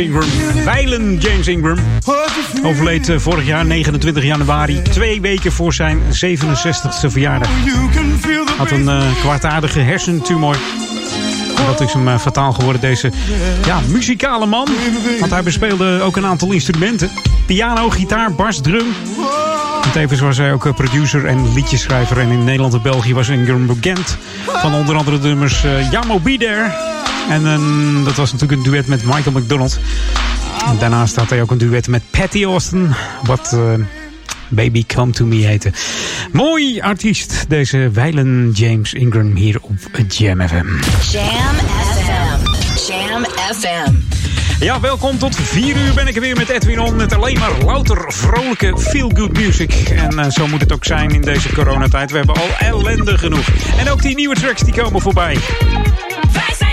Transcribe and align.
Ingram. 0.00 0.28
Weilen 0.64 1.18
James 1.18 1.48
Ingram. 1.48 1.78
Overleed 2.62 3.08
eh, 3.08 3.18
vorig 3.18 3.46
jaar 3.46 3.66
29 3.66 4.24
januari. 4.24 4.82
Twee 4.82 5.20
weken 5.20 5.52
voor 5.52 5.72
zijn 5.72 6.00
67ste 6.00 7.06
verjaardag. 7.06 7.48
Had 8.56 8.70
een 8.70 8.84
uh, 8.84 9.02
kwaadaardige 9.20 9.80
hersentumor. 9.80 10.56
Dat 11.66 11.80
is 11.80 11.92
hem 11.92 12.08
uh, 12.08 12.18
fataal 12.18 12.52
geworden, 12.52 12.80
deze 12.80 13.12
ja, 13.64 13.80
muzikale 13.88 14.46
man. 14.46 14.68
Want 15.20 15.32
hij 15.32 15.42
bespeelde 15.42 16.00
ook 16.02 16.16
een 16.16 16.26
aantal 16.26 16.52
instrumenten. 16.52 17.10
Piano, 17.46 17.90
gitaar, 17.90 18.34
bas, 18.34 18.60
drum. 18.60 18.86
En 19.82 19.92
tevens 19.92 20.20
was 20.20 20.36
hij 20.36 20.52
ook 20.52 20.74
producer 20.74 21.26
en 21.26 21.52
liedjeschrijver. 21.52 22.18
En 22.18 22.30
in 22.30 22.44
Nederland 22.44 22.74
en 22.74 22.82
België 22.82 23.14
was 23.14 23.28
Ingram 23.28 23.66
bekend. 23.66 24.16
Van 24.46 24.74
onder 24.74 24.96
andere 24.96 25.18
de 25.20 25.28
nummers 25.28 25.64
uh, 25.64 25.90
Jamo 25.90 26.20
There. 26.22 26.89
En 27.30 27.42
uh, 27.42 28.04
dat 28.04 28.14
was 28.14 28.32
natuurlijk 28.32 28.62
een 28.62 28.70
duet 28.70 28.86
met 28.86 29.04
Michael 29.04 29.38
McDonald. 29.38 29.78
En 30.66 30.78
daarnaast 30.78 31.16
had 31.16 31.30
hij 31.30 31.42
ook 31.42 31.50
een 31.50 31.58
duet 31.58 31.88
met 31.88 32.02
Patty 32.10 32.44
Austin. 32.44 32.94
Wat... 33.22 33.52
Uh, 33.54 33.84
Baby 34.52 34.84
Come 34.86 35.12
To 35.12 35.24
Me 35.24 35.46
heette. 35.46 35.72
Mooi 36.32 36.80
artiest, 36.80 37.44
deze 37.48 37.90
Weilen 37.92 38.50
James 38.54 38.92
Ingram 38.92 39.34
hier 39.34 39.58
op 39.60 39.72
Jam 40.08 40.48
FM. 40.48 40.66
Jam 41.10 41.54
FM. 41.94 42.44
Jam 42.86 43.24
FM. 43.24 43.94
Ja, 44.60 44.80
welkom 44.80 45.18
tot 45.18 45.36
4 45.36 45.76
uur 45.76 45.94
ben 45.94 46.06
ik 46.06 46.14
er 46.14 46.20
weer 46.20 46.36
met 46.36 46.48
Edwin 46.48 46.80
On. 46.80 46.96
Met 46.96 47.14
alleen 47.14 47.38
maar 47.38 47.52
louter 47.64 48.12
vrolijke 48.12 48.78
feel-good 48.78 49.32
music. 49.32 49.72
En 49.72 50.18
uh, 50.18 50.30
zo 50.30 50.46
moet 50.46 50.60
het 50.60 50.72
ook 50.72 50.84
zijn 50.84 51.10
in 51.10 51.20
deze 51.20 51.52
coronatijd. 51.52 52.10
We 52.10 52.16
hebben 52.16 52.34
al 52.34 52.48
ellende 52.58 53.18
genoeg. 53.18 53.48
En 53.78 53.90
ook 53.90 54.02
die 54.02 54.14
nieuwe 54.14 54.34
tracks 54.34 54.62
die 54.62 54.74
komen 54.74 55.00
voorbij. 55.00 55.38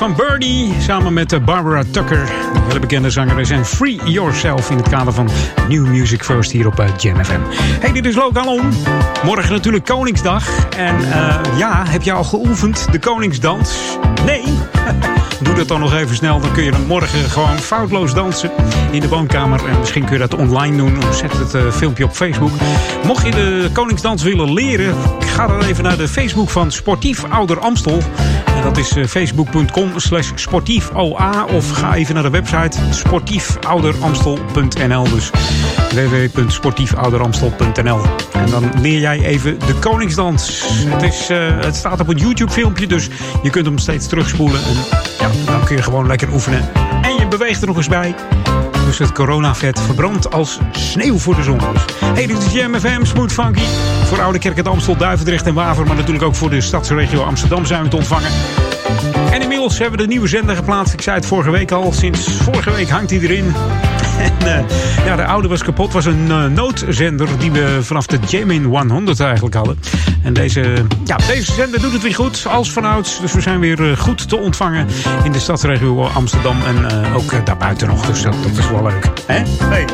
van 0.00 0.14
Birdie. 0.14 0.74
Samen 0.78 1.12
met 1.12 1.32
eh, 1.32 1.44
Barbara 1.44 1.82
Tucker, 1.90 2.26
de 2.52 2.60
hele 2.66 2.80
bekende 2.80 3.10
zangeres. 3.10 3.50
En 3.50 3.66
Free 3.66 4.00
Yourself 4.04 4.70
in 4.70 4.76
het 4.76 4.88
kader 4.88 5.12
van 5.12 5.28
New 5.68 5.86
Music 5.86 6.24
First 6.24 6.50
hier 6.50 6.66
op 6.66 6.80
eh, 6.80 6.88
Jam 6.98 7.24
FM. 7.24 7.40
Hey, 7.80 7.92
dit 7.92 8.06
is 8.06 8.14
Logan 8.14 8.48
On. 8.48 8.72
Morgen 9.24 9.52
natuurlijk 9.52 9.84
Koningsdag. 9.84 10.68
En 10.76 11.00
uh, 11.00 11.40
ja, 11.56 11.84
heb 11.86 12.02
je 12.02 12.12
al 12.12 12.24
geoefend 12.24 12.92
de 12.92 12.98
Koningsdans? 12.98 13.98
Nee? 14.24 14.42
Doe 15.42 15.54
dat 15.54 15.68
dan 15.68 15.80
nog 15.80 15.94
even 15.94 16.16
snel. 16.16 16.40
Dan 16.40 16.52
kun 16.52 16.64
je 16.64 16.72
morgen 16.86 17.30
gewoon 17.30 17.58
foutloos 17.58 18.14
dansen 18.14 18.50
in 18.90 19.00
de 19.00 19.08
woonkamer. 19.08 19.68
En 19.68 19.78
misschien 19.78 20.04
kun 20.04 20.12
je 20.12 20.18
dat 20.18 20.34
online 20.34 20.76
doen. 20.76 20.98
Zet 21.12 21.32
het 21.32 21.74
filmpje 21.74 22.04
op 22.04 22.12
Facebook. 22.12 22.52
Mocht 23.04 23.26
je 23.26 23.30
de 23.30 23.68
Koningsdans 23.72 24.22
willen 24.22 24.52
leren, 24.52 24.94
ga 25.18 25.46
dan 25.46 25.62
even 25.62 25.84
naar 25.84 25.96
de 25.96 26.08
Facebook 26.08 26.50
van 26.50 26.72
Sportief 26.72 27.24
Ouder 27.24 27.58
Amstel. 27.58 27.98
Dat 28.62 28.76
is 28.76 28.96
facebook.com 29.06 29.92
slash 29.96 30.32
sportiefoa. 30.34 31.44
Of 31.44 31.70
ga 31.70 31.94
even 31.94 32.14
naar 32.14 32.22
de 32.22 32.30
website 32.30 32.78
sportiefouderamstel.nl. 32.90 35.04
Dus 35.04 35.30
www.sportiefouderamstel.nl. 35.90 38.00
En 38.32 38.50
dan 38.50 38.70
leer 38.80 39.00
jij 39.00 39.24
even 39.24 39.58
de 39.58 39.74
Koningsdans. 39.74 40.64
Het, 40.86 41.02
is, 41.02 41.28
het 41.66 41.76
staat 41.76 42.00
op 42.00 42.08
een 42.08 42.18
YouTube 42.18 42.52
filmpje, 42.52 42.86
dus 42.86 43.08
je 43.42 43.50
kunt 43.50 43.66
hem 43.66 43.78
steeds 43.78 44.06
terugspoelen. 44.06 44.64
En 44.64 44.76
ja, 45.18 45.30
dan 45.44 45.64
kun 45.64 45.76
je 45.76 45.82
gewoon 45.82 46.06
lekker 46.06 46.32
oefenen. 46.32 46.68
En 47.02 47.14
je 47.14 47.26
beweegt 47.28 47.60
er 47.60 47.66
nog 47.66 47.76
eens 47.76 47.88
bij. 47.88 48.14
Dus 48.90 48.98
het 48.98 49.12
coronavet 49.12 49.80
verbrandt 49.80 50.32
als 50.32 50.58
sneeuw 50.72 51.18
voor 51.18 51.34
de 51.34 51.42
zon. 51.42 51.58
Hey, 52.04 52.26
dit 52.26 52.38
is 52.38 52.52
Jam 52.52 52.74
FM, 52.74 53.04
Smooth 53.04 53.32
Funky. 53.32 53.62
Voor 54.04 54.20
Oude 54.20 54.38
Kerk, 54.38 54.56
het 54.56 54.68
Amstel, 54.68 54.96
Duivendrecht 54.96 55.46
en 55.46 55.54
Waver. 55.54 55.86
Maar 55.86 55.96
natuurlijk 55.96 56.24
ook 56.24 56.34
voor 56.34 56.50
de 56.50 56.60
stadsregio 56.60 57.22
Amsterdam 57.22 57.66
zijn 57.66 57.82
we 57.82 57.88
te 57.88 57.96
ontvangen. 57.96 58.30
En 59.30 59.42
inmiddels 59.42 59.78
hebben 59.78 59.98
we 59.98 60.04
de 60.04 60.10
nieuwe 60.10 60.28
zender 60.28 60.56
geplaatst. 60.56 60.92
Ik 60.92 61.00
zei 61.00 61.16
het 61.16 61.26
vorige 61.26 61.50
week 61.50 61.70
al. 61.70 61.92
Sinds 61.92 62.36
vorige 62.36 62.70
week 62.70 62.88
hangt 62.88 63.10
hij 63.10 63.20
erin. 63.20 63.54
En 64.20 64.32
uh, 64.42 64.58
ja, 65.04 65.16
de 65.16 65.24
oude 65.24 65.48
was 65.48 65.62
kapot. 65.62 65.92
was 65.92 66.04
een 66.04 66.26
uh, 66.28 66.46
noodzender 66.46 67.28
die 67.38 67.50
we 67.50 67.78
vanaf 67.82 68.06
de 68.06 68.18
Jamin 68.26 68.64
100 68.64 69.20
eigenlijk 69.20 69.54
hadden. 69.54 69.78
En 70.22 70.32
deze, 70.32 70.84
ja, 71.04 71.16
deze 71.16 71.52
zender 71.52 71.80
doet 71.80 71.92
het 71.92 72.02
weer 72.02 72.14
goed, 72.14 72.46
als 72.48 72.72
vanouds. 72.72 73.20
Dus 73.20 73.32
we 73.32 73.40
zijn 73.40 73.60
weer 73.60 73.80
uh, 73.80 73.96
goed 73.96 74.28
te 74.28 74.36
ontvangen 74.36 74.86
in 75.24 75.32
de 75.32 75.38
stadsregio 75.38 76.06
Amsterdam. 76.06 76.56
En 76.66 77.12
ook 77.14 77.46
daarbuiten 77.46 77.88
nog. 77.88 78.06
Dus 78.06 78.22
dat, 78.22 78.34
dat, 78.42 78.58
is 78.58 78.70
wel 78.70 78.82
leuk. 78.82 79.10
Hè? 79.26 79.42
Hey. 79.64 79.84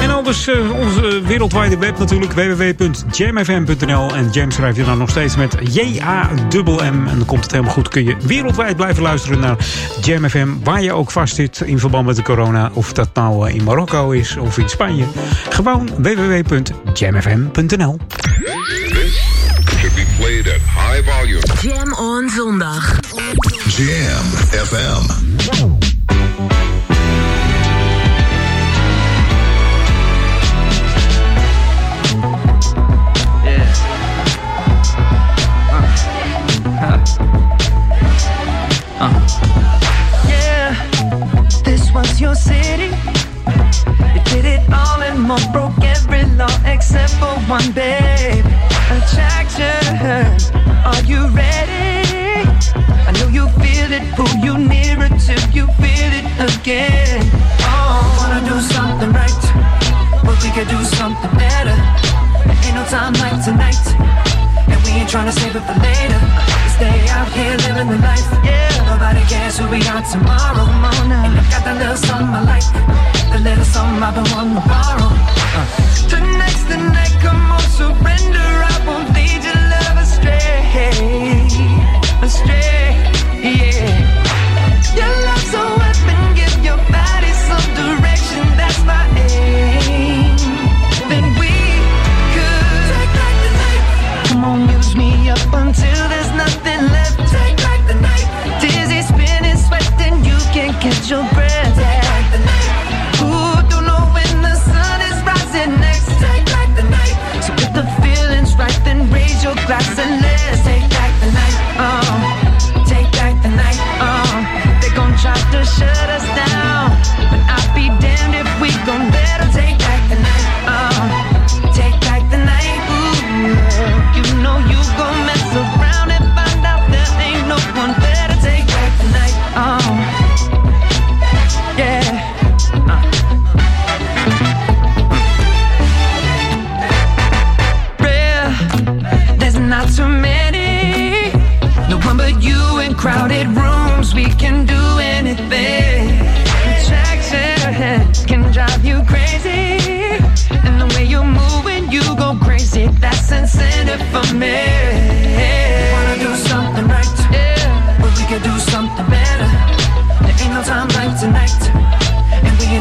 En 0.00 0.10
anders 0.10 0.48
onze 0.72 1.22
wereldwijde 1.22 1.78
web 1.78 1.98
natuurlijk. 1.98 2.32
www.jamfm.nl 2.32 4.14
En 4.14 4.30
Jam 4.30 4.50
schrijf 4.50 4.76
je 4.76 4.84
dan 4.84 4.98
nog 4.98 5.10
steeds 5.10 5.36
met 5.36 5.56
J-A-M-M. 5.72 7.06
En 7.08 7.16
dan 7.16 7.24
komt 7.26 7.42
het 7.42 7.52
helemaal 7.52 7.72
goed. 7.72 7.88
Kun 7.88 8.04
je 8.04 8.16
wereldwijd 8.20 8.76
blijven 8.76 9.02
luisteren 9.02 9.40
naar 9.40 9.56
Jam 10.02 10.28
FM. 10.28 10.48
Waar 10.62 10.82
je 10.82 10.92
ook 10.92 11.10
vast 11.10 11.34
zit 11.34 11.60
in 11.60 11.78
verband 11.78 12.06
met 12.06 12.16
de 12.16 12.22
corona. 12.22 12.70
Of 12.72 12.92
dat 12.92 13.08
nou 13.14 13.50
in 13.50 13.64
Marokko 13.64 14.10
is 14.10 14.36
of 14.36 14.58
in 14.58 14.68
Spanje. 14.68 15.04
Gewoon 15.48 15.90
www.jamfm.nl. 15.98 17.98
Jam 21.62 21.92
on 21.92 22.30
zondag. 22.30 22.98
Jam 23.76 24.26
FM. 24.64 25.85
Was 42.08 42.20
your 42.20 42.34
city. 42.34 42.90
You 44.14 44.20
did 44.30 44.44
it 44.44 44.62
all 44.72 45.00
and 45.02 45.20
more, 45.20 45.38
broke 45.52 45.78
every 45.82 46.24
law 46.36 46.54
except 46.64 47.12
for 47.14 47.34
one, 47.48 47.72
babe. 47.72 48.44
Attraction, 48.94 49.86
are 50.84 51.02
you 51.04 51.26
ready? 51.28 52.46
I 53.08 53.10
know 53.18 53.28
you 53.28 53.48
feel 53.60 53.90
it, 53.92 54.04
pull 54.14 54.34
you 54.44 54.58
nearer 54.58 55.08
till 55.26 55.42
you 55.50 55.66
feel 55.82 56.10
it 56.20 56.26
again. 56.48 57.22
Oh, 57.66 58.02
wanna 58.18 58.40
do 58.46 58.56
something 58.60 59.12
right, 59.12 59.42
but 60.24 60.36
we 60.42 60.50
could 60.50 60.68
do 60.68 60.82
something 60.84 61.32
better. 61.36 61.76
There 62.46 62.58
ain't 62.66 62.74
no 62.74 62.84
time 62.86 63.14
like 63.14 63.38
tonight, 63.44 63.84
and 64.70 64.78
we 64.84 64.90
ain't 65.00 65.10
trying 65.10 65.26
to 65.26 65.36
save 65.40 65.56
it 65.56 65.64
for 65.68 65.78
later. 65.80 66.20
Stay 66.76 67.08
out 67.10 67.28
here 67.32 67.56
living 67.66 67.88
the 67.88 67.98
life, 67.98 68.35
yeah. 69.30 69.34
Nobody 69.34 69.34
cares 69.34 69.58
who 69.58 69.68
we 69.68 69.80
are 69.88 70.02
tomorrow. 70.02 70.66
And 71.02 71.12
I 71.12 71.42
got 71.50 71.64
that 71.64 71.76
little 71.78 71.96
something 71.96 72.34
I 72.34 72.42
like, 72.42 72.66
the 73.32 73.38
little 73.40 73.64
something 73.64 74.02
I've 74.02 74.14
been 74.14 74.28
wanting 74.32 74.54
to 74.54 74.64
borrow. 74.68 75.10
Uh. 75.56 75.66
Tonight's 76.08 76.64
the 76.64 76.76
night, 76.76 77.14
come 77.20 77.50
on, 77.50 77.60
surrender. 77.74 78.48
I 78.62 78.76
won't 78.86 79.08
lead 79.14 79.42
your 79.42 79.60
love 79.72 79.98
astray, 79.98 80.80
astray, 82.22 82.94
yeah. 83.42 83.94
Your 84.94 85.12
love's 85.26 85.54
a 85.54 85.64
weapon, 85.80 86.20
give 86.34 86.56
your 86.64 86.80
body 86.90 87.32
some 87.46 87.68
direction. 87.74 88.44
That's 88.56 88.80
my 88.84 89.04
aim. 89.16 90.36
Then 91.10 91.26
we 91.40 91.52
could 92.34 92.90
the. 93.42 93.70
Come 94.28 94.44
on, 94.44 94.68
use 94.70 94.94
me 94.96 95.30
up 95.30 95.52
until 95.52 96.08
there's 96.08 96.25
glass 109.66 109.98
and 109.98 110.25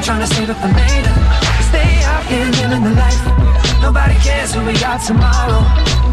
trying 0.06 0.22
to 0.22 0.28
save 0.28 0.48
it 0.48 0.54
for 0.62 0.68
later. 0.68 1.16
Stay 1.70 2.04
out 2.06 2.24
here 2.30 2.46
living 2.62 2.84
the 2.84 2.94
life. 2.94 3.26
Nobody 3.82 4.14
cares 4.22 4.54
who 4.54 4.64
we 4.64 4.78
are 4.86 5.00
tomorrow. 5.00 5.66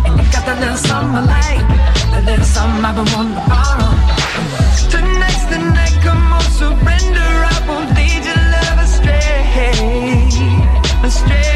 And 0.08 0.16
you 0.16 0.24
got 0.32 0.48
that 0.48 0.58
little 0.60 0.80
something 0.80 1.12
I 1.12 1.24
like. 1.36 1.60
That 2.12 2.24
little 2.24 2.48
something 2.56 2.82
I've 2.88 2.96
been 2.96 3.04
wanting 3.12 3.36
to 3.36 3.44
borrow. 3.52 3.92
Tonight's 4.88 5.44
the 5.52 5.58
night, 5.76 5.92
come 6.00 6.24
on, 6.32 6.40
surrender. 6.56 7.28
I 7.52 7.56
won't 7.68 7.92
lead 7.92 8.24
your 8.24 8.42
love 8.56 8.80
astray. 8.80 9.44
Astray, 11.04 11.51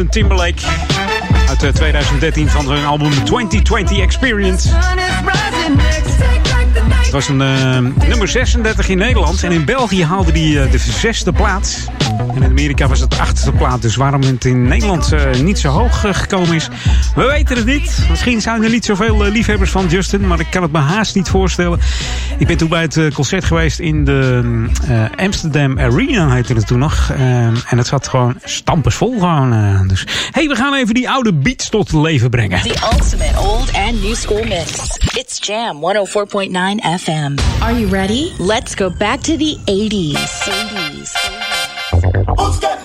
Justin 0.00 0.22
Timberlake. 0.22 0.62
Uit 1.48 1.62
eh, 1.62 1.70
2013 1.70 2.48
van 2.48 2.66
zijn 2.66 2.84
album 2.84 3.10
2020 3.10 3.98
Experience. 3.98 4.68
Het 7.02 7.10
was 7.10 7.28
een 7.28 7.40
eh, 7.40 7.78
nummer 8.08 8.28
36 8.28 8.88
in 8.88 8.98
Nederland. 8.98 9.42
En 9.42 9.52
in 9.52 9.64
België 9.64 10.04
haalde 10.04 10.32
die 10.32 10.60
eh, 10.60 10.70
de 10.70 10.78
zesde 10.78 11.32
plaats. 11.32 11.86
En 12.34 12.42
in 12.42 12.44
Amerika 12.44 12.88
was 12.88 13.00
het 13.00 13.10
de 13.10 13.18
achtste 13.18 13.52
plaats. 13.52 13.80
Dus 13.80 13.96
waarom 13.96 14.22
het 14.22 14.44
in 14.44 14.62
Nederland 14.62 15.14
niet 15.42 15.58
zo 15.58 15.68
hoog 15.68 16.00
gekomen 16.00 16.54
is, 16.54 16.68
we 17.14 17.24
weten 17.24 17.56
het 17.56 17.66
niet. 17.66 18.06
Misschien 18.10 18.40
zijn 18.40 18.62
er 18.64 18.70
niet 18.70 18.84
zoveel 18.84 19.22
liefhebbers 19.22 19.70
van 19.70 19.86
Justin, 19.86 20.26
maar 20.26 20.40
ik 20.40 20.50
kan 20.50 20.62
het 20.62 20.72
me 20.72 20.78
haast 20.78 21.14
niet 21.14 21.28
voorstellen. 21.28 21.80
Ik 22.40 22.46
ben 22.46 22.56
toen 22.56 22.68
bij 22.68 22.82
het 22.82 22.96
eh, 22.96 23.10
concert 23.10 23.44
geweest 23.44 23.78
in 23.78 24.04
de 24.04 24.42
uh, 24.88 25.04
Amsterdam 25.16 25.78
Arena, 25.78 26.34
heette 26.34 26.52
het 26.52 26.66
toen 26.66 26.78
nog. 26.78 27.10
Uh, 27.10 27.18
en 27.46 27.78
het 27.78 27.86
zat 27.86 28.08
gewoon 28.08 28.34
stampersvol 28.44 29.18
gewoon. 29.18 29.52
Uh, 29.52 29.80
dus 29.88 30.06
hey, 30.30 30.48
we 30.48 30.54
gaan 30.54 30.74
even 30.74 30.94
die 30.94 31.10
oude 31.10 31.34
beats 31.34 31.68
tot 31.68 31.92
leven 31.92 32.30
brengen. 32.30 32.62
The 32.62 32.88
ultimate 32.92 33.38
old 33.38 33.72
and 33.72 34.02
new 34.02 34.14
school 34.14 34.44
mix. 34.44 34.98
It's 35.14 35.46
Jam 35.46 35.76
104.9 35.76 35.80
FM. 37.00 37.34
Are 37.58 37.80
you 37.80 37.88
ready? 37.90 38.30
Let's 38.38 38.74
go 38.74 38.90
back 38.98 39.20
to 39.20 39.36
the 39.36 39.58
80s. 39.64 40.14
80s. 41.94 42.79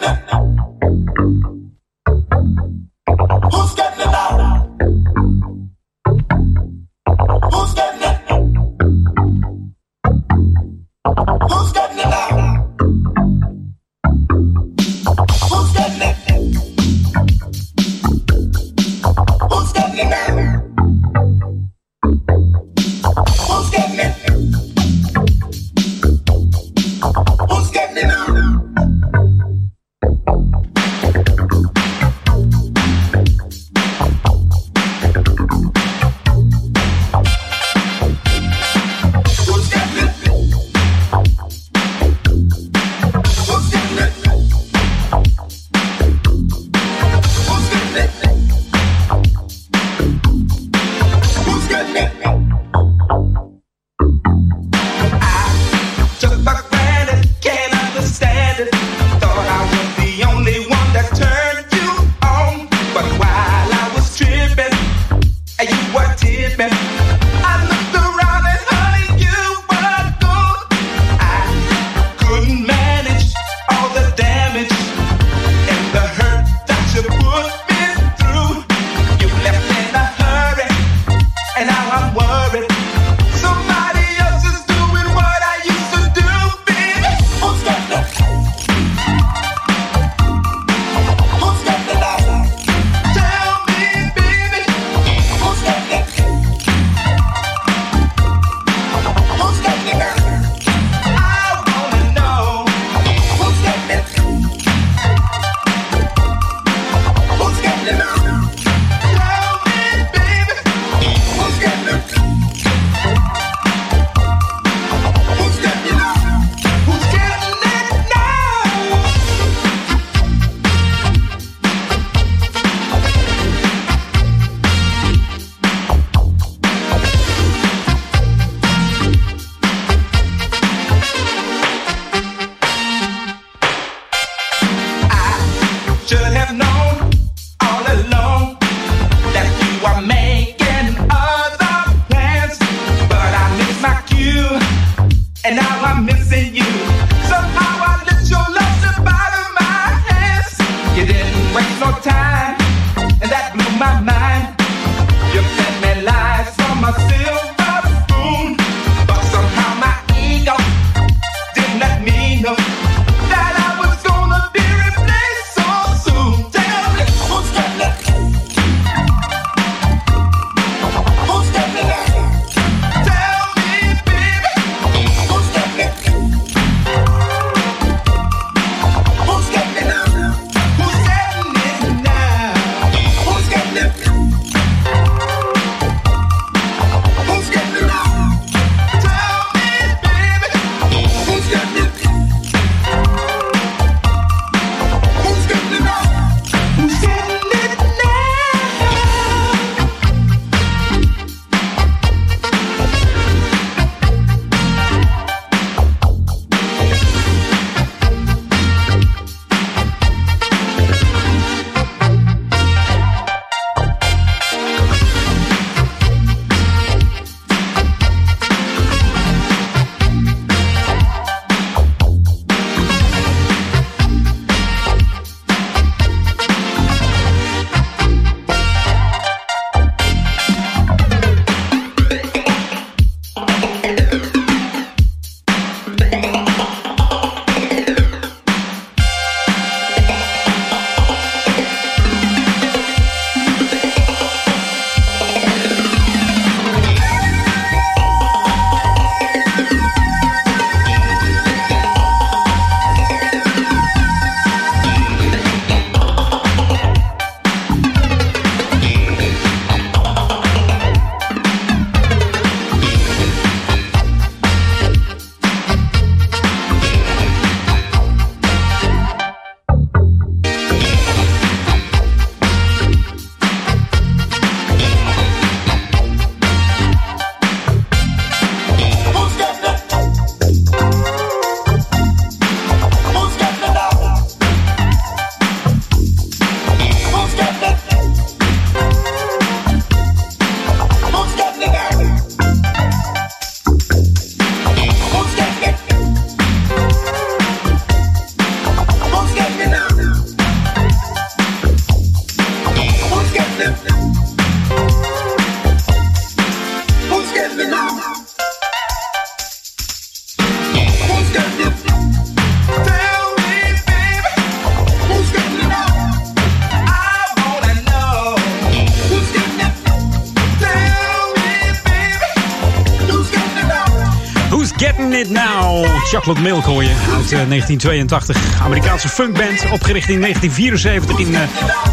Chocolate 326.26 326.50
Milk 326.50 326.64
hoor 326.64 326.84
je. 326.84 326.90
Uit 326.90 327.32
eh, 327.32 327.48
1982. 327.48 328.62
Amerikaanse 328.62 329.10
funkband. 329.10 329.72
Opgericht 329.72 330.10
in 330.10 330.22
1974 330.22 331.20
in 331.20 331.36
eh, 331.36 331.42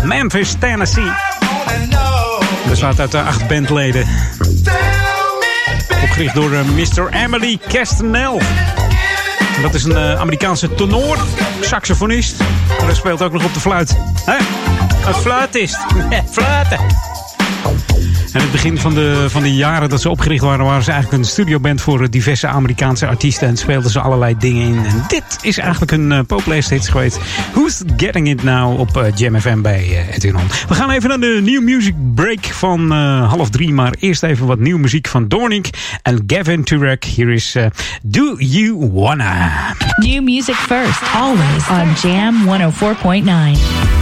Memphis, 0.05 0.55
Tennessee. 0.59 1.13
Bestaat 2.69 3.01
uit 3.01 3.15
eh, 3.15 3.27
acht 3.27 3.49
bandleden. 3.49 4.07
Opgericht 6.03 6.35
door 6.35 6.51
Mr. 6.51 7.09
Emily 7.11 7.59
Castanel. 7.69 8.41
Dat 9.63 9.75
is 9.75 9.85
een 9.85 9.97
Amerikaanse 9.97 10.75
tenor, 10.75 11.19
saxofonist. 11.61 12.37
Hij 12.83 12.95
speelt 12.95 13.23
ook 13.23 13.33
nog 13.33 13.45
op 13.45 13.55
de 13.55 13.61
fluit. 13.61 13.97
Hè? 14.25 14.37
Een 15.07 15.15
fluitist. 15.15 15.79
Fluiten. 16.33 17.12
En 18.33 18.41
het 18.41 18.53
begin 18.53 18.79
van 18.79 18.95
de, 18.95 19.27
van 19.29 19.43
de 19.43 19.55
jaren 19.55 19.89
dat 19.89 20.01
ze 20.01 20.11
opgericht 20.11 20.43
waren, 20.43 20.65
waren 20.65 20.83
ze 20.83 20.91
eigenlijk 20.91 21.23
een 21.23 21.29
studioband 21.29 21.81
voor 21.81 22.03
eh, 22.03 22.09
diverse 22.11 22.47
Amerikaanse 22.47 23.07
artiesten. 23.07 23.49
En 23.49 23.57
speelden 23.57 23.91
ze 23.91 24.01
allerlei 24.01 24.35
dingen 24.39 24.67
in. 24.67 24.85
En 24.85 25.05
dit 25.09 25.39
is 25.43 25.59
eigenlijk 25.59 25.93
een 25.93 26.11
uh, 26.11 26.79
geweest. 26.81 27.19
Who's 27.53 27.83
Getting 27.97 28.29
It 28.29 28.43
Now 28.43 28.81
op 28.81 28.97
eh, 28.97 29.17
Jam 29.17 29.41
FM 29.41 29.61
bij 29.61 29.89
uh, 29.89 30.15
Edwin 30.15 30.37
We 30.69 30.75
gaan 30.75 30.91
even 30.91 31.09
naar 31.09 31.21
de 31.21 31.41
New 31.45 31.63
Music 31.63 31.95
Break 32.15 32.45
van 32.45 32.93
uh, 32.93 33.29
half 33.31 33.51
drie. 33.51 33.73
Maar 33.73 33.95
eerst 33.99 34.23
even 34.23 34.47
wat 34.47 34.59
nieuwe 34.59 34.81
muziek 34.81 35.09
van 35.09 35.29
Dornick 35.29 35.69
en 36.03 36.25
Gavin 36.27 36.65
Turek. 36.65 37.05
Hier 37.05 37.31
is 37.31 37.57
Do 38.03 38.35
You 38.39 38.91
Wanna. 38.93 39.51
New 39.97 40.23
music 40.23 40.55
first, 40.55 41.03
always 41.15 41.69
on 41.69 42.11
Jam 42.11 42.35
104.9. 42.47 44.02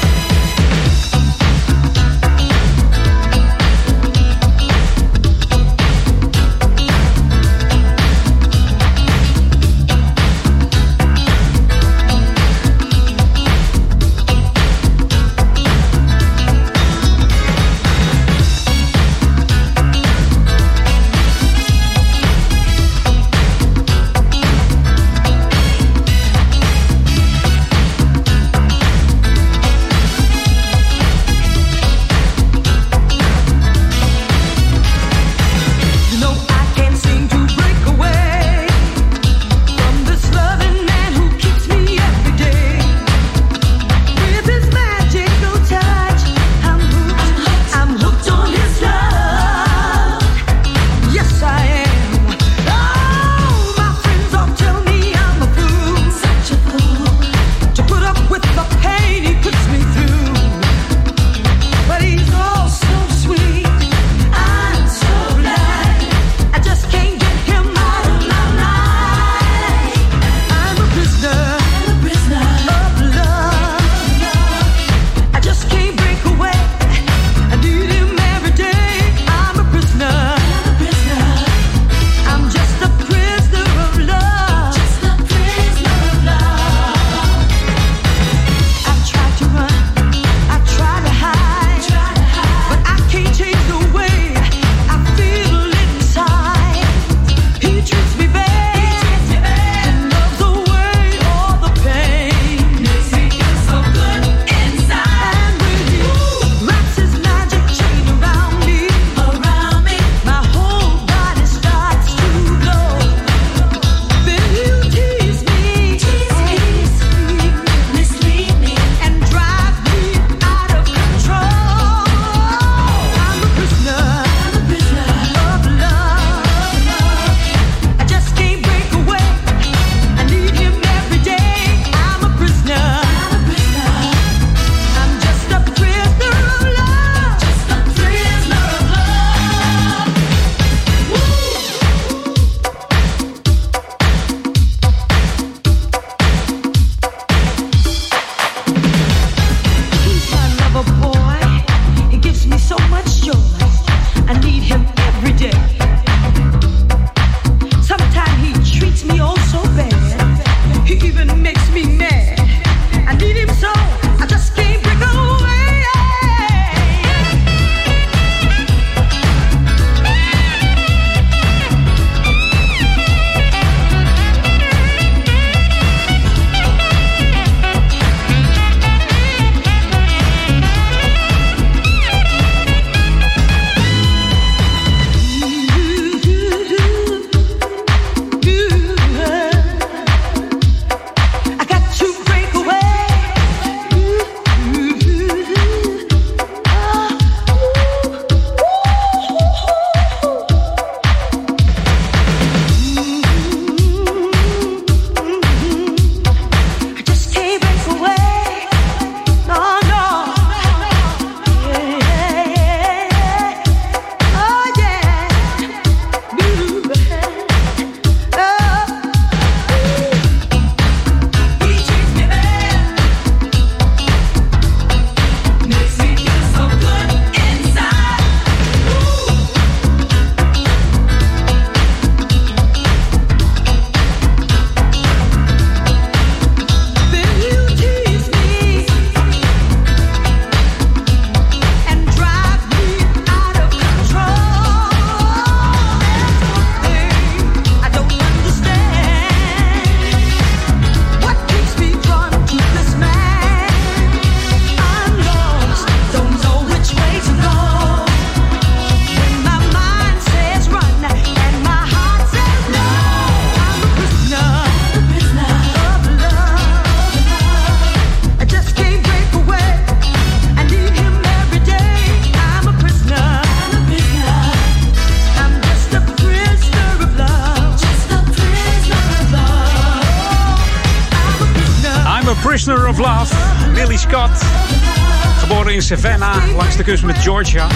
Savannah, 285.97 286.55
langs 286.55 286.75
de 286.75 286.83
kust 286.83 287.03
met 287.03 287.17
Georgia. 287.17 287.67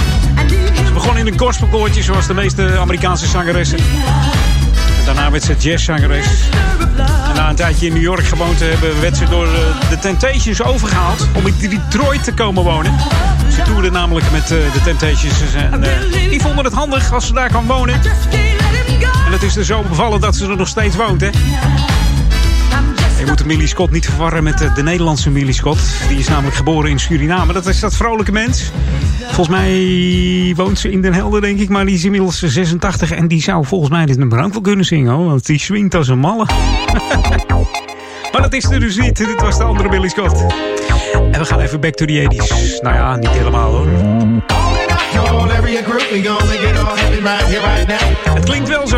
Ze 0.85 0.93
begon 0.93 1.17
in 1.17 1.27
een 1.27 1.39
gospelkoortje, 1.39 2.03
zoals 2.03 2.27
de 2.27 2.33
meeste 2.33 2.77
Amerikaanse 2.77 3.27
zangeressen. 3.27 3.77
En 3.77 5.05
daarna 5.05 5.31
werd 5.31 5.43
ze 5.43 5.55
jazzzangeres. 5.57 6.27
En 7.29 7.35
na 7.35 7.49
een 7.49 7.55
tijdje 7.55 7.85
in 7.85 7.93
New 7.93 8.01
York 8.01 8.25
gewoond 8.25 8.57
te 8.57 8.63
hebben, 8.63 9.01
werd 9.01 9.17
ze 9.17 9.25
door 9.25 9.45
eh, 9.45 9.89
de 9.89 9.99
Temptations 9.99 10.63
overgehaald 10.63 11.27
om 11.33 11.47
in 11.47 11.55
Detroit 11.69 12.23
te 12.23 12.33
komen 12.33 12.63
wonen. 12.63 12.93
Ze 13.55 13.61
toerde 13.61 13.91
namelijk 13.91 14.31
met 14.31 14.43
eh, 14.43 14.49
de 14.49 14.81
Temptations 14.83 15.53
en 15.55 15.83
eh, 15.83 16.29
die 16.29 16.41
vonden 16.41 16.65
het 16.65 16.73
handig 16.73 17.13
als 17.13 17.27
ze 17.27 17.33
daar 17.33 17.51
kan 17.51 17.65
wonen. 17.65 17.95
En 19.25 19.31
het 19.31 19.43
is 19.43 19.55
er 19.55 19.65
zo 19.65 19.81
bevallen 19.81 20.21
dat 20.21 20.35
ze 20.35 20.47
er 20.47 20.57
nog 20.57 20.67
steeds 20.67 20.95
woont, 20.95 21.21
hè? 21.21 21.29
Je 23.25 23.31
moet 23.31 23.39
de 23.39 23.45
Millie 23.45 23.67
Scott 23.67 23.91
niet 23.91 24.05
verwarren 24.05 24.43
met 24.43 24.57
de, 24.57 24.71
de 24.71 24.83
Nederlandse 24.83 25.29
Millie 25.29 25.53
Scott. 25.53 25.79
Die 26.07 26.17
is 26.17 26.27
namelijk 26.27 26.55
geboren 26.55 26.89
in 26.89 26.99
Suriname. 26.99 27.53
Dat 27.53 27.65
is 27.65 27.79
dat 27.79 27.95
vrolijke 27.95 28.31
mens. 28.31 28.71
Volgens 29.19 29.47
mij 29.47 30.53
woont 30.55 30.79
ze 30.79 30.91
in 30.91 31.01
Den 31.01 31.13
Helder, 31.13 31.41
denk 31.41 31.59
ik. 31.59 31.69
Maar 31.69 31.85
die 31.85 31.95
is 31.95 32.05
inmiddels 32.05 32.39
86. 32.39 33.11
En 33.11 33.27
die 33.27 33.41
zou 33.41 33.65
volgens 33.65 33.89
mij 33.91 34.05
dit 34.05 34.17
nummer 34.17 34.43
ook 34.43 34.51
wel 34.51 34.61
kunnen 34.61 34.85
zingen. 34.85 35.13
Hoor, 35.13 35.25
want 35.25 35.45
die 35.45 35.59
swingt 35.59 35.95
als 35.95 36.07
een 36.07 36.19
malle. 36.19 36.45
maar 38.31 38.41
dat 38.41 38.53
is 38.53 38.63
er 38.63 38.79
dus 38.79 38.97
niet. 38.97 39.17
Dit 39.17 39.41
was 39.41 39.57
de 39.57 39.63
andere 39.63 39.89
Millie 39.89 40.09
Scott. 40.09 40.45
En 41.31 41.39
we 41.39 41.45
gaan 41.45 41.59
even 41.59 41.79
back 41.79 41.93
to 41.93 42.05
the 42.05 42.27
80s. 42.31 42.81
Nou 42.81 42.95
ja, 42.95 43.15
niet 43.15 43.29
helemaal 43.29 43.71
hoor. 43.71 43.87
Het 48.33 48.45
klinkt 48.45 48.69
wel 48.69 48.87
zo. 48.87 48.97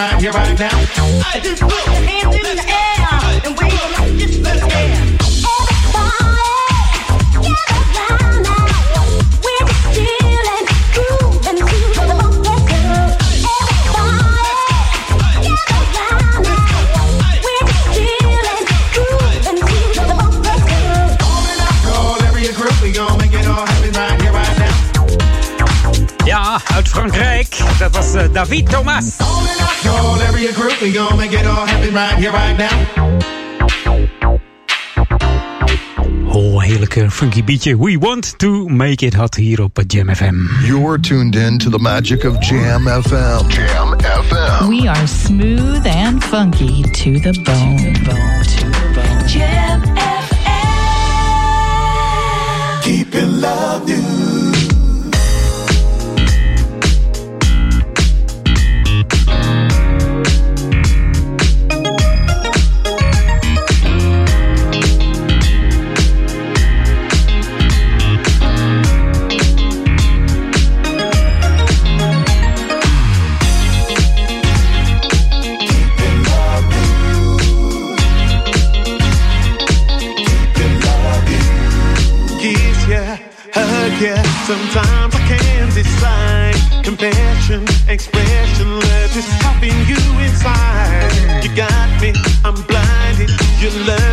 right 0.00 0.20
here, 0.20 0.32
right 0.32 0.58
now. 0.58 0.70
Put 0.70 1.60
your 1.60 1.70
hands 2.08 2.34
in 2.34 2.56
the 2.56 2.69
Frankrijk. 27.80 27.92
Dat 27.92 27.96
was 27.96 28.14
eh, 28.14 28.32
David 28.32 28.70
Thomas. 28.70 29.16
Call 29.82 30.20
every 30.20 30.52
group, 30.52 30.80
we 30.80 30.92
gon' 30.92 31.16
make 31.16 31.38
it 31.38 31.46
all 31.46 31.66
happen 31.66 31.92
right 31.92 32.14
here, 32.14 32.30
right 32.30 32.56
now. 32.56 32.68
Oh, 36.32 36.60
heerlijke 36.60 37.10
funky 37.10 37.44
beatje. 37.44 37.76
We 37.76 37.98
want 37.98 38.38
to 38.38 38.68
make 38.68 39.06
it 39.06 39.14
hot 39.14 39.34
hier 39.34 39.62
op 39.62 39.82
Jam 39.86 40.14
FM. 40.14 40.34
You're 40.64 41.00
tuned 41.00 41.36
in 41.36 41.58
to 41.58 41.70
the 41.70 41.78
magic 41.78 42.24
of 42.24 42.38
Jam 42.38 42.86
FM. 42.86 43.48
Jam 43.48 43.98
FM. 43.98 44.68
We 44.68 44.88
are 44.88 45.06
smooth 45.06 45.86
and 45.86 46.24
funky 46.24 46.82
to 46.82 47.18
the 47.20 47.32
bone. 47.44 47.94
Jam 49.26 49.82
Keep 52.82 53.14
it 53.14 53.28
love 53.28 53.88
you. 53.88 54.19
Sometimes 84.50 85.14
I 85.14 85.22
can't 85.28 85.72
decide. 85.72 86.56
Compassion, 86.82 87.62
expression, 87.86 88.80
love 88.80 89.16
is 89.16 89.28
helping 89.46 89.78
you 89.86 90.02
inside. 90.26 91.44
You 91.44 91.54
got 91.54 91.88
me, 92.02 92.12
I'm 92.44 92.58
blinded. 92.66 93.30
Your 93.62 93.70
love 93.86 94.09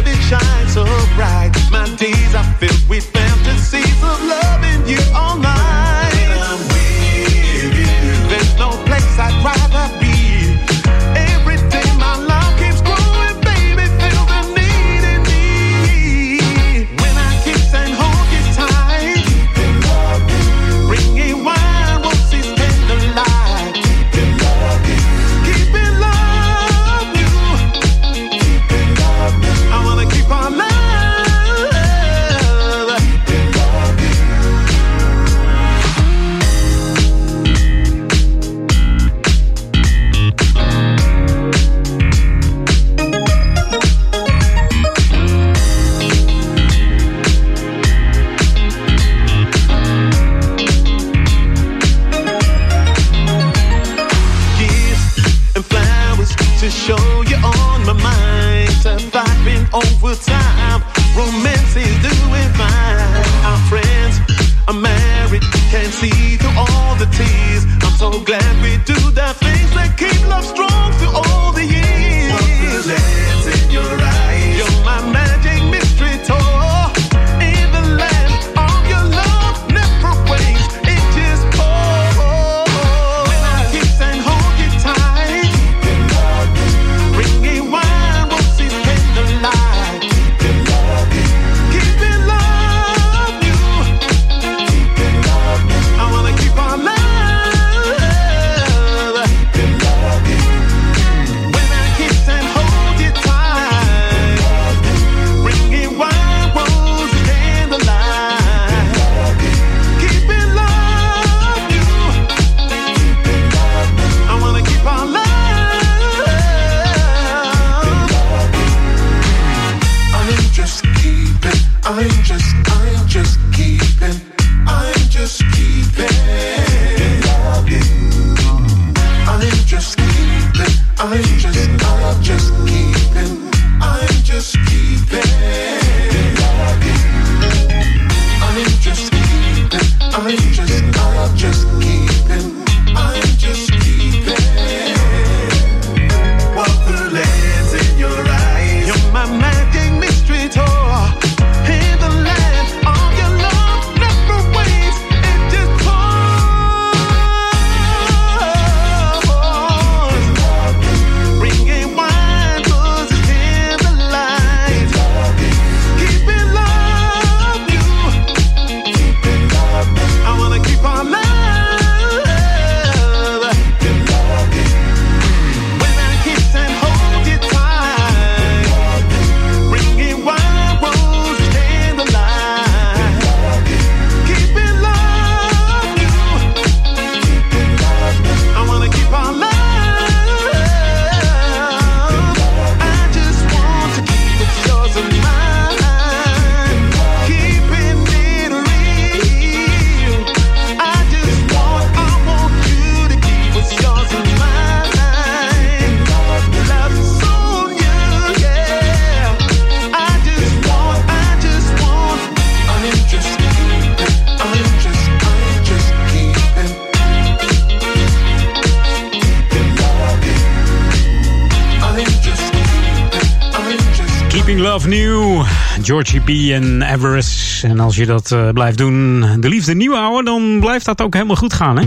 Georgie 225.88 226.22
B 226.22 226.30
en 226.52 226.82
Everest. 226.82 227.64
En 227.64 227.80
als 227.80 227.96
je 227.96 228.06
dat 228.06 228.32
eh, 228.32 228.50
blijft 228.50 228.78
doen, 228.78 229.26
de 229.40 229.50
liefde 229.50 229.76
nieuw 229.76 229.94
houden, 229.94 230.26
dan 230.26 230.60
blijft 230.60 230.86
dat 230.86 231.02
ook 231.02 231.14
helemaal 231.14 231.36
goed 231.36 231.54
gaan, 231.54 231.78
hè? 231.78 231.86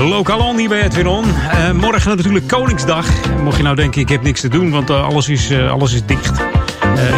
Lokaal 0.00 0.56
hier 0.56 0.68
bij 0.68 0.82
Edwin 0.82 1.06
On. 1.06 1.24
Eh, 1.24 1.70
morgen 1.72 2.16
natuurlijk 2.16 2.48
Koningsdag. 2.48 3.06
Mocht 3.42 3.56
je 3.56 3.62
nou 3.62 3.76
denken, 3.76 4.00
ik 4.00 4.08
heb 4.08 4.22
niks 4.22 4.40
te 4.40 4.48
doen, 4.48 4.70
want 4.70 4.90
eh, 4.90 5.08
alles, 5.08 5.28
is, 5.28 5.52
alles 5.52 5.92
is 5.92 6.04
dicht. 6.06 6.40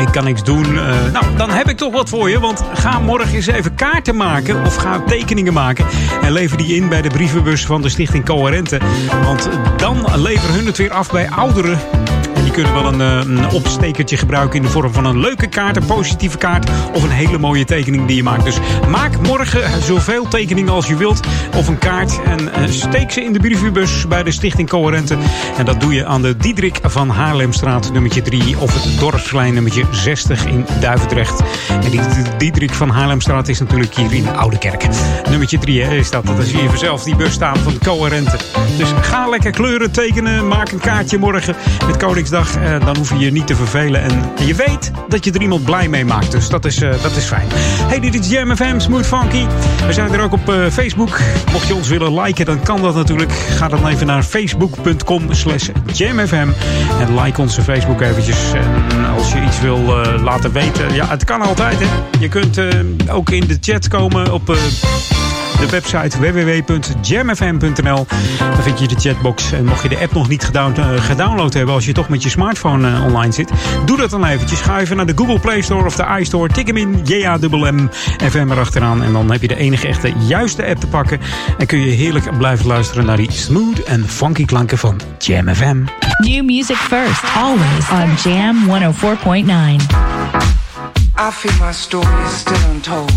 Ik 0.00 0.12
kan 0.12 0.24
niks 0.24 0.44
doen. 0.44 0.74
Nou, 1.12 1.24
dan 1.36 1.50
heb 1.50 1.68
ik 1.68 1.76
toch 1.76 1.92
wat 1.92 2.08
voor 2.08 2.30
je. 2.30 2.40
Want 2.40 2.64
ga 2.74 2.98
morgen 2.98 3.34
eens 3.34 3.46
even 3.46 3.74
kaarten 3.74 4.16
maken. 4.16 4.64
Of 4.64 4.76
ga 4.76 5.00
tekeningen 5.00 5.52
maken. 5.52 5.86
Lever 6.30 6.56
die 6.56 6.74
in 6.74 6.88
bij 6.88 7.02
de 7.02 7.08
brievenbus 7.08 7.66
van 7.66 7.82
de 7.82 7.88
Stichting 7.88 8.24
Coherente. 8.24 8.80
Want 9.24 9.48
dan 9.76 10.20
leveren 10.20 10.54
hun 10.54 10.66
het 10.66 10.76
weer 10.76 10.90
af 10.90 11.10
bij 11.10 11.30
ouderen. 11.30 11.99
Die 12.50 12.62
kunnen 12.62 12.82
wel 12.82 12.92
een, 12.92 13.00
eh, 13.00 13.36
een 13.36 13.50
opstekertje 13.50 14.16
gebruiken 14.16 14.56
in 14.56 14.62
de 14.62 14.68
vorm 14.68 14.92
van 14.92 15.04
een 15.04 15.18
leuke 15.18 15.46
kaart, 15.46 15.76
een 15.76 15.86
positieve 15.86 16.38
kaart 16.38 16.70
of 16.92 17.02
een 17.02 17.10
hele 17.10 17.38
mooie 17.38 17.64
tekening 17.64 18.06
die 18.06 18.16
je 18.16 18.22
maakt. 18.22 18.44
Dus 18.44 18.58
maak 18.88 19.20
morgen 19.20 19.82
zoveel 19.82 20.28
tekeningen 20.28 20.72
als 20.72 20.86
je 20.86 20.96
wilt 20.96 21.20
of 21.56 21.68
een 21.68 21.78
kaart 21.78 22.20
en 22.24 22.52
eh, 22.52 22.70
steek 22.70 23.10
ze 23.10 23.24
in 23.24 23.32
de 23.32 23.38
brievenbus 23.38 24.08
bij 24.08 24.22
de 24.22 24.30
Stichting 24.30 24.68
Coherente. 24.68 25.16
En 25.56 25.64
dat 25.64 25.80
doe 25.80 25.94
je 25.94 26.06
aan 26.06 26.22
de 26.22 26.36
Diederik 26.36 26.78
van 26.82 27.08
Haarlemstraat 27.08 27.92
nummertje 27.92 28.22
3 28.22 28.58
of 28.58 28.74
het 28.74 29.00
Dorpsplein 29.00 29.54
nummertje 29.54 29.84
60 29.90 30.46
in 30.46 30.66
Duivendrecht. 30.80 31.40
En 31.68 31.90
die 31.90 32.00
Diederik 32.38 32.72
van 32.72 32.88
Haarlemstraat 32.88 33.48
is 33.48 33.58
natuurlijk 33.58 33.94
hier 33.94 34.12
in 34.12 34.36
Oude 34.36 34.58
Kerk. 34.58 34.86
Nummertje 35.28 35.58
3 35.58 35.82
hè, 35.82 35.94
is 35.94 36.10
dat. 36.10 36.26
Dan 36.26 36.42
zie 36.42 36.62
je 36.62 36.68
vanzelf 36.68 37.02
die 37.02 37.16
bus 37.16 37.32
staan 37.32 37.56
van 37.56 37.78
Coherente. 37.84 38.36
Dus 38.78 38.88
ga 39.00 39.28
lekker 39.28 39.50
kleuren 39.50 39.90
tekenen, 39.90 40.48
maak 40.48 40.70
een 40.70 40.80
kaartje 40.80 41.18
morgen 41.18 41.56
met 41.86 41.96
Koningsdag. 41.96 42.39
Eh, 42.40 42.84
dan 42.84 42.96
hoef 42.96 43.10
je 43.10 43.18
je 43.18 43.32
niet 43.32 43.46
te 43.46 43.54
vervelen. 43.54 44.02
En, 44.02 44.30
je 44.46 44.54
weet 44.54 44.90
dat 45.08 45.24
je 45.24 45.32
er 45.32 45.40
iemand 45.40 45.64
blij 45.64 45.88
mee 45.88 46.04
maakt. 46.04 46.30
Dus 46.30 46.48
dat 46.48 46.64
is, 46.64 46.82
eh, 46.82 46.90
dat 47.02 47.16
is 47.16 47.24
fijn. 47.24 47.46
Hey, 47.86 48.00
dit 48.00 48.14
is 48.14 48.30
Jam 48.30 48.56
FM, 48.56 48.78
Smooth 48.78 49.06
Funky. 49.06 49.46
We 49.86 49.92
zijn 49.92 50.12
er 50.12 50.20
ook 50.20 50.32
op 50.32 50.48
eh, 50.48 50.66
Facebook. 50.70 51.18
Mocht 51.52 51.66
je 51.66 51.74
ons 51.74 51.88
willen 51.88 52.20
liken, 52.20 52.44
dan 52.44 52.62
kan 52.62 52.82
dat 52.82 52.94
natuurlijk. 52.94 53.32
Ga 53.32 53.68
dan 53.68 53.86
even 53.86 54.06
naar 54.06 54.22
facebook.com 54.22 55.34
slash 55.34 55.68
jamfm. 55.92 56.48
En 57.00 57.20
like 57.20 57.40
onze 57.40 57.62
Facebook 57.62 58.00
eventjes. 58.00 58.52
En 58.52 59.06
als 59.16 59.32
je 59.32 59.42
iets 59.42 59.60
wil 59.60 59.78
laten 60.22 60.52
weten. 60.52 60.94
Ja, 60.94 61.06
het 61.08 61.24
kan 61.24 61.40
altijd, 61.42 61.78
hè. 61.78 61.86
Je 62.18 62.28
kunt 62.28 62.60
ook 63.08 63.30
in 63.30 63.46
de 63.46 63.56
chat 63.60 63.88
komen 63.88 64.32
op... 64.32 64.56
de 65.60 65.68
website 65.70 66.18
www.jamfm.nl. 66.18 68.06
Daar 68.38 68.62
vind 68.62 68.78
je 68.78 68.88
de 68.88 68.94
chatbox. 68.94 69.52
En 69.52 69.64
mocht 69.64 69.82
je 69.82 69.88
de 69.88 69.98
app 69.98 70.12
nog 70.12 70.28
niet 70.28 70.44
gedown- 70.44 70.80
eh, 70.80 70.86
gedownload 71.00 71.52
hebben 71.54 71.74
als 71.74 71.84
je 71.84 71.92
toch 71.92 72.08
met 72.08 72.22
je 72.22 72.28
smartphone 72.28 72.94
eh, 72.94 73.04
online 73.04 73.32
zit, 73.32 73.50
doe 73.84 73.96
dat 73.96 74.10
dan 74.10 74.24
eventjes. 74.24 74.60
Ga 74.60 74.80
even 74.80 74.96
naar 74.96 75.06
de 75.06 75.12
Google 75.16 75.38
Play 75.38 75.60
Store 75.60 75.84
of 75.84 75.96
de 75.96 76.16
iStore. 76.20 76.52
Tik 76.52 76.66
hem 76.66 76.76
in, 76.76 77.00
JAMM 77.04 77.90
FM 78.30 78.50
erachteraan. 78.50 79.02
En 79.02 79.12
dan 79.12 79.30
heb 79.30 79.42
je 79.42 79.48
de 79.48 79.56
enige 79.56 79.86
echte 79.88 80.12
juiste 80.26 80.66
app 80.66 80.80
te 80.80 80.86
pakken. 80.86 81.20
En 81.58 81.66
kun 81.66 81.78
je 81.78 81.90
heerlijk 81.90 82.38
blijven 82.38 82.66
luisteren 82.66 83.06
naar 83.06 83.16
die 83.16 83.32
smooth 83.32 83.82
en 83.82 84.08
funky 84.08 84.44
klanken 84.44 84.78
van 84.78 85.00
Jam 85.18 85.54
FM. 85.54 85.84
New 86.18 86.44
music 86.44 86.76
first, 86.76 87.22
always 87.36 87.90
on 87.90 88.32
Jam 88.32 88.56
104.9. 88.68 89.86
I 91.18 91.30
feel 91.32 91.66
my 91.66 91.72
story 91.72 92.24
is 92.26 92.38
still 92.38 92.70
untold. 92.72 93.12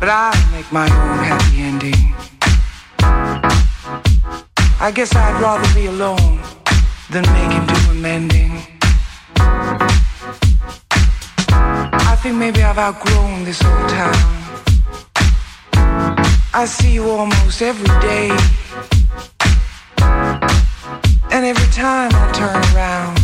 But 0.00 0.08
I 0.08 0.32
make 0.50 0.72
my 0.72 0.86
own 0.86 1.18
happy 1.30 1.60
ending. 1.60 2.14
I 4.80 4.90
guess 4.94 5.14
I'd 5.14 5.38
rather 5.42 5.68
be 5.74 5.86
alone 5.88 6.40
than 7.10 7.22
make 7.34 7.52
him 7.52 7.66
do 7.66 7.90
amending. 7.90 8.62
I 12.10 12.16
think 12.22 12.36
maybe 12.36 12.62
I've 12.62 12.78
outgrown 12.78 13.44
this 13.44 13.62
old 13.62 13.88
town. 13.90 14.40
I 16.54 16.64
see 16.64 16.94
you 16.94 17.04
almost 17.10 17.60
every 17.60 18.00
day. 18.00 18.30
And 21.30 21.44
every 21.44 21.70
time 21.74 22.10
I 22.14 22.32
turn 22.32 22.56
around, 22.72 23.20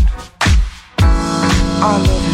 our 1.83 1.99
love 2.01 2.26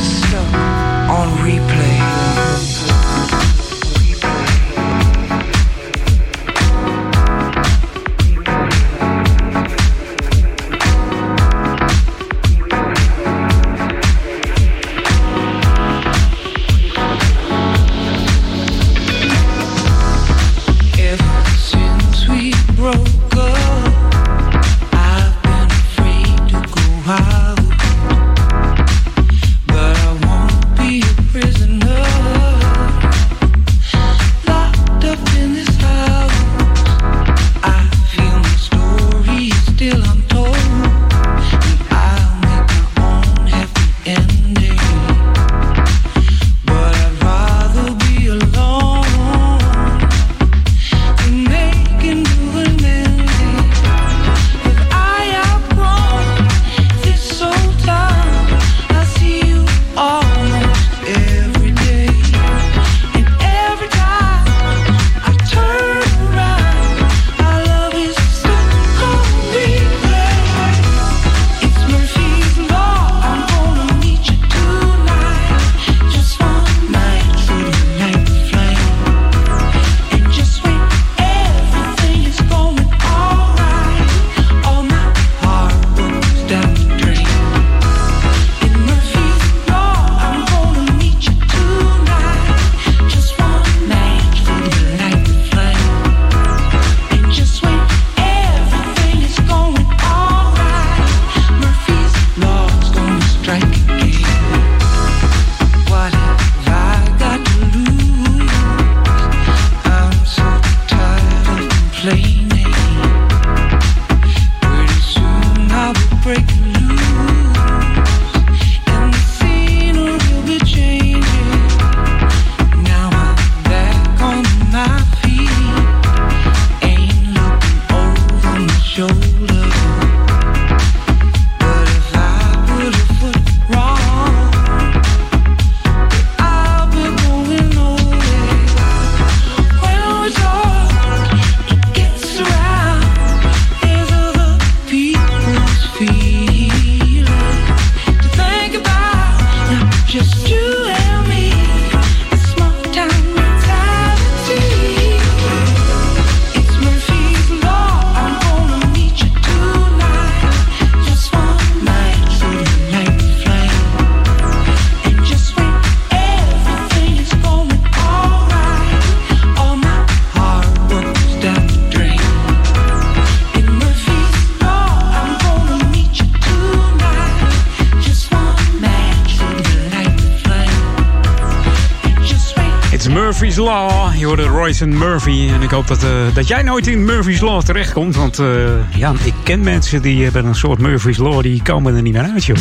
En 184.83 184.99
Murphy. 184.99 185.49
En 185.49 185.63
ik 185.63 185.71
hoop 185.71 185.87
dat, 185.87 186.03
eh, 186.03 186.11
dat 186.35 186.49
jij 186.49 186.63
nooit 186.63 186.87
in 186.87 187.05
Murphy's 187.05 187.41
Law 187.41 187.63
terechtkomt. 187.63 188.17
Want 188.17 188.39
eh, 188.39 188.97
ja, 188.97 189.15
ik 189.25 189.35
ken 189.43 189.61
mensen 189.61 190.03
die 190.03 190.25
hebben 190.25 190.45
een 190.45 190.55
soort 190.55 190.79
Murphy's 190.79 191.17
Law. 191.17 191.43
Die 191.43 191.63
komen 191.63 191.95
er 191.97 192.03
niet 192.03 192.13
meer 192.13 192.23
uit, 192.23 192.45
joh. 192.45 192.57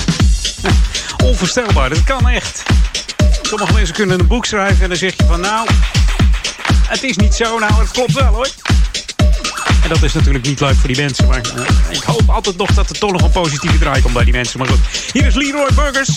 Onvoorstelbaar, 1.30 1.89
dat 1.89 2.03
kan 2.03 2.30
echt. 2.30 2.63
Sommige 3.41 3.74
mensen 3.74 3.95
kunnen 3.95 4.19
een 4.19 4.28
boek 4.28 4.45
schrijven 4.45 4.84
en 4.84 4.89
dan 4.89 4.97
zeg 4.97 5.13
je 5.17 5.24
van 5.28 5.39
nou... 5.39 5.67
Het 6.88 7.03
is 7.03 7.15
niet 7.17 7.34
zo, 7.34 7.59
nou 7.59 7.74
het 7.74 7.91
klopt 7.91 8.13
wel 8.13 8.34
hoor. 8.34 8.49
En 9.84 9.89
dat 9.89 10.03
is 10.03 10.13
natuurlijk 10.13 10.45
niet 10.45 10.59
leuk 10.59 10.76
voor 10.76 10.88
die 10.88 11.01
mensen. 11.01 11.28
Maar 11.28 11.41
eh, 11.55 11.97
ik 11.97 12.03
hoop 12.03 12.30
altijd 12.30 12.57
nog 12.57 12.74
dat 12.74 12.89
er 12.89 12.99
toch 12.99 13.11
nog 13.11 13.22
een 13.22 13.32
positieve 13.32 13.78
draai 13.78 14.01
komt 14.01 14.13
bij 14.13 14.24
die 14.24 14.34
mensen. 14.34 14.59
Maar 14.59 14.67
goed, 14.67 14.80
hier 15.13 15.26
is 15.26 15.36
Leroy 15.36 15.69
Burgers. 15.76 16.09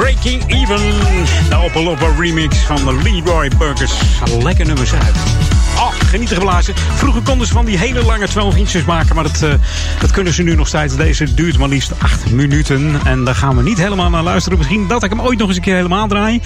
Breaking 0.00 0.42
Even. 0.46 0.80
De 1.48 1.56
Opeloppa 1.64 2.06
remix 2.18 2.56
van 2.56 2.76
de 2.76 3.00
Leroy 3.02 3.50
Burgers. 3.58 3.92
Lekker 4.42 4.66
nummers 4.66 4.92
uit. 4.92 5.16
Oh, 5.76 5.92
genieten 5.92 6.36
geblazen. 6.36 6.74
Vroeger 6.76 7.22
konden 7.22 7.46
ze 7.46 7.52
van 7.52 7.64
die 7.64 7.78
hele 7.78 8.04
lange 8.04 8.28
12 8.28 8.56
inches 8.56 8.84
maken, 8.84 9.14
maar 9.14 9.24
dat, 9.24 9.42
eh, 9.42 9.50
dat 10.00 10.10
kunnen 10.10 10.32
ze 10.32 10.42
nu 10.42 10.54
nog 10.54 10.68
steeds. 10.68 10.96
Deze 10.96 11.34
duurt 11.34 11.58
maar 11.58 11.68
liefst 11.68 11.92
8 11.98 12.30
minuten. 12.30 13.00
En 13.04 13.24
daar 13.24 13.34
gaan 13.34 13.56
we 13.56 13.62
niet 13.62 13.78
helemaal 13.78 14.10
naar 14.10 14.22
luisteren. 14.22 14.58
Misschien 14.58 14.88
dat 14.88 15.02
ik 15.02 15.10
hem 15.10 15.20
ooit 15.20 15.38
nog 15.38 15.48
eens 15.48 15.56
een 15.56 15.62
keer 15.62 15.74
helemaal 15.74 16.08
draai. 16.08 16.40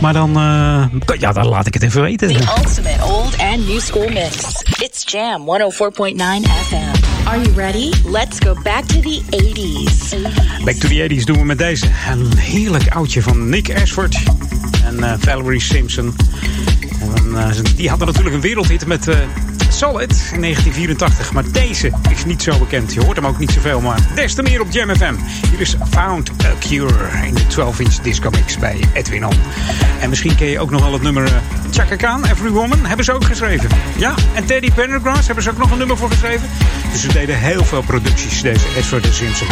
Maar 0.00 0.12
dan, 0.12 0.36
eh, 0.36 1.18
ja, 1.18 1.32
dan 1.32 1.46
laat 1.46 1.66
ik 1.66 1.74
het 1.74 1.82
even 1.82 2.02
weten. 2.02 2.28
The 2.28 2.54
ultimate 2.56 3.04
old 3.04 3.38
and 3.38 3.68
new 3.68 3.80
school 3.80 4.08
mix. 4.08 4.36
It's 4.78 5.02
Jam 5.04 5.44
104.9 5.44 6.50
FM. 6.68 7.07
Are 7.28 7.36
you 7.36 7.52
ready? 7.52 7.92
Let's 8.04 8.38
go 8.38 8.54
back 8.54 8.86
to 8.86 9.00
the 9.00 9.20
80s. 9.30 10.64
Back 10.64 10.76
to 10.76 10.88
the 10.88 11.08
80s 11.08 11.24
doen 11.24 11.38
we 11.38 11.44
met 11.44 11.58
deze. 11.58 11.86
Een 12.10 12.36
heerlijk 12.36 12.88
oudje 12.88 13.22
van 13.22 13.48
Nick 13.48 13.80
Ashford 13.80 14.18
en 14.84 15.02
eh, 15.02 15.14
Valerie 15.18 15.60
Simpson. 15.60 16.14
En 17.16 17.36
eh, 17.36 17.50
die 17.76 17.88
hadden 17.88 18.06
natuurlijk 18.06 18.34
een 18.34 18.40
wereldhit 18.40 18.86
met 18.86 19.08
eh, 19.08 19.18
Solid 19.68 20.30
in 20.32 20.40
1984. 20.40 21.32
Maar 21.32 21.50
deze 21.52 21.92
is 22.10 22.24
niet 22.24 22.42
zo 22.42 22.58
bekend. 22.58 22.94
Je 22.94 23.00
hoort 23.00 23.16
hem 23.16 23.26
ook 23.26 23.38
niet 23.38 23.50
zoveel, 23.50 23.80
maar 23.80 23.98
des 24.14 24.34
te 24.34 24.42
meer 24.42 24.60
op 24.60 24.70
Jam 24.70 24.96
FM. 24.96 25.14
Hier 25.50 25.60
is 25.60 25.76
Found 25.90 26.30
a 26.44 26.52
Cure 26.58 27.26
in 27.26 27.34
de 27.34 27.42
12-inch 27.42 28.02
disco 28.02 28.30
mix 28.30 28.58
bij 28.58 28.80
Edwin 28.92 29.26
On. 29.26 29.34
En 30.00 30.08
misschien 30.08 30.34
ken 30.34 30.46
je 30.46 30.60
ook 30.60 30.70
nog 30.70 30.80
wel 30.80 30.92
het 30.92 31.02
nummer 31.02 31.24
eh, 31.24 31.32
Chaka 31.70 31.96
Khan, 31.96 32.24
Every 32.24 32.50
Woman. 32.50 32.86
Hebben 32.86 33.04
ze 33.04 33.12
ook 33.12 33.24
geschreven. 33.24 33.68
Ja, 33.96 34.14
en 34.34 34.46
Teddy 34.46 34.72
Pendergrass 34.72 35.26
hebben 35.26 35.44
ze 35.44 35.50
ook 35.50 35.58
nog 35.58 35.70
een 35.70 35.78
nummer 35.78 35.96
voor 35.96 36.10
geschreven. 36.10 36.48
Dus 36.92 37.00
ze 37.00 37.12
deden 37.12 37.38
heel 37.38 37.64
veel 37.64 37.82
producties, 37.82 38.42
deze 38.42 38.66
Edward 38.76 39.04
en 39.04 39.14
Simpson. 39.14 39.46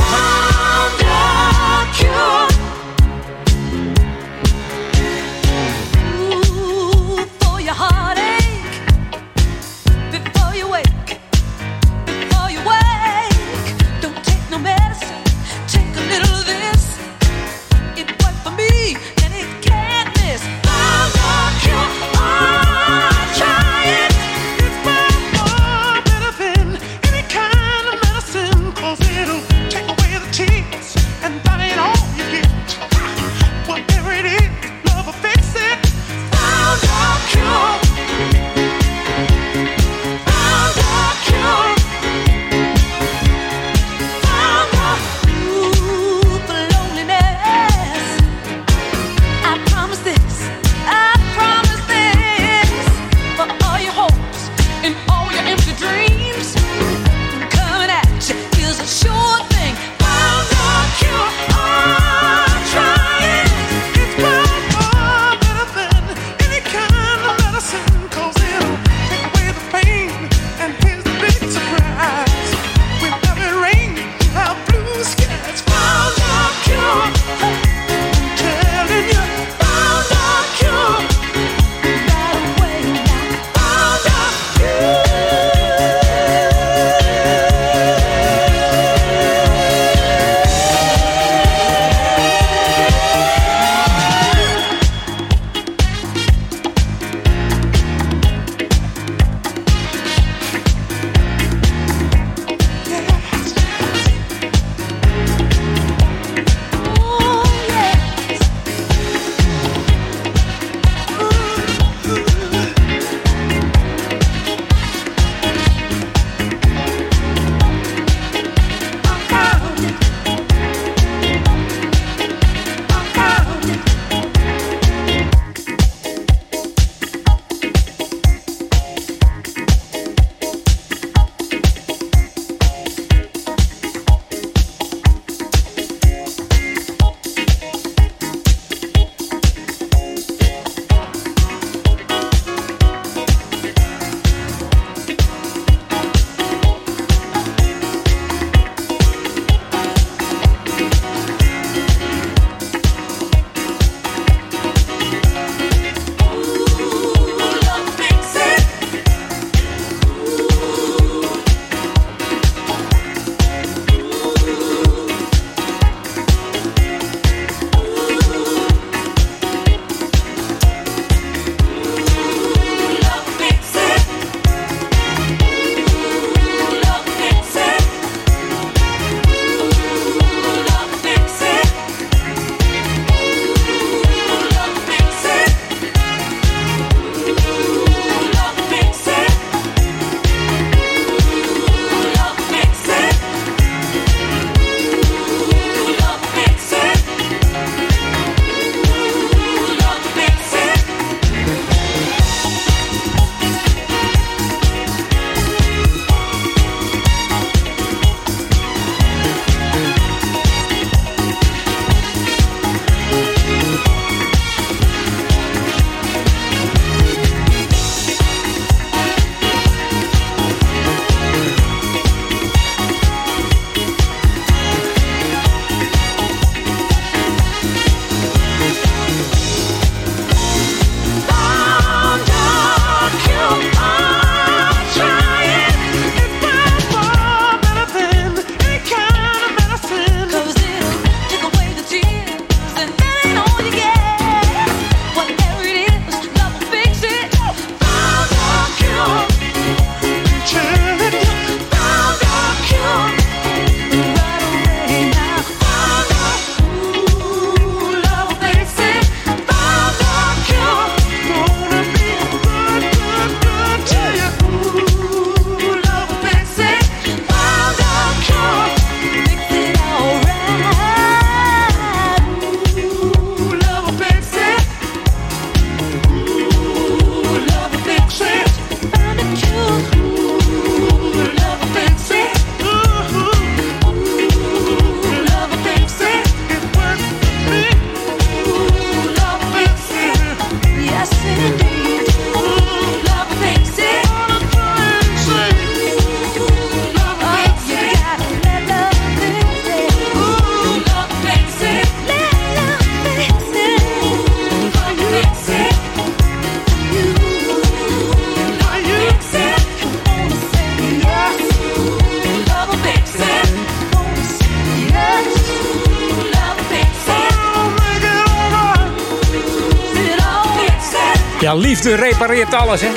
Liefde 322.36 322.56
repareert 322.56 322.68
alles, 322.68 322.80
hè. 322.80 322.88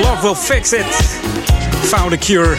Love 0.00 0.22
will 0.22 0.34
fix 0.34 0.72
it. 0.72 1.20
Found 1.82 2.12
a 2.12 2.16
cure. 2.16 2.56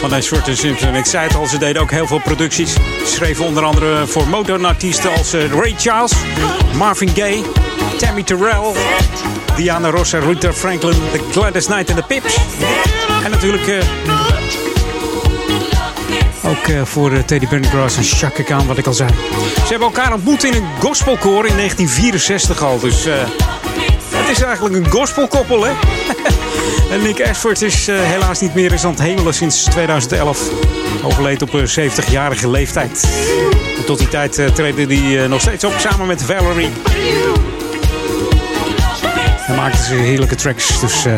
Van 0.00 0.10
deze 0.10 0.26
soort 0.26 0.58
Simpson. 0.58 0.94
Ik 0.94 1.04
zei 1.04 1.26
het 1.26 1.36
al, 1.36 1.46
ze 1.46 1.58
deden 1.58 1.82
ook 1.82 1.90
heel 1.90 2.06
veel 2.06 2.20
producties. 2.20 2.76
Schreven 3.04 3.44
onder 3.44 3.64
andere 3.64 4.06
voor 4.06 4.28
motorartiesten 4.28 5.12
als 5.12 5.32
eh, 5.32 5.50
Ray 5.50 5.74
Charles, 5.76 6.12
Marvin 6.76 7.08
Gaye, 7.08 7.42
Tammy 7.98 8.22
Terrell, 8.22 8.72
Diana 9.56 9.90
Ross 9.90 10.12
en 10.12 10.20
Ruther 10.20 10.52
Franklin, 10.52 10.96
The 11.12 11.20
Gladys 11.30 11.66
Knight 11.66 11.90
en 11.90 11.96
de 11.96 12.02
Pips. 12.02 12.36
En 13.24 13.30
natuurlijk 13.30 13.66
eh, 13.66 13.84
ook 16.44 16.68
eh, 16.68 16.84
voor 16.84 17.24
Teddy 17.24 17.46
Pendergrass 17.46 17.96
en 17.96 18.04
Chaka 18.04 18.42
Khan, 18.42 18.66
wat 18.66 18.78
ik 18.78 18.86
al 18.86 18.92
zei. 18.92 19.10
Ze 19.54 19.68
hebben 19.68 19.88
elkaar 19.88 20.12
ontmoet 20.12 20.44
in 20.44 20.54
een 20.54 20.66
gospelkoor 20.78 21.46
in 21.46 21.56
1964 21.56 22.62
al. 22.62 22.78
Dus 22.78 23.06
het 24.22 24.36
is 24.36 24.42
eigenlijk 24.42 24.74
een 24.74 24.90
gospelkoppel, 24.90 25.64
hè? 25.64 25.72
en 26.94 27.02
Nick 27.02 27.28
Ashford 27.28 27.62
is 27.62 27.88
eh, 27.88 27.96
helaas 28.00 28.40
niet 28.40 28.54
meer 28.54 28.72
eens 28.72 28.84
aan 28.84 28.90
het 28.90 29.00
hemelen 29.00 29.34
sinds 29.34 29.62
2011. 29.64 30.50
Overleed 31.02 31.42
op 31.42 31.52
een 31.52 31.68
70-jarige 31.68 32.50
leeftijd. 32.50 33.08
En 33.78 33.84
tot 33.84 33.98
die 33.98 34.08
tijd 34.08 34.38
uh, 34.38 34.48
treden 34.48 34.88
hij 34.88 35.26
nog 35.26 35.40
steeds 35.40 35.64
op 35.64 35.72
samen 35.78 36.06
met 36.06 36.22
Valerie. 36.22 36.70
En 39.46 39.54
maakten 39.54 39.84
ze 39.84 39.94
heerlijke 39.94 40.34
tracks. 40.34 40.80
Dus 40.80 41.04
eh, 41.04 41.14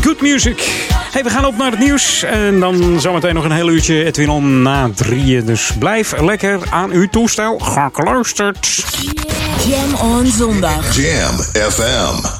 good 0.00 0.20
music. 0.20 0.88
Hey, 1.12 1.22
we 1.22 1.30
gaan 1.30 1.44
op 1.44 1.56
naar 1.56 1.70
het 1.70 1.80
nieuws. 1.80 2.22
En 2.22 2.60
dan 2.60 3.00
zometeen 3.00 3.34
nog 3.34 3.44
een 3.44 3.52
heel 3.52 3.68
uurtje 3.68 4.04
Edwin 4.04 4.28
on 4.28 4.62
na 4.62 4.90
drieën. 4.94 5.44
Dus 5.46 5.72
blijf 5.78 6.20
lekker 6.20 6.60
aan 6.70 6.90
uw 6.90 7.08
toestel 7.08 7.58
gekluisterd. 7.58 8.84
Jam 9.66 9.94
on 9.94 10.26
zondag. 10.26 10.96
Jam 10.96 11.38
FM. 11.70 12.31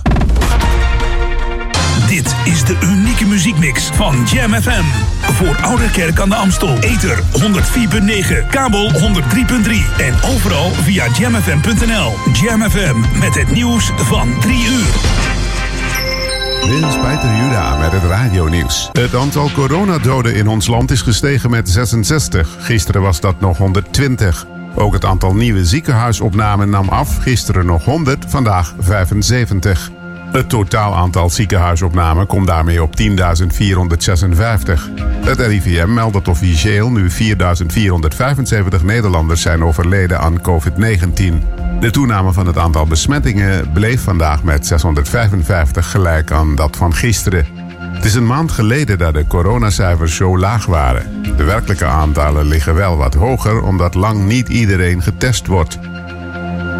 Dit 2.13 2.35
is 2.45 2.65
de 2.65 2.77
unieke 2.83 3.27
muziekmix 3.27 3.91
van 3.95 4.25
Jam 4.25 4.53
FM. 4.53 4.85
Voor 5.21 5.57
Oude 5.63 5.91
Kerk 5.91 6.21
aan 6.21 6.29
de 6.29 6.35
Amstel. 6.35 6.79
Ether 6.79 7.19
104.9, 7.19 8.47
kabel 8.51 8.91
103.3 8.91 8.99
en 9.99 10.15
overal 10.23 10.71
via 10.71 11.07
jamfm.nl. 11.19 12.13
Jam 12.33 12.71
FM 12.71 13.19
met 13.19 13.35
het 13.35 13.51
nieuws 13.51 13.91
van 13.97 14.41
3 14.41 14.65
uur. 14.65 14.95
Is 16.89 16.99
Peter 17.01 17.37
Juda 17.37 17.77
met 17.77 17.93
het 17.93 18.03
radionieuws. 18.03 18.89
Het 18.93 19.15
aantal 19.15 19.51
coronadoden 19.51 20.35
in 20.35 20.49
ons 20.49 20.67
land 20.67 20.91
is 20.91 21.03
gestegen 21.03 21.51
met 21.51 21.69
66. 21.69 22.57
Gisteren 22.59 23.03
was 23.03 23.21
dat 23.21 23.41
nog 23.41 23.59
120. 23.59 24.47
Ook 24.75 24.93
het 24.93 25.05
aantal 25.05 25.35
nieuwe 25.35 25.65
ziekenhuisopnamen 25.65 26.71
nam 26.71 26.89
af. 26.89 27.17
Gisteren 27.17 27.67
nog 27.67 27.85
100, 27.85 28.25
vandaag 28.29 28.75
75. 28.79 29.91
Het 30.33 30.49
totaal 30.49 30.95
aantal 30.95 31.31
ziekenhuisopnamen 31.31 32.27
komt 32.27 32.47
daarmee 32.47 32.83
op 32.83 32.95
10.456. 33.01 33.07
Het 35.25 35.41
RIVM 35.41 35.93
meldt 35.93 36.13
dat 36.13 36.29
officieel 36.29 36.91
nu 36.91 37.11
4.475 37.11 38.85
Nederlanders 38.85 39.43
zijn 39.43 39.65
overleden 39.65 40.21
aan 40.21 40.41
COVID-19. 40.41 41.11
De 41.81 41.91
toename 41.91 42.33
van 42.33 42.47
het 42.47 42.59
aantal 42.59 42.87
besmettingen 42.87 43.73
bleef 43.73 44.03
vandaag 44.03 44.43
met 44.43 44.67
655 44.67 45.91
gelijk 45.91 46.31
aan 46.31 46.55
dat 46.55 46.77
van 46.77 46.95
gisteren. 46.95 47.47
Het 47.79 48.05
is 48.05 48.15
een 48.15 48.27
maand 48.27 48.53
geleden 48.53 48.99
dat 48.99 49.15
de 49.15 49.27
coronacijfers 49.27 50.17
zo 50.17 50.39
laag 50.39 50.67
waren. 50.67 51.23
De 51.37 51.45
werkelijke 51.45 51.85
aantallen 51.85 52.47
liggen 52.47 52.75
wel 52.75 52.97
wat 52.97 53.15
hoger 53.15 53.63
omdat 53.63 53.95
lang 53.95 54.25
niet 54.25 54.49
iedereen 54.49 55.03
getest 55.03 55.47
wordt. 55.47 55.79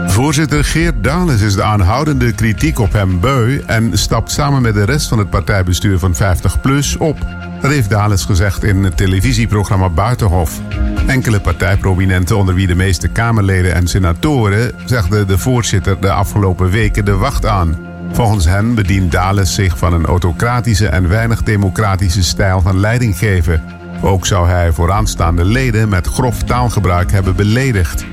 Voorzitter 0.07 0.65
Geert 0.65 1.05
Dales 1.05 1.41
is 1.41 1.55
de 1.55 1.63
aanhoudende 1.63 2.33
kritiek 2.33 2.79
op 2.79 2.93
hem 2.93 3.21
beu 3.21 3.63
en 3.67 3.99
stapt 3.99 4.31
samen 4.31 4.63
met 4.63 4.75
de 4.75 4.85
rest 4.85 5.09
van 5.09 5.19
het 5.19 5.31
partijbestuur 5.31 5.99
van 5.99 6.15
50PLUS 6.15 6.99
op. 6.99 7.19
Dat 7.61 7.71
heeft 7.71 7.91
Dales 7.91 8.25
gezegd 8.25 8.65
in 8.65 8.85
het 8.85 8.97
televisieprogramma 8.97 9.89
Buitenhof. 9.89 10.61
Enkele 11.07 11.41
partijprominenten, 11.41 12.37
onder 12.37 12.55
wie 12.55 12.67
de 12.67 12.75
meeste 12.75 13.09
Kamerleden 13.09 13.75
en 13.75 13.87
senatoren, 13.87 14.73
zegden 14.85 15.27
de 15.27 15.39
voorzitter 15.39 16.01
de 16.01 16.11
afgelopen 16.11 16.71
weken 16.71 17.05
de 17.05 17.17
wacht 17.17 17.47
aan. 17.47 17.77
Volgens 18.13 18.45
hen 18.45 18.75
bedient 18.75 19.13
Dales 19.13 19.55
zich 19.55 19.79
van 19.79 19.93
een 19.93 20.07
autocratische 20.07 20.89
en 20.89 21.09
weinig 21.09 21.43
democratische 21.43 22.23
stijl 22.23 22.61
van 22.61 22.81
leiding 22.81 23.19
geven. 23.19 23.63
Ook 24.03 24.27
zou 24.27 24.49
hij 24.49 24.73
vooraanstaande 24.73 25.45
leden 25.45 25.89
met 25.89 26.07
grof 26.07 26.43
taalgebruik 26.43 27.11
hebben 27.11 27.37
beledigd. 27.37 28.05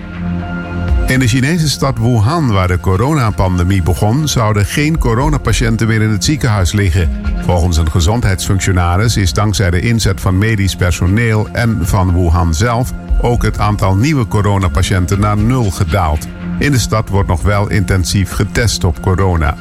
In 1.10 1.20
de 1.20 1.28
Chinese 1.28 1.70
stad 1.70 1.98
Wuhan, 1.98 2.52
waar 2.52 2.68
de 2.68 2.80
coronapandemie 2.80 3.84
begon, 3.84 4.28
zouden 4.28 4.66
geen 4.66 4.98
coronapatiënten 4.98 5.88
meer 5.88 6.02
in 6.02 6.10
het 6.10 6.24
ziekenhuis 6.24 6.72
liggen. 6.72 7.10
Volgens 7.46 7.78
een 7.78 7.92
gezondheidsfunctionaris 7.92 9.18
is 9.18 9.34
dankzij 9.34 9.70
de 9.70 9.80
inzet 9.80 10.22
van 10.22 10.38
medisch 10.38 10.76
personeel 10.76 11.48
en 11.52 11.88
van 11.88 12.14
Wuhan 12.14 12.54
zelf 12.54 12.94
ook 13.22 13.44
het 13.44 13.60
aantal 13.60 13.96
nieuwe 13.96 14.28
coronapatiënten 14.28 15.20
naar 15.20 15.38
nul 15.38 15.72
gedaald. 15.72 16.28
In 16.60 16.72
de 16.72 16.80
stad 16.80 17.10
wordt 17.10 17.30
nog 17.30 17.42
wel 17.42 17.70
intensief 17.70 18.32
getest 18.32 18.84
op 18.84 19.02
corona. 19.02 19.56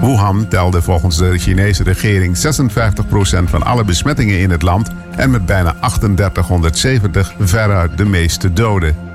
Wuhan 0.00 0.48
telde 0.48 0.82
volgens 0.82 1.16
de 1.16 1.38
Chinese 1.38 1.82
regering 1.82 2.36
56% 2.36 2.40
van 3.44 3.62
alle 3.62 3.84
besmettingen 3.84 4.38
in 4.38 4.50
het 4.50 4.62
land 4.62 4.90
en 5.16 5.30
met 5.30 5.46
bijna 5.46 5.74
3870 5.80 7.34
veruit 7.38 7.98
de 7.98 8.04
meeste 8.04 8.52
doden. 8.52 9.13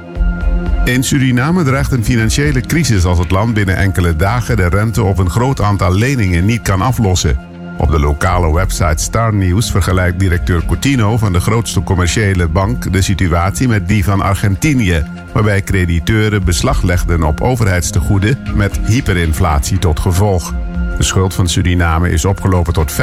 In 0.89 1.03
Suriname 1.03 1.63
dreigt 1.63 1.91
een 1.91 2.03
financiële 2.03 2.61
crisis 2.61 3.05
als 3.05 3.19
het 3.19 3.31
land 3.31 3.53
binnen 3.53 3.75
enkele 3.77 4.15
dagen 4.15 4.55
de 4.55 4.69
rente 4.69 5.03
op 5.03 5.17
een 5.17 5.29
groot 5.29 5.61
aantal 5.61 5.93
leningen 5.93 6.45
niet 6.45 6.61
kan 6.61 6.81
aflossen. 6.81 7.39
Op 7.77 7.91
de 7.91 7.99
lokale 7.99 8.53
website 8.53 9.03
Star 9.03 9.33
News 9.33 9.71
vergelijkt 9.71 10.19
directeur 10.19 10.65
Coutinho 10.65 11.17
van 11.17 11.33
de 11.33 11.39
grootste 11.39 11.83
commerciële 11.83 12.47
bank 12.47 12.93
de 12.93 13.01
situatie 13.01 13.67
met 13.67 13.87
die 13.87 14.03
van 14.03 14.21
Argentinië, 14.21 15.03
waarbij 15.33 15.61
crediteuren 15.61 16.43
beslag 16.43 16.81
legden 16.81 17.23
op 17.23 17.41
overheidstegoeden 17.41 18.37
met 18.55 18.79
hyperinflatie 18.85 19.79
tot 19.79 19.99
gevolg. 19.99 20.53
De 20.97 21.03
schuld 21.03 21.33
van 21.33 21.47
Suriname 21.47 22.09
is 22.11 22.25
opgelopen 22.25 22.73
tot 22.73 22.93
75% 22.93 22.95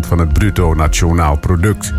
van 0.00 0.18
het 0.18 0.32
bruto 0.32 0.74
nationaal 0.74 1.36
product. 1.36 1.92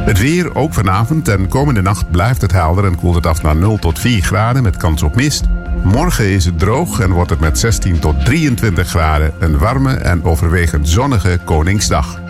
Het 0.00 0.18
weer, 0.18 0.54
ook 0.54 0.74
vanavond 0.74 1.28
en 1.28 1.48
komende 1.48 1.82
nacht 1.82 2.10
blijft 2.10 2.40
het 2.40 2.52
helder 2.52 2.84
en 2.84 2.96
koelt 2.96 3.14
het 3.14 3.26
af 3.26 3.42
naar 3.42 3.56
0 3.56 3.78
tot 3.78 3.98
4 3.98 4.22
graden 4.22 4.62
met 4.62 4.76
kans 4.76 5.02
op 5.02 5.14
mist. 5.14 5.44
Morgen 5.82 6.24
is 6.24 6.44
het 6.44 6.58
droog 6.58 7.00
en 7.00 7.10
wordt 7.10 7.30
het 7.30 7.40
met 7.40 7.58
16 7.58 7.98
tot 7.98 8.24
23 8.24 8.88
graden 8.88 9.32
een 9.38 9.58
warme 9.58 9.94
en 9.94 10.24
overwegend 10.24 10.88
zonnige 10.88 11.38
Koningsdag. 11.44 12.29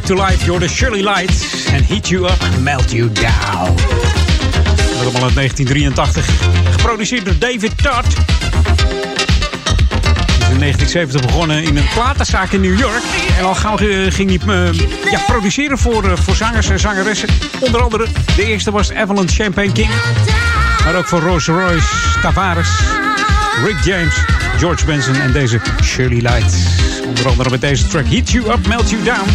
Back 0.00 0.04
to 0.04 0.14
life. 0.14 0.44
You're 0.44 0.60
the 0.60 0.68
Shirley 0.68 1.02
Light. 1.02 1.30
And 1.72 1.84
heat 1.84 2.08
you 2.08 2.26
up, 2.26 2.38
melt 2.60 2.90
you 2.92 3.12
down. 3.12 3.76
Dat 3.76 5.02
allemaal 5.02 5.22
uit 5.22 5.34
1983. 5.34 6.26
Geproduceerd 6.70 7.24
door 7.24 7.38
David 7.38 7.72
Todd. 7.82 8.06
Is 10.38 10.52
in 10.52 10.58
1970 10.58 11.20
begonnen 11.20 11.62
in 11.62 11.76
een 11.76 11.88
platenzaak 11.94 12.52
in 12.52 12.60
New 12.60 12.78
York. 12.78 13.02
En 13.38 13.44
al 13.44 13.54
gauw 13.54 13.76
eh, 13.76 14.12
ging 14.12 14.42
hij 14.44 14.66
eh, 14.68 14.72
ja, 15.10 15.18
produceren 15.26 15.78
voor, 15.78 16.10
eh, 16.10 16.16
voor 16.16 16.34
zangers 16.34 16.68
en 16.68 16.80
zangeressen. 16.80 17.28
Onder 17.60 17.82
andere, 17.82 18.06
de 18.36 18.44
eerste 18.44 18.70
was 18.70 18.88
Evelyn 18.88 19.28
Champagne 19.28 19.72
King. 19.72 19.90
Maar 20.84 20.94
ook 20.94 21.06
voor 21.06 21.20
Rolls 21.20 21.46
Royce, 21.46 21.88
Tavares, 22.22 22.68
Rick 23.64 23.76
James, 23.84 24.14
George 24.58 24.84
Benson 24.84 25.14
en 25.14 25.32
deze 25.32 25.60
Shirley 25.82 26.20
Light. 26.20 26.85
Onder 27.06 27.28
andere 27.28 27.50
met 27.50 27.60
deze 27.60 27.86
track 27.86 28.06
Heat 28.06 28.30
You 28.30 28.50
Up, 28.50 28.66
Melt 28.66 28.90
You 28.90 29.02
Down. 29.02 29.28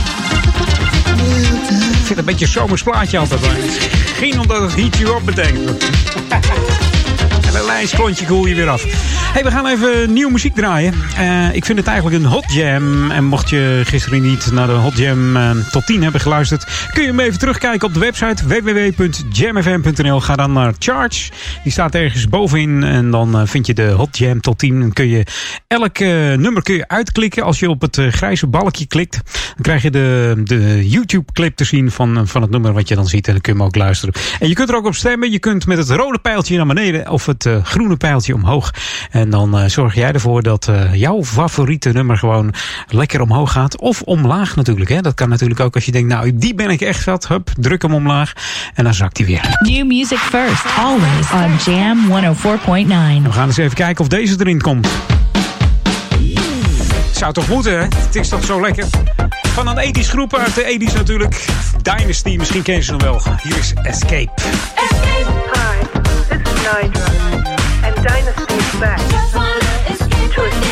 Ik 1.92 2.06
vind 2.06 2.20
een 2.20 2.26
beetje 2.26 2.46
een 2.46 2.52
zomers 2.52 2.84
plaatje 2.84 3.18
altijd. 3.18 3.42
Geen 4.16 4.40
omdat 4.40 4.62
het 4.62 4.76
Heat 4.76 4.98
You 4.98 5.18
Up 5.18 5.26
betekent. 5.26 5.70
Een 7.54 7.66
lijns 7.66 7.92
klontje 7.92 8.26
koel 8.26 8.46
je 8.46 8.56
weer 8.56 8.70
af. 8.70 8.84
Hey, 9.34 9.44
we 9.44 9.52
gaan 9.52 9.68
even 9.68 10.14
nieuwe 10.14 10.32
muziek 10.32 10.56
draaien. 10.56 10.94
Eh, 11.18 11.56
ik 11.56 11.66
vind 11.66 11.78
het 11.78 11.88
eigenlijk 11.88 12.24
een 12.24 12.30
hot 12.30 12.54
jam. 12.54 13.12
En 13.12 13.26
mocht 13.26 13.50
je 13.50 13.82
gisteren 13.86 14.22
niet 14.22 14.52
naar 14.52 14.68
de 14.68 14.74
hot 14.74 14.98
jam 14.98 15.38
eh, 15.38 15.52
tot 15.72 15.86
10 15.86 16.04
hebben 16.04 16.22
geluisterd... 16.22 16.90
kun 16.94 17.02
je 17.02 17.08
hem 17.08 17.20
even 17.20 17.40
terugkijken 17.40 17.88
op 17.88 17.94
de 17.94 18.00
website 18.00 18.48
www.jamfm.nl. 18.48 20.20
Ga 20.20 20.36
dan 20.36 20.54
naar 20.54 20.74
Charge. 20.80 21.32
Die 21.64 21.72
staat 21.72 21.96
ergens 21.96 22.30
bovenin. 22.30 22.84
En 22.84 23.12
dan 23.12 23.40
eh, 23.40 23.42
vind 23.46 23.68
je 23.68 23.74
de 23.74 23.90
hot 23.90 24.18
jam 24.18 24.42
tot 24.42 24.58
10. 24.58 24.80
Dan 24.80 24.94
kun 24.94 25.08
je 25.08 25.26
elk 25.68 26.00
nummer 26.00 26.64
kun 26.64 26.76
je 26.76 26.88
uitklikken. 26.88 27.44
Als 27.44 27.60
je 27.60 27.70
op 27.70 27.82
het 27.82 27.98
grijze 28.10 28.48
balkje 28.48 28.86
klikt... 28.86 29.14
dan 29.34 29.62
krijg 29.62 29.82
je 29.82 29.92
de, 29.92 30.42
de 30.44 30.90
YouTube-clip 30.90 31.56
te 31.56 31.64
zien 31.64 31.92
van, 31.92 32.28
van 32.28 32.42
het 32.42 32.52
nummer 32.52 32.74
wat 32.74 32.88
je 32.88 32.96
dan 32.96 33.08
ziet. 33.08 33.28
En 33.28 33.34
dan 33.34 33.42
kun 33.42 33.54
je 33.54 33.60
hem 33.60 33.68
ook 33.68 33.76
luisteren. 33.76 34.16
En 34.40 34.48
je 34.48 34.54
kunt 34.54 34.70
er 34.70 34.76
ook 34.76 34.86
op 34.86 34.96
stemmen. 34.96 35.32
Je 35.32 35.40
kunt 35.40 35.66
met 35.66 35.78
het 35.78 35.90
rode 35.90 36.20
pijltje 36.20 36.58
naar 36.58 36.66
beneden... 36.66 37.10
of 37.10 37.26
het 37.26 37.41
het 37.44 37.54
eh, 37.54 37.66
groene 37.66 37.98
pijltje 37.98 38.34
omhoog. 38.34 38.74
En 39.12 39.30
dan 39.30 39.58
eh, 39.58 39.66
zorg 39.70 39.96
jij 39.96 40.12
ervoor 40.12 40.44
dat 40.44 40.68
eh, 40.68 40.94
jouw 40.94 41.24
favoriete 41.24 41.90
nummer 41.90 42.18
gewoon 42.18 42.54
lekker 42.88 43.22
omhoog 43.22 43.52
gaat. 43.52 43.78
Of 43.78 44.02
omlaag 44.02 44.56
natuurlijk. 44.56 44.90
Hè. 44.90 45.02
Dat 45.02 45.14
kan 45.14 45.30
natuurlijk 45.30 45.60
ook 45.60 45.76
als 45.76 45.86
je 45.86 45.92
denkt, 45.92 46.10
nou 46.10 46.36
die 46.36 46.56
ben 46.56 46.70
ik 46.70 46.82
echt 46.82 47.04
zat. 47.04 47.28
Hup, 47.28 47.50
druk 47.58 47.82
hem 47.82 47.94
omlaag. 47.94 48.34
En 48.74 48.84
dan 48.84 48.94
zakt 48.94 49.18
hij 49.18 49.26
weer. 49.26 49.58
New 49.60 49.88
music 49.88 50.18
first, 50.18 50.66
always 50.78 51.32
on 51.34 51.74
Jam 51.74 52.08
104.9. 52.08 53.24
We 53.24 53.32
gaan 53.32 53.48
eens 53.48 53.58
even 53.58 53.76
kijken 53.76 54.02
of 54.02 54.08
deze 54.10 54.36
erin 54.40 54.62
komt. 54.62 54.88
Zou 57.12 57.34
toch 57.34 57.48
moeten, 57.48 57.80
hè? 57.80 57.88
Het 57.96 58.16
is 58.16 58.30
toch 58.30 58.46
zo 58.46 58.62
lekker. 58.62 58.86
Van 59.54 59.68
een 59.68 59.78
ethisch 59.78 60.10
groep 60.10 60.36
uit 60.36 60.56
de 60.56 60.88
80s 60.90 60.94
natuurlijk. 60.94 61.46
Dynasty, 61.82 62.36
misschien 62.38 62.62
ken 62.62 62.76
je 62.76 62.82
ze 62.82 62.92
nog 62.92 63.02
wel. 63.02 63.22
Hier 63.42 63.58
is 63.58 63.74
Escape. 63.84 64.32
Hi, 65.54 65.92
this 66.04 66.22
is 66.22 67.22
and 67.22 67.31
Dynasty 68.04 68.56
is 68.56 68.80
back 68.80 68.98
to 70.34 70.71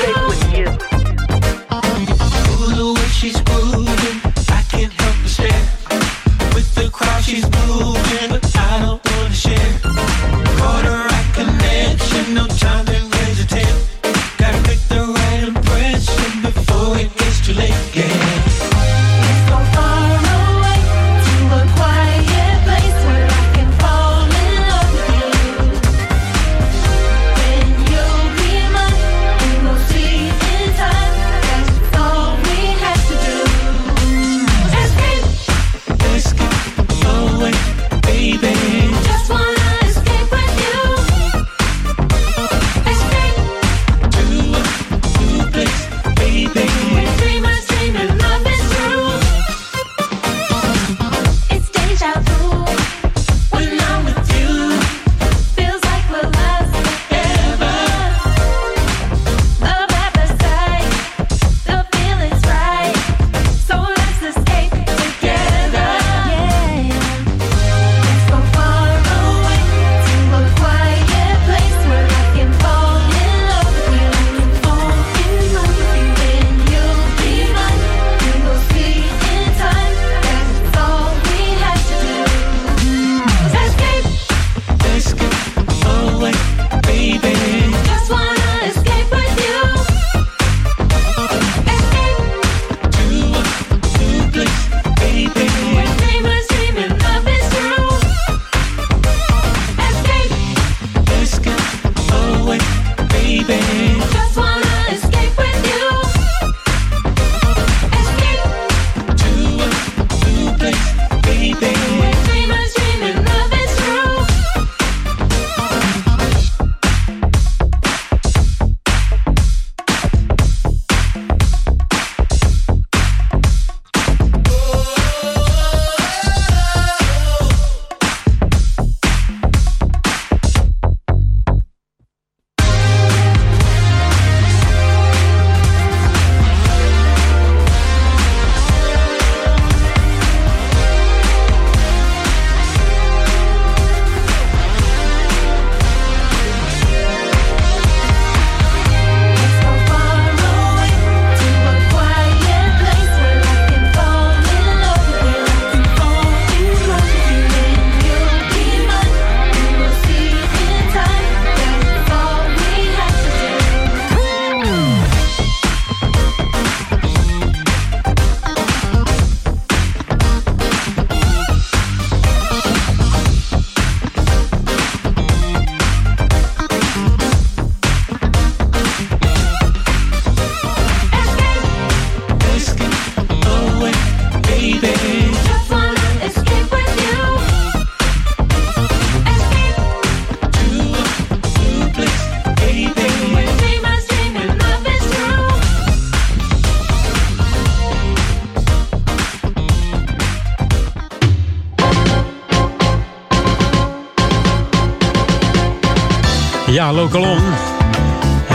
Ja, 206.79 206.91
local 206.91 207.25
on. 207.25 207.48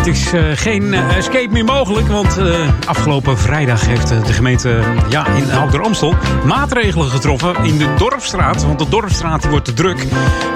Het 0.04 0.14
is 0.14 0.32
eh, 0.32 0.42
geen 0.54 0.94
eh, 0.94 1.16
escape 1.16 1.48
meer 1.50 1.64
mogelijk, 1.64 2.08
want 2.08 2.38
eh, 2.38 2.68
afgelopen 2.86 3.38
vrijdag 3.38 3.86
heeft 3.86 4.08
de 4.08 4.32
gemeente 4.32 4.80
ja, 5.08 5.26
in 5.26 5.52
Ouder 5.52 5.82
Amstel 5.82 6.14
maatregelen 6.46 7.10
getroffen 7.10 7.64
in 7.64 7.78
de 7.78 7.94
Dorpstraat. 7.98 8.64
Want 8.64 8.78
de 8.78 8.88
Dorpstraat 8.88 9.48
wordt 9.48 9.64
te 9.64 9.72
druk. 9.72 10.06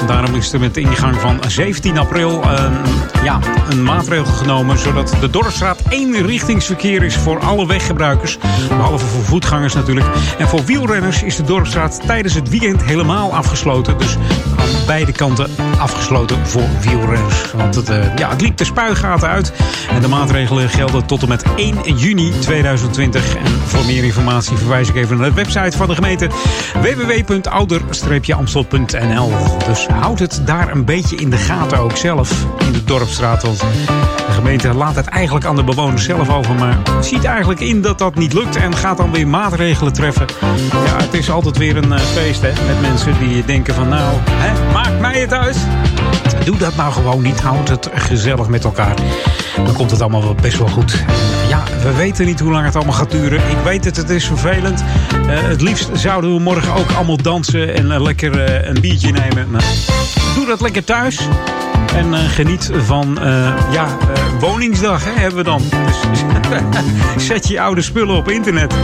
Daarom 0.07 0.35
is 0.35 0.53
er 0.53 0.61
met 0.61 0.75
de 0.75 0.81
ingang 0.81 1.17
van 1.17 1.41
17 1.49 1.99
april 1.99 2.43
eh, 2.43 2.73
ja, 3.23 3.39
een 3.71 3.83
maatregel 3.83 4.33
genomen, 4.33 4.79
zodat 4.79 5.17
de 5.21 5.31
Dorpstraat 5.31 5.83
één 5.89 6.27
richtingsverkeer 6.27 7.03
is 7.03 7.17
voor 7.17 7.39
alle 7.41 7.67
weggebruikers. 7.67 8.39
Behalve 8.69 9.07
voor 9.07 9.23
voetgangers 9.23 9.75
natuurlijk. 9.75 10.07
En 10.39 10.49
voor 10.49 10.65
wielrenners 10.65 11.23
is 11.23 11.37
de 11.37 11.45
Dorpstraat 11.45 12.01
tijdens 12.07 12.35
het 12.35 12.49
weekend 12.49 12.83
helemaal 12.83 13.35
afgesloten. 13.35 13.99
Dus 13.99 14.17
aan 14.57 14.69
beide 14.87 15.13
kanten 15.13 15.51
afgesloten 15.79 16.47
voor 16.47 16.69
wielrenners. 16.81 17.53
Want 17.53 17.75
het, 17.75 17.89
ja, 18.17 18.29
het 18.29 18.41
liep 18.41 18.57
de 18.57 18.65
spuigaten 18.65 19.29
uit. 19.29 19.38
En 19.91 20.01
de 20.01 20.09
maatregelen 20.09 20.69
gelden 20.69 21.07
tot 21.07 21.23
en 21.23 21.29
met 21.29 21.43
1 21.57 21.97
juni 21.97 22.33
2020. 22.39 23.37
En 23.37 23.53
voor 23.67 23.85
meer 23.85 24.05
informatie 24.05 24.57
verwijs 24.57 24.89
ik 24.89 24.95
even 24.95 25.17
naar 25.17 25.29
de 25.29 25.35
website 25.35 25.77
van 25.77 25.89
de 25.89 25.95
gemeente 25.95 26.29
www.ouder-amstel.nl. 26.83 29.33
Dus 29.67 29.87
houd 29.87 30.19
het 30.19 30.43
daar 30.45 30.71
een 30.71 30.85
beetje 30.85 31.17
in 31.17 31.31
de 31.31 31.37
gaten 31.37 31.79
ook 31.79 31.97
zelf 31.97 32.47
in 32.59 32.73
de 32.73 32.85
dorpstraat. 32.85 33.43
Want 33.43 33.59
de 33.59 34.33
gemeente 34.33 34.75
laat 34.75 34.95
het 34.95 35.07
eigenlijk 35.07 35.47
aan 35.47 35.57
de 35.57 35.65
bewoners 35.65 36.05
zelf 36.05 36.31
over. 36.31 36.55
Maar 36.55 36.79
ziet 37.01 37.25
eigenlijk 37.25 37.61
in 37.61 37.83
dat 37.83 37.99
dat 37.99 38.15
niet 38.15 38.33
lukt 38.33 38.57
en 38.57 38.77
gaat 38.77 38.97
dan 38.97 39.13
weer 39.13 39.29
maatregelen 39.29 39.93
treffen. 39.93 40.27
Ja, 40.87 40.97
het 40.97 41.15
is 41.15 41.31
altijd 41.31 41.59
weer 41.59 41.77
een 41.77 41.93
eh, 41.93 42.01
feest 42.01 42.41
hè, 42.41 42.53
met 42.67 42.81
mensen 42.81 43.19
die 43.19 43.45
denken 43.45 43.75
van 43.75 43.89
nou, 43.89 44.17
hè, 44.31 44.73
maakt 44.73 45.01
mij 45.01 45.21
het 45.21 45.33
uit. 45.33 45.67
Doe 46.45 46.57
dat 46.57 46.77
nou 46.77 46.93
gewoon 46.93 47.23
niet. 47.23 47.41
Houd 47.41 47.69
het 47.69 47.89
gezellig 47.93 48.49
met 48.49 48.65
elkaar. 48.65 48.95
Dan 49.65 49.75
komt 49.75 49.91
het 49.91 50.01
allemaal 50.01 50.35
best 50.35 50.59
wel 50.59 50.69
goed. 50.69 51.05
Ja, 51.49 51.65
we 51.83 51.95
weten 51.95 52.27
niet 52.27 52.41
hoe 52.41 52.53
lang 52.53 52.65
het 52.65 52.77
allemaal 52.77 52.95
gaat 52.95 53.11
duren. 53.11 53.39
Ik 53.39 53.57
weet 53.65 53.85
het, 53.85 53.97
het 53.97 54.11
is 54.11 54.27
vervelend. 54.27 54.85
Eh, 55.29 55.43
het 55.43 55.61
liefst 55.61 55.91
zouden 55.93 56.35
we 56.35 56.41
morgen 56.41 56.73
ook 56.75 56.91
allemaal 56.91 57.17
dansen 57.17 57.75
en 57.75 57.91
eh, 57.91 58.01
lekker 58.01 58.45
eh, 58.45 58.69
een 58.69 58.81
biertje 58.81 59.13
nemen. 59.13 59.51
Maar 59.51 59.65
doe 60.35 60.47
dat 60.47 60.61
lekker 60.61 60.85
thuis. 60.85 61.29
En 61.95 62.15
geniet 62.15 62.71
van 62.77 63.19
ja, 63.71 63.87
Woningsdag 64.41 65.05
hè, 65.05 65.11
hebben 65.11 65.39
we 65.39 65.45
dan. 65.45 65.63
Dus 67.15 67.27
zet 67.27 67.49
je 67.49 67.61
oude 67.61 67.83
spullen 67.83 68.17
op 68.17 68.29
internet 68.29 68.75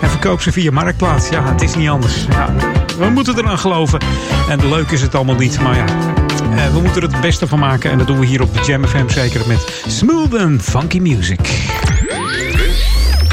en 0.00 0.10
verkoop 0.10 0.40
ze 0.40 0.52
via 0.52 0.70
Marktplaats. 0.70 1.28
Ja, 1.28 1.44
het 1.44 1.62
is 1.62 1.74
niet 1.74 1.88
anders. 1.88 2.26
Ja, 2.30 2.54
we 2.98 3.10
moeten 3.10 3.38
eraan 3.38 3.58
geloven. 3.58 3.98
En 4.48 4.68
leuk 4.68 4.90
is 4.90 5.00
het 5.00 5.14
allemaal 5.14 5.34
niet, 5.34 5.60
maar 5.60 5.76
ja, 5.76 5.84
eh, 6.58 6.72
we 6.72 6.80
moeten 6.80 7.02
er 7.02 7.08
het 7.12 7.20
beste 7.20 7.46
van 7.46 7.58
maken. 7.58 7.90
En 7.90 7.98
dat 7.98 8.06
doen 8.06 8.18
we 8.18 8.26
hier 8.26 8.42
op 8.42 8.54
de 8.54 8.60
Jam 8.66 8.86
FM 8.86 9.08
zeker 9.08 9.46
met 9.46 9.82
smooth 9.86 10.34
and 10.34 10.62
funky 10.62 10.98
music. 10.98 11.40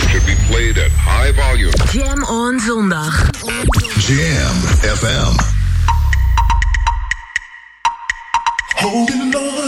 Should 0.10 0.26
be 0.26 0.36
played 0.50 0.78
at 0.78 0.92
high 0.92 1.42
volume. 1.42 1.74
Jam 1.92 2.24
on 2.24 2.60
zondag. 2.60 3.30
Jam 3.98 4.56
FM. 4.96 5.40
Holding 8.76 9.36
on, 9.36 9.61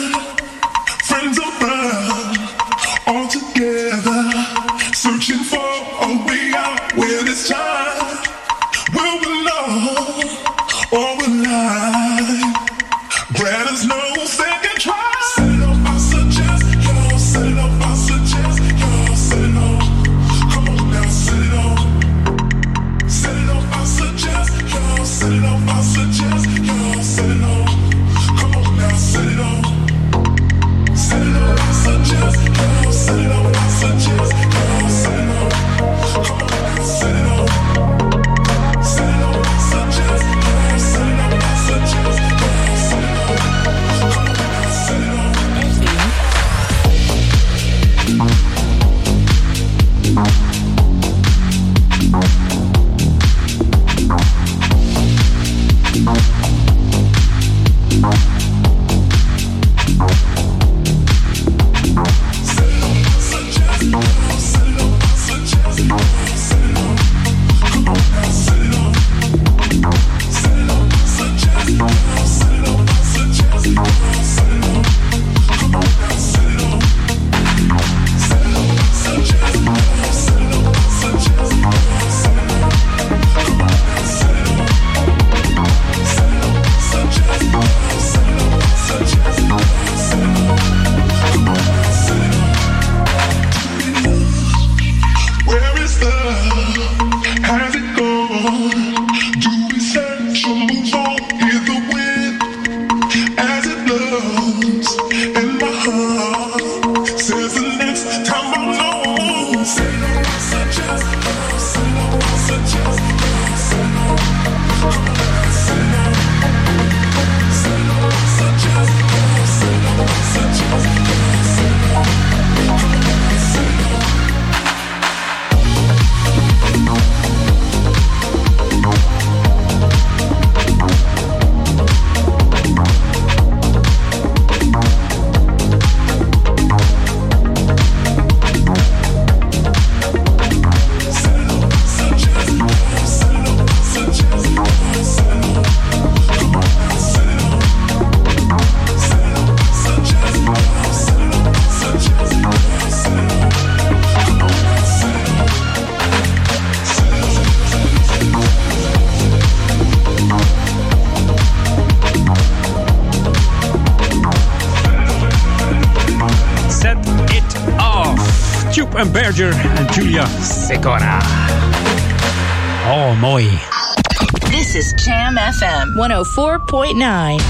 104.9. 176.24 177.42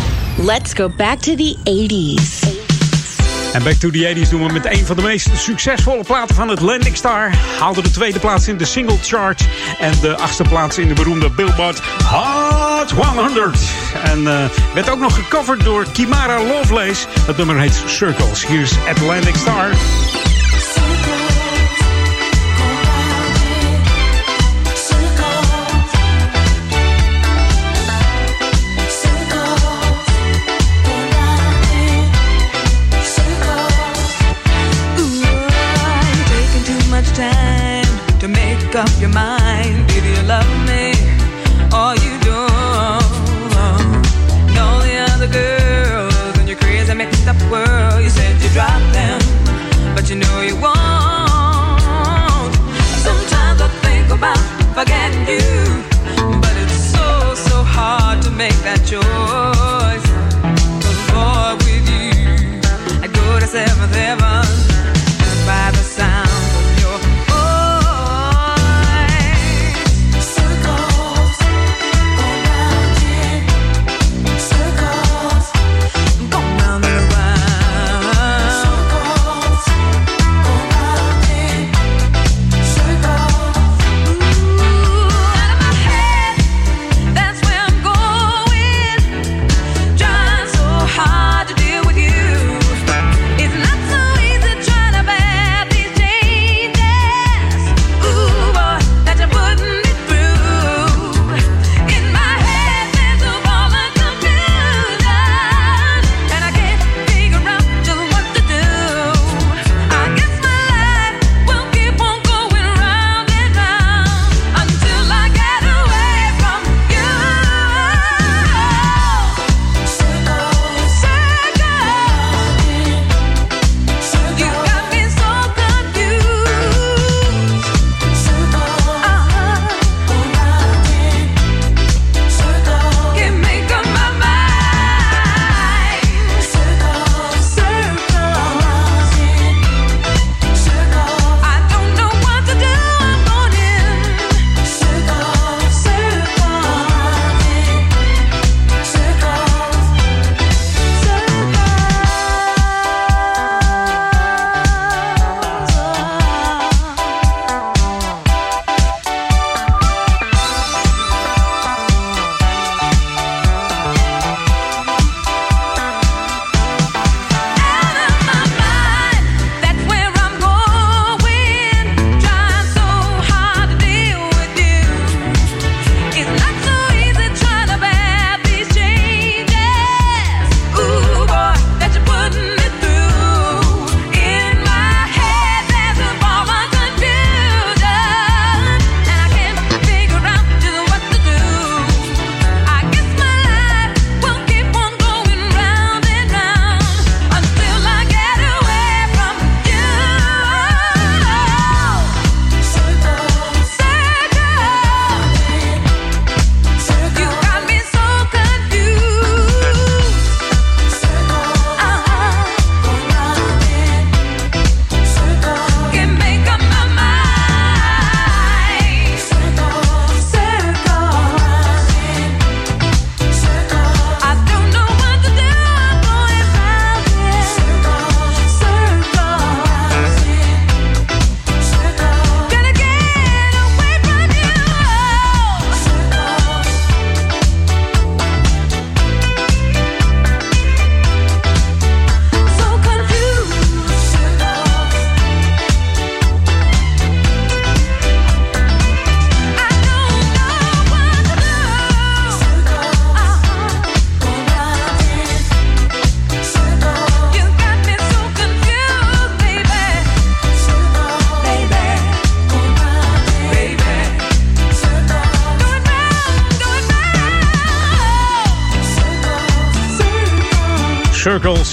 Let's 0.46 0.74
go 0.74 0.90
back 0.90 1.20
to 1.20 1.36
the 1.36 1.56
80s. 1.64 2.62
En 3.54 3.64
Back 3.64 3.74
to 3.74 3.90
the 3.90 4.16
80s 4.16 4.30
doen 4.30 4.48
we 4.48 4.54
met 4.54 4.66
een 4.66 4.86
van 4.86 4.96
de 4.96 5.02
meest 5.02 5.30
succesvolle 5.34 6.04
platen 6.04 6.36
van 6.36 6.48
het 6.48 6.62
Landing 6.62 6.96
Star. 6.96 7.36
Haalde 7.60 7.82
de 7.82 7.92
tweede 7.92 8.20
plaats 8.20 8.48
in 8.48 8.58
de 8.58 8.66
single 8.66 8.98
chart. 9.02 9.48
En 9.80 9.94
de 10.02 10.18
achtste 10.18 10.44
plaats 10.44 10.78
in 10.78 10.88
de 10.88 10.94
beroemde 10.94 11.30
Billboard 11.30 11.80
Hot 11.80 12.92
100. 12.92 13.58
En 14.04 14.28
eh, 14.28 14.50
werd 14.74 14.90
ook 14.90 15.00
nog 15.00 15.16
gecoverd 15.16 15.64
door 15.64 15.86
Kimara 15.92 16.44
Lovelace. 16.44 17.08
Het 17.26 17.38
nummer 17.38 17.60
heet 17.60 17.84
Circles. 17.86 18.48
Hier 18.48 18.62
is 18.62 18.74
Atlantic 18.90 19.36
Star. 19.36 19.70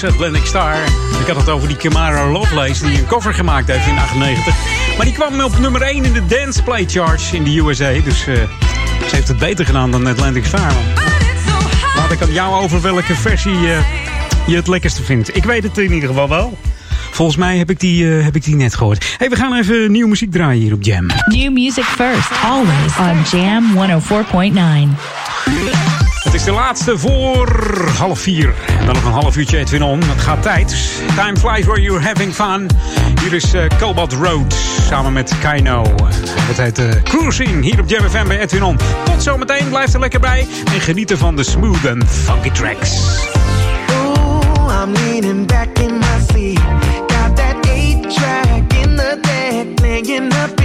Atlantic 0.03 0.45
Star. 0.45 0.75
Ik 1.19 1.27
had 1.27 1.35
het 1.35 1.49
over 1.49 1.67
die 1.67 1.77
Kimara 1.77 2.31
Lovelace 2.31 2.85
die 2.85 2.97
een 2.97 3.05
cover 3.05 3.33
gemaakt 3.33 3.67
heeft 3.67 3.87
in 3.87 3.97
98. 3.97 4.55
Maar 4.97 5.05
die 5.05 5.15
kwam 5.15 5.41
op 5.41 5.59
nummer 5.59 5.81
1 5.81 6.05
in 6.05 6.13
de 6.13 6.25
Dance 6.25 6.63
Play 6.63 6.85
Charts 6.87 7.33
in 7.33 7.43
de 7.43 7.57
USA. 7.57 7.91
Dus 8.03 8.27
eh, 8.27 8.35
ze 9.07 9.15
heeft 9.15 9.27
het 9.27 9.37
beter 9.37 9.65
gedaan 9.65 9.91
dan 9.91 10.07
Atlantic 10.07 10.45
Star. 10.45 10.71
Laat 11.95 12.11
ik 12.11 12.21
aan 12.21 12.31
jou 12.31 12.63
over 12.63 12.81
welke 12.81 13.15
versie 13.15 13.71
eh, 13.71 13.77
je 14.47 14.55
het 14.55 14.67
lekkerste 14.67 15.03
vindt. 15.03 15.35
Ik 15.35 15.43
weet 15.43 15.63
het 15.63 15.77
in 15.77 15.93
ieder 15.93 16.09
geval 16.09 16.29
wel. 16.29 16.57
Volgens 17.11 17.37
mij 17.37 17.57
heb 17.57 17.69
ik 17.69 17.79
die, 17.79 18.17
eh, 18.17 18.23
heb 18.23 18.35
ik 18.35 18.43
die 18.43 18.55
net 18.55 18.75
gehoord. 18.75 19.15
hey, 19.17 19.29
we 19.29 19.35
gaan 19.35 19.55
even 19.55 19.91
nieuwe 19.91 20.09
muziek 20.09 20.31
draaien 20.31 20.61
hier 20.61 20.73
op 20.73 20.83
Jam. 20.83 21.05
New 21.25 21.51
music 21.51 21.83
first, 21.83 22.31
always 22.43 22.97
on 22.99 23.39
Jam 23.39 23.73
104.9. 23.73 25.80
Het 26.31 26.39
is 26.39 26.45
de 26.45 26.51
laatste 26.51 26.97
voor 26.97 27.85
half 27.97 28.19
vier. 28.19 28.53
Dan 28.85 28.93
nog 28.93 29.03
een 29.03 29.11
half 29.11 29.37
uurtje 29.37 29.57
Edwin 29.57 29.83
On. 29.83 30.01
Het 30.03 30.21
gaat 30.21 30.41
tijd. 30.41 30.75
Time 31.15 31.37
flies 31.37 31.65
where 31.65 31.81
you're 31.81 32.01
having 32.01 32.33
fun. 32.33 32.69
Hier 33.21 33.33
is 33.33 33.53
eh, 33.53 33.65
Cobalt 33.79 34.13
Road 34.13 34.53
samen 34.89 35.13
met 35.13 35.33
Kaino. 35.39 35.95
Het 36.23 36.57
heet 36.57 36.79
eh, 36.79 36.87
uh, 36.87 37.03
Cruising 37.03 37.63
hier 37.63 37.79
op 37.79 37.89
Jam 37.89 38.09
FM 38.09 38.27
bij 38.27 38.39
Edwin 38.39 38.63
on. 38.63 38.77
Tot 39.03 39.23
zometeen. 39.23 39.69
Blijf 39.69 39.93
er 39.93 39.99
lekker 39.99 40.19
bij. 40.19 40.47
En 40.73 40.81
genieten 40.81 41.17
van 41.17 41.35
de 41.35 41.43
smooth 41.43 41.85
en 41.85 42.07
funky 42.07 42.51
tracks. 42.51 43.19
I'm 45.23 45.45
back 45.45 45.79
in 45.79 45.99
my. 45.99 46.55
Got 47.09 47.35
that 47.35 47.65
eight 47.67 48.09
track 48.09 48.73
in 48.73 48.95
the 48.95 49.19
up. 50.43 50.60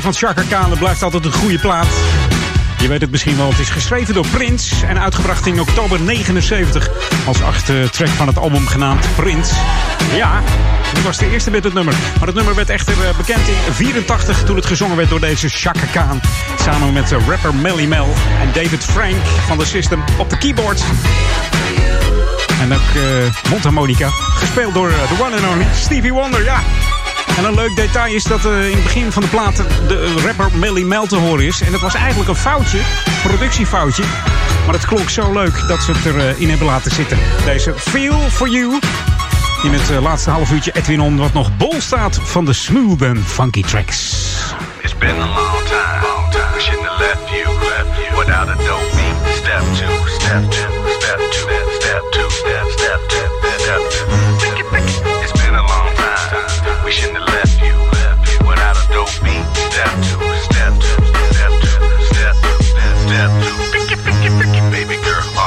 Van 0.00 0.14
Chaka 0.14 0.42
Khan. 0.48 0.78
Blijft 0.78 1.02
altijd 1.02 1.24
een 1.24 1.32
goede 1.32 1.58
plaat. 1.58 1.86
Je 2.78 2.88
weet 2.88 3.00
het 3.00 3.10
misschien 3.10 3.36
wel, 3.36 3.48
het 3.48 3.58
is 3.58 3.70
geschreven 3.70 4.14
door 4.14 4.26
Prince 4.26 4.86
en 4.86 5.00
uitgebracht 5.00 5.46
in 5.46 5.60
oktober 5.60 6.00
79 6.00 6.88
als 7.26 7.42
achtste 7.42 7.88
track 7.90 8.08
van 8.08 8.26
het 8.26 8.38
album 8.38 8.66
genaamd 8.66 9.06
Prince. 9.16 9.54
Ja, 10.14 10.42
dit 10.94 11.02
was 11.02 11.18
de 11.18 11.30
eerste 11.30 11.50
met 11.50 11.64
het 11.64 11.74
nummer. 11.74 11.94
Maar 12.18 12.26
het 12.26 12.36
nummer 12.36 12.54
werd 12.54 12.70
echter 12.70 12.94
eh, 13.04 13.16
bekend 13.16 13.48
in 13.48 13.54
84 13.72 14.44
toen 14.44 14.56
het 14.56 14.66
gezongen 14.66 14.96
werd 14.96 15.08
door 15.08 15.20
deze 15.20 15.48
Chaka 15.48 15.86
Khan. 15.92 16.20
Samen 16.60 16.92
met 16.92 17.12
eh, 17.12 17.26
rapper 17.28 17.54
Melly 17.54 17.86
Mel 17.86 18.08
en 18.40 18.48
David 18.52 18.84
Frank 18.84 19.26
van 19.46 19.58
The 19.58 19.66
System 19.66 20.04
op 20.18 20.30
de 20.30 20.38
keyboard. 20.38 20.82
En 22.60 22.72
ook 22.72 22.94
eh, 22.94 23.50
mondharmonica, 23.50 24.08
gespeeld 24.34 24.74
door 24.74 24.88
the 24.88 25.22
one 25.22 25.36
and 25.36 25.46
only 25.54 25.66
Stevie 25.74 26.12
Wonder, 26.12 26.44
ja. 26.44 26.62
En 27.36 27.44
een 27.44 27.54
leuk 27.54 27.76
detail 27.76 28.14
is 28.14 28.24
dat 28.24 28.44
eh, 28.44 28.68
in 28.68 28.74
het 28.74 28.82
begin 28.82 29.12
van 29.12 29.22
de 29.22 29.28
plaat 29.28 29.56
de 29.88 30.22
rapper 30.26 30.58
Melly 30.58 30.82
Mel 30.82 31.06
te 31.06 31.16
horen 31.16 31.44
is. 31.44 31.60
En 31.60 31.72
dat 31.72 31.80
was 31.80 31.94
eigenlijk 31.94 32.28
een 32.28 32.36
foutje, 32.36 32.78
productiefoutje. 33.22 34.02
Maar 34.64 34.74
het 34.74 34.86
klonk 34.86 35.10
zo 35.10 35.32
leuk 35.32 35.68
dat 35.68 35.82
ze 35.82 35.92
het 35.92 36.04
erin 36.04 36.38
in 36.38 36.48
hebben 36.48 36.66
laten 36.66 36.90
zitten. 36.90 37.18
Deze 37.44 37.74
Feel 37.76 38.18
For 38.30 38.48
You. 38.48 38.78
In 39.62 39.72
het 39.72 39.90
eh, 39.90 40.02
laatste 40.02 40.30
half 40.30 40.50
uurtje 40.50 40.72
Edwin 40.74 41.00
On, 41.00 41.16
wat 41.16 41.32
nog 41.32 41.56
bol 41.56 41.74
staat 41.78 42.18
van 42.22 42.44
de 42.44 42.52
smooth 42.52 43.02
en 43.02 43.24
funky 43.26 43.62
tracks. 43.62 44.26
It's 44.82 44.98
been 44.98 45.20
a 45.20 45.26
long 45.26 45.62
time. 45.64 46.02
Long 46.02 46.30
time. 46.30 46.60
Shouldn't 46.60 46.88
have 46.88 47.02
left 47.02 47.30
you, 47.30 47.48
left 47.48 47.98
you 47.98 48.18
without 48.18 48.48
a 48.48 48.54
dope 48.54 48.90
beat. 48.94 49.34
Step 49.34 49.62
two, 49.74 50.08
step 50.08 50.50
two, 50.50 50.90
step 50.98 51.18
two, 51.18 51.48
step 51.78 52.02
two, 52.10 52.30
step 52.30 52.66
step 52.70 53.00
two, 53.08 53.58
step 53.58 53.90
two. 53.90 54.33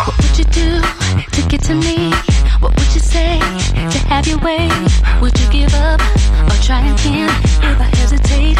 What 0.08 0.18
would 0.18 0.38
you 0.38 0.46
do 0.46 0.82
to 0.82 1.42
get 1.48 1.62
to 1.66 1.76
me? 1.76 2.12
What 2.60 2.74
would 2.76 2.94
you 2.96 3.02
say 3.02 3.38
to 3.38 4.00
have 4.10 4.26
your 4.26 4.40
way? 4.40 4.68
Would 5.22 5.40
you 5.40 5.48
give 5.52 5.74
up 5.76 6.02
or 6.50 6.58
try 6.64 6.82
again? 6.82 7.30
If 7.62 7.80
I 7.82 7.90
hesitate 7.98 8.58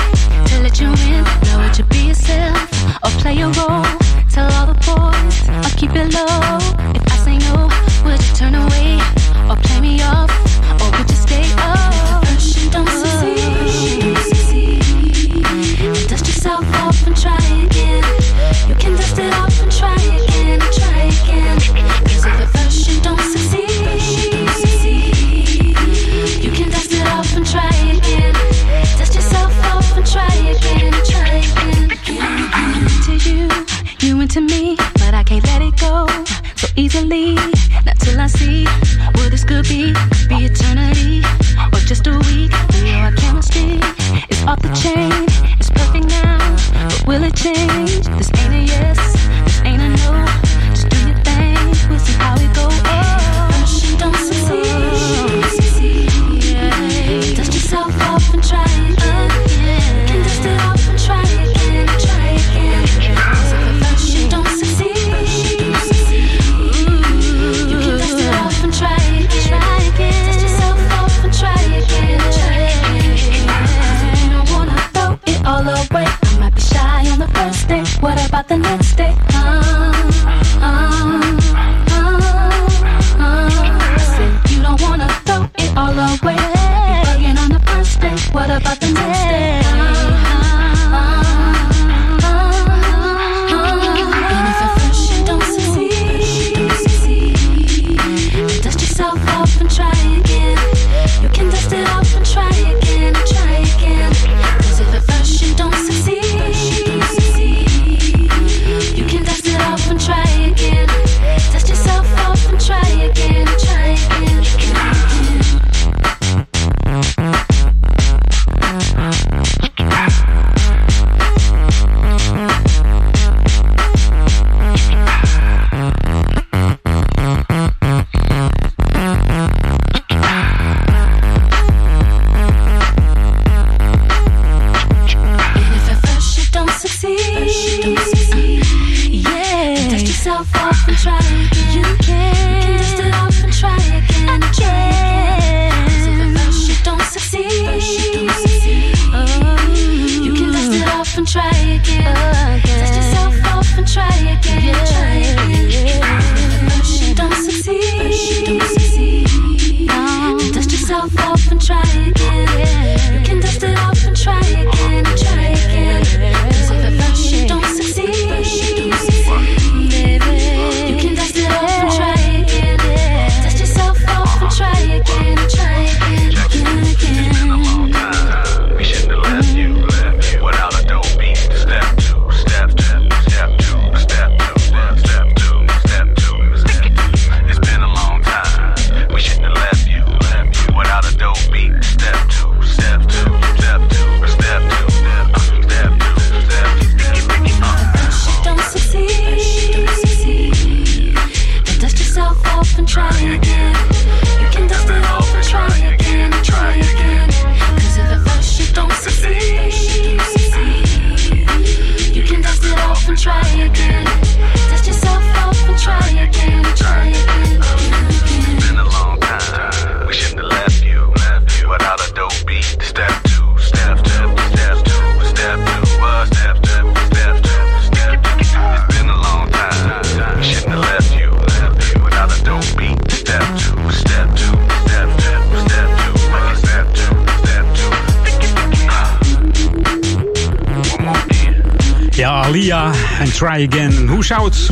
to 0.50 0.62
let 0.62 0.80
you 0.80 0.88
in, 0.88 1.24
now 1.46 1.64
would 1.64 1.78
you 1.78 1.84
be 1.86 2.08
yourself 2.10 2.62
or 3.04 3.10
play 3.22 3.42
a 3.42 3.48
role? 3.58 3.86
Tell 4.30 4.52
all 4.54 4.68
the 4.68 4.78
boys 4.86 5.50
or 5.50 5.78
keep 5.78 5.96
it 5.96 6.14
low. 6.14 6.58
If 6.94 7.04
I 7.12 7.18
say 7.26 7.38
no, 7.50 7.70
would 8.06 8.22
you 8.22 8.36
turn 8.36 8.54
away 8.56 9.00
or 9.50 9.56
play 9.56 9.82
me 9.82 10.02
off? 10.04 10.57
You 34.36 34.42
into 34.42 34.56
me, 34.56 34.76
but 34.94 35.14
I 35.14 35.24
can't 35.24 35.44
let 35.46 35.62
it 35.62 35.78
go 35.80 36.08
so 36.56 36.68
easily. 36.76 37.36
Not 37.86 38.00
till 38.00 38.20
I 38.20 38.28
see 38.28 38.66
what 39.16 39.32
this 39.32 39.44
could 39.44 39.68
be, 39.68 39.94
could 39.94 40.30
be 40.30 40.46
eternity 40.46 41.22
or 41.74 41.80
just 41.86 42.08
a 42.08 42.12
week. 42.12 42.52
We 42.74 42.92
know 42.92 43.00
our 43.00 43.12
chemistry 43.14 43.80
is 44.30 44.44
off 44.44 44.62
the 44.62 44.74
chain, 44.74 45.12
it's 45.60 45.70
perfect 45.70 46.08
now, 46.08 46.38
but 46.74 47.08
will 47.08 47.24
it 47.24 47.36
change? 47.36 48.08
This 48.18 48.37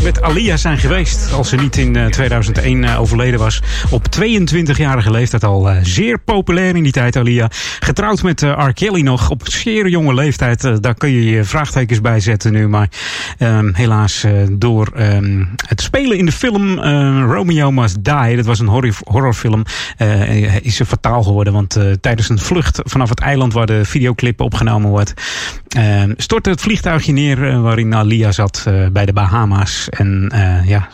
Met 0.03 0.22
Alia 0.22 0.57
zijn 0.57 0.77
geweest 0.77 1.34
als 1.34 1.49
ze 1.49 1.55
niet 1.55 1.77
in 1.77 1.95
eh, 1.95 2.05
2001 2.05 2.84
eh, 2.84 3.01
overleden 3.01 3.39
was? 3.39 3.61
Op 3.89 4.05
22-jarige 4.19 5.11
leeftijd 5.11 5.43
al 5.43 5.69
eh, 5.69 5.77
zeer 5.84 6.19
populair 6.19 6.76
in 6.76 6.84
die 6.84 6.91
tijd, 6.91 7.15
Alia. 7.15 7.49
Getrouwd 7.80 8.23
met 8.23 8.41
eh, 8.41 8.67
R. 8.67 8.73
Kelly 8.73 9.01
nog 9.01 9.30
op 9.30 9.41
zeer 9.43 9.88
jonge 9.88 10.13
leeftijd. 10.13 10.63
Eh, 10.63 10.73
daar 10.80 10.93
kun 10.93 11.09
je 11.09 11.23
je 11.23 11.43
vraagtekens 11.43 12.01
bij 12.01 12.19
zetten 12.19 12.51
nu. 12.51 12.67
Maar 12.67 12.89
ehm, 13.38 13.73
helaas 13.73 14.23
eh, 14.23 14.31
door 14.51 14.91
ehm, 14.95 15.43
het 15.67 15.81
spelen 15.81 16.17
in 16.17 16.26
de 16.26 16.31
film 16.31 16.80
eh, 16.80 17.23
Romeo 17.27 17.72
Must 17.72 18.03
Die... 18.03 18.35
dat 18.35 18.45
was 18.45 18.59
een 18.59 18.67
horror, 18.67 18.93
horrorfilm, 19.03 19.65
eh, 19.97 20.55
is 20.65 20.76
ze 20.76 20.85
fataal 20.85 21.23
geworden. 21.23 21.53
Want 21.53 21.76
eh, 21.76 21.91
tijdens 22.01 22.30
een 22.30 22.39
vlucht 22.39 22.81
vanaf 22.84 23.09
het 23.09 23.19
eiland 23.19 23.53
waar 23.53 23.65
de 23.65 23.85
videoclip 23.85 24.41
opgenomen 24.41 24.89
wordt... 24.89 25.13
eh, 25.76 26.03
stortte 26.18 26.49
het 26.49 26.61
vliegtuigje 26.61 27.11
neer 27.11 27.49
eh, 27.49 27.61
waarin 27.61 27.95
Alia 27.95 28.31
zat 28.31 28.64
eh, 28.68 28.88
bij 28.88 29.06
de 29.06 29.14
Bahama's. 29.14 29.89
En 29.89 30.30
eh, 30.34 30.68
ja, 30.68 30.88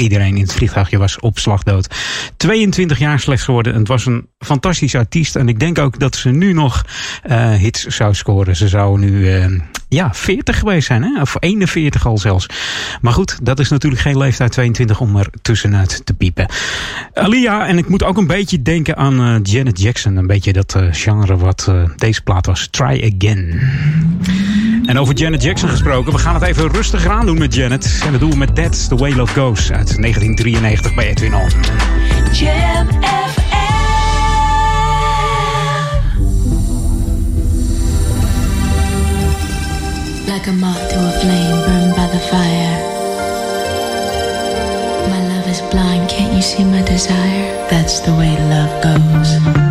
iedereen 0.00 0.36
in 0.36 0.42
het 0.42 0.52
vliegtuigje 0.52 0.98
was 0.98 1.20
op 1.20 1.38
slag 1.38 1.62
dood. 1.62 1.94
22 2.36 2.98
jaar 2.98 3.20
slechts 3.20 3.44
geworden. 3.44 3.74
Het 3.74 3.88
was 3.88 4.06
een 4.06 4.28
fantastische 4.38 4.98
artiest. 4.98 5.36
En 5.36 5.48
ik 5.48 5.60
denk 5.60 5.78
ook 5.78 5.98
dat 5.98 6.16
ze 6.16 6.30
nu 6.30 6.52
nog 6.52 6.84
hits 7.58 7.86
zou 7.86 8.14
scoren. 8.14 8.56
Ze 8.56 8.68
zou 8.68 8.98
nu 8.98 9.32
eh, 9.34 9.46
ja, 9.88 10.14
40 10.14 10.58
geweest 10.58 10.86
zijn. 10.86 11.02
Hè? 11.02 11.20
Of 11.20 11.36
41 11.38 12.06
al 12.06 12.18
zelfs. 12.18 12.46
Maar 13.00 13.12
goed, 13.12 13.38
dat 13.42 13.58
is 13.58 13.68
natuurlijk 13.68 14.02
geen 14.02 14.18
leeftijd 14.18 14.52
22 14.52 15.00
om 15.00 15.16
er 15.16 15.28
tussenuit 15.42 16.00
te 16.04 16.14
piepen. 16.14 16.46
Alia, 17.14 17.66
en 17.66 17.78
ik 17.78 17.88
moet 17.88 18.02
ook 18.02 18.16
een 18.16 18.26
beetje 18.26 18.62
denken 18.62 18.96
aan 18.96 19.20
eh, 19.20 19.36
Janet 19.42 19.80
Jackson. 19.80 20.16
Een 20.16 20.26
beetje 20.26 20.52
dat 20.52 20.74
eh, 20.74 20.82
genre 20.90 21.36
wat 21.36 21.66
eh, 21.68 21.82
deze 21.96 22.22
plaat 22.22 22.46
was. 22.46 22.68
Try 22.70 23.12
Again. 23.14 23.60
En 24.84 24.98
over 24.98 25.14
Janet 25.14 25.42
Jackson 25.42 25.68
gesproken. 25.68 26.12
We 26.12 26.18
gaan 26.18 26.34
het 26.34 26.42
even 26.42 26.72
rustiger 26.72 27.10
aan 27.10 27.26
doen 27.26 27.38
met 27.38 27.54
Janet. 27.54 28.00
En 28.04 28.10
dat 28.10 28.20
doen 28.20 28.30
we 28.30 28.36
met 28.36 28.54
That's 28.54 28.88
the 28.88 28.96
Way 28.96 29.12
Love 29.12 29.40
Goes 29.40 29.72
uit 29.72 29.96
1993 30.00 30.94
bij 30.94 31.08
Edwin 31.08 31.34
On. 31.34 31.48
Jam 32.32 32.86
Like 40.38 40.46
a 40.46 40.52
moth 40.52 40.88
to 40.90 40.96
a 40.96 41.10
flame 41.20 41.56
burned 41.66 41.96
by 41.96 42.06
the 42.06 42.20
fire. 42.30 42.78
My 45.10 45.20
love 45.34 45.48
is 45.48 45.60
blind, 45.72 46.08
can't 46.08 46.32
you 46.32 46.42
see 46.42 46.62
my 46.62 46.82
desire? 46.82 47.68
That's 47.68 47.98
the 47.98 48.12
way 48.12 48.38
love 48.48 48.80
goes. 48.80 49.67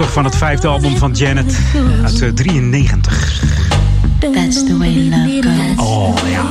Afkomstig 0.00 0.22
van 0.22 0.32
het 0.32 0.36
vijfde 0.36 0.68
album 0.68 0.96
van 0.96 1.12
Janet 1.12 1.58
uit 2.04 2.22
eh, 2.22 2.28
93. 2.28 3.42
That's 4.18 4.64
the 4.64 4.78
way 4.78 5.08
love 5.08 5.42
goes. 5.42 5.86
Oh 5.86 6.16
ja. 6.30 6.44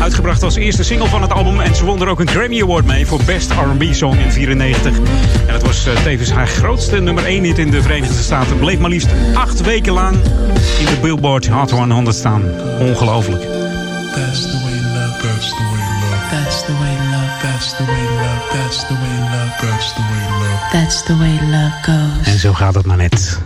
Uitgebracht 0.00 0.42
als 0.42 0.54
eerste 0.54 0.84
single 0.84 1.08
van 1.08 1.22
het 1.22 1.32
album. 1.32 1.60
En 1.60 1.74
ze 1.74 1.84
won 1.84 2.00
er 2.00 2.08
ook 2.08 2.20
een 2.20 2.28
Grammy 2.28 2.62
Award 2.62 2.86
mee 2.86 3.06
voor 3.06 3.20
Best 3.24 3.50
R&B 3.50 3.94
Song 3.94 4.18
in 4.18 4.32
94. 4.32 4.96
En 5.46 5.52
het 5.52 5.62
was 5.62 5.86
eh, 5.86 6.02
tevens 6.02 6.30
haar 6.30 6.48
grootste 6.48 7.00
nummer 7.00 7.24
1 7.24 7.44
hit 7.44 7.58
in 7.58 7.70
de 7.70 7.82
Verenigde 7.82 8.22
Staten. 8.22 8.58
Bleef 8.58 8.78
maar 8.78 8.90
liefst 8.90 9.08
acht 9.34 9.60
weken 9.60 9.92
lang 9.92 10.16
in 10.78 10.86
de 10.86 10.98
Billboard 11.02 11.46
Hot 11.46 11.70
100 11.70 12.16
staan. 12.16 12.42
Ongelooflijk. 12.80 13.51
That's 20.72 21.02
the 21.02 21.16
way 21.16 21.38
love 21.50 21.72
goes. 21.82 22.26
En 22.26 22.38
zo 22.38 22.52
gaat 22.52 22.74
het 22.74 22.86
maar 22.86 22.96
net. 22.96 23.38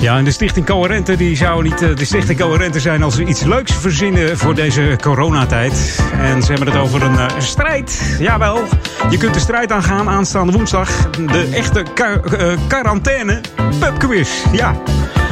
Ja, 0.00 0.16
en 0.16 0.24
de 0.24 0.30
Stichting 0.30 0.66
Coherente 0.66 1.16
die 1.16 1.36
zou 1.36 1.62
niet 1.62 1.82
eh, 1.82 1.96
de 1.96 2.04
Stichting 2.04 2.38
Coherente 2.38 2.80
zijn 2.80 3.02
als 3.02 3.14
ze 3.14 3.24
iets 3.24 3.42
leuks 3.42 3.72
verzinnen 3.72 4.38
voor 4.38 4.54
deze 4.54 4.98
coronatijd. 5.00 5.98
En 6.20 6.42
ze 6.42 6.52
hebben 6.52 6.72
het 6.72 6.76
over 6.76 7.02
een 7.02 7.18
eh, 7.18 7.26
strijd. 7.38 8.16
Jawel, 8.18 8.64
je 9.10 9.16
kunt 9.16 9.34
de 9.34 9.40
strijd 9.40 9.72
aangaan 9.72 10.08
aanstaande 10.08 10.52
woensdag. 10.52 11.10
De 11.10 11.48
echte 11.54 11.82
eh, 11.94 12.58
quarantaine 12.68 13.40
pubquiz. 13.78 14.30
Ja. 14.52 14.74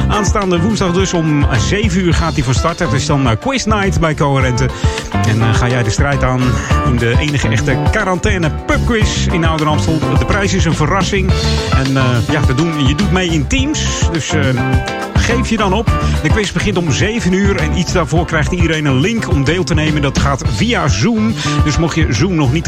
Aanstaande 0.07 0.61
woensdag 0.61 0.91
dus 0.93 1.13
om 1.13 1.45
7 1.67 2.01
uur 2.01 2.13
gaat 2.13 2.33
hij 2.33 2.43
van 2.43 2.53
start. 2.53 2.79
Het 2.79 2.93
is 2.93 3.05
dan 3.05 3.37
quiz 3.39 3.63
night 3.63 3.99
bij 3.99 4.13
Coherente. 4.15 4.69
En 5.27 5.41
eh, 5.41 5.53
ga 5.53 5.67
jij 5.67 5.83
de 5.83 5.89
strijd 5.89 6.23
aan 6.23 6.41
in 6.85 6.97
de 6.97 7.15
enige 7.19 7.47
echte 7.47 7.77
quarantaine 7.91 8.51
pubquiz 8.65 9.27
in 9.27 9.45
Ouder 9.45 9.67
Amstel. 9.67 9.99
De 10.19 10.25
prijs 10.25 10.53
is 10.53 10.65
een 10.65 10.73
verrassing. 10.73 11.31
En 11.73 11.97
eh, 11.97 12.27
ja, 12.29 12.41
doen, 12.55 12.87
je 12.87 12.95
doet 12.95 13.11
mee 13.11 13.29
in 13.29 13.47
teams. 13.47 14.09
Dus 14.11 14.33
eh, 14.33 14.41
geef 15.21 15.49
je 15.49 15.57
dan 15.57 15.73
op. 15.73 15.91
De 16.23 16.29
quiz 16.29 16.51
begint 16.51 16.77
om 16.77 16.91
7 16.91 17.33
uur. 17.33 17.55
En 17.55 17.77
iets 17.77 17.91
daarvoor 17.91 18.25
krijgt 18.25 18.51
iedereen 18.51 18.85
een 18.85 18.99
link 18.99 19.29
om 19.29 19.43
deel 19.43 19.63
te 19.63 19.73
nemen. 19.73 20.01
Dat 20.01 20.19
gaat 20.19 20.43
via 20.45 20.87
Zoom. 20.87 21.33
Dus 21.63 21.77
mocht 21.77 21.95
je 21.95 22.13
Zoom 22.13 22.35
nog 22.35 22.53
niet 22.53 22.67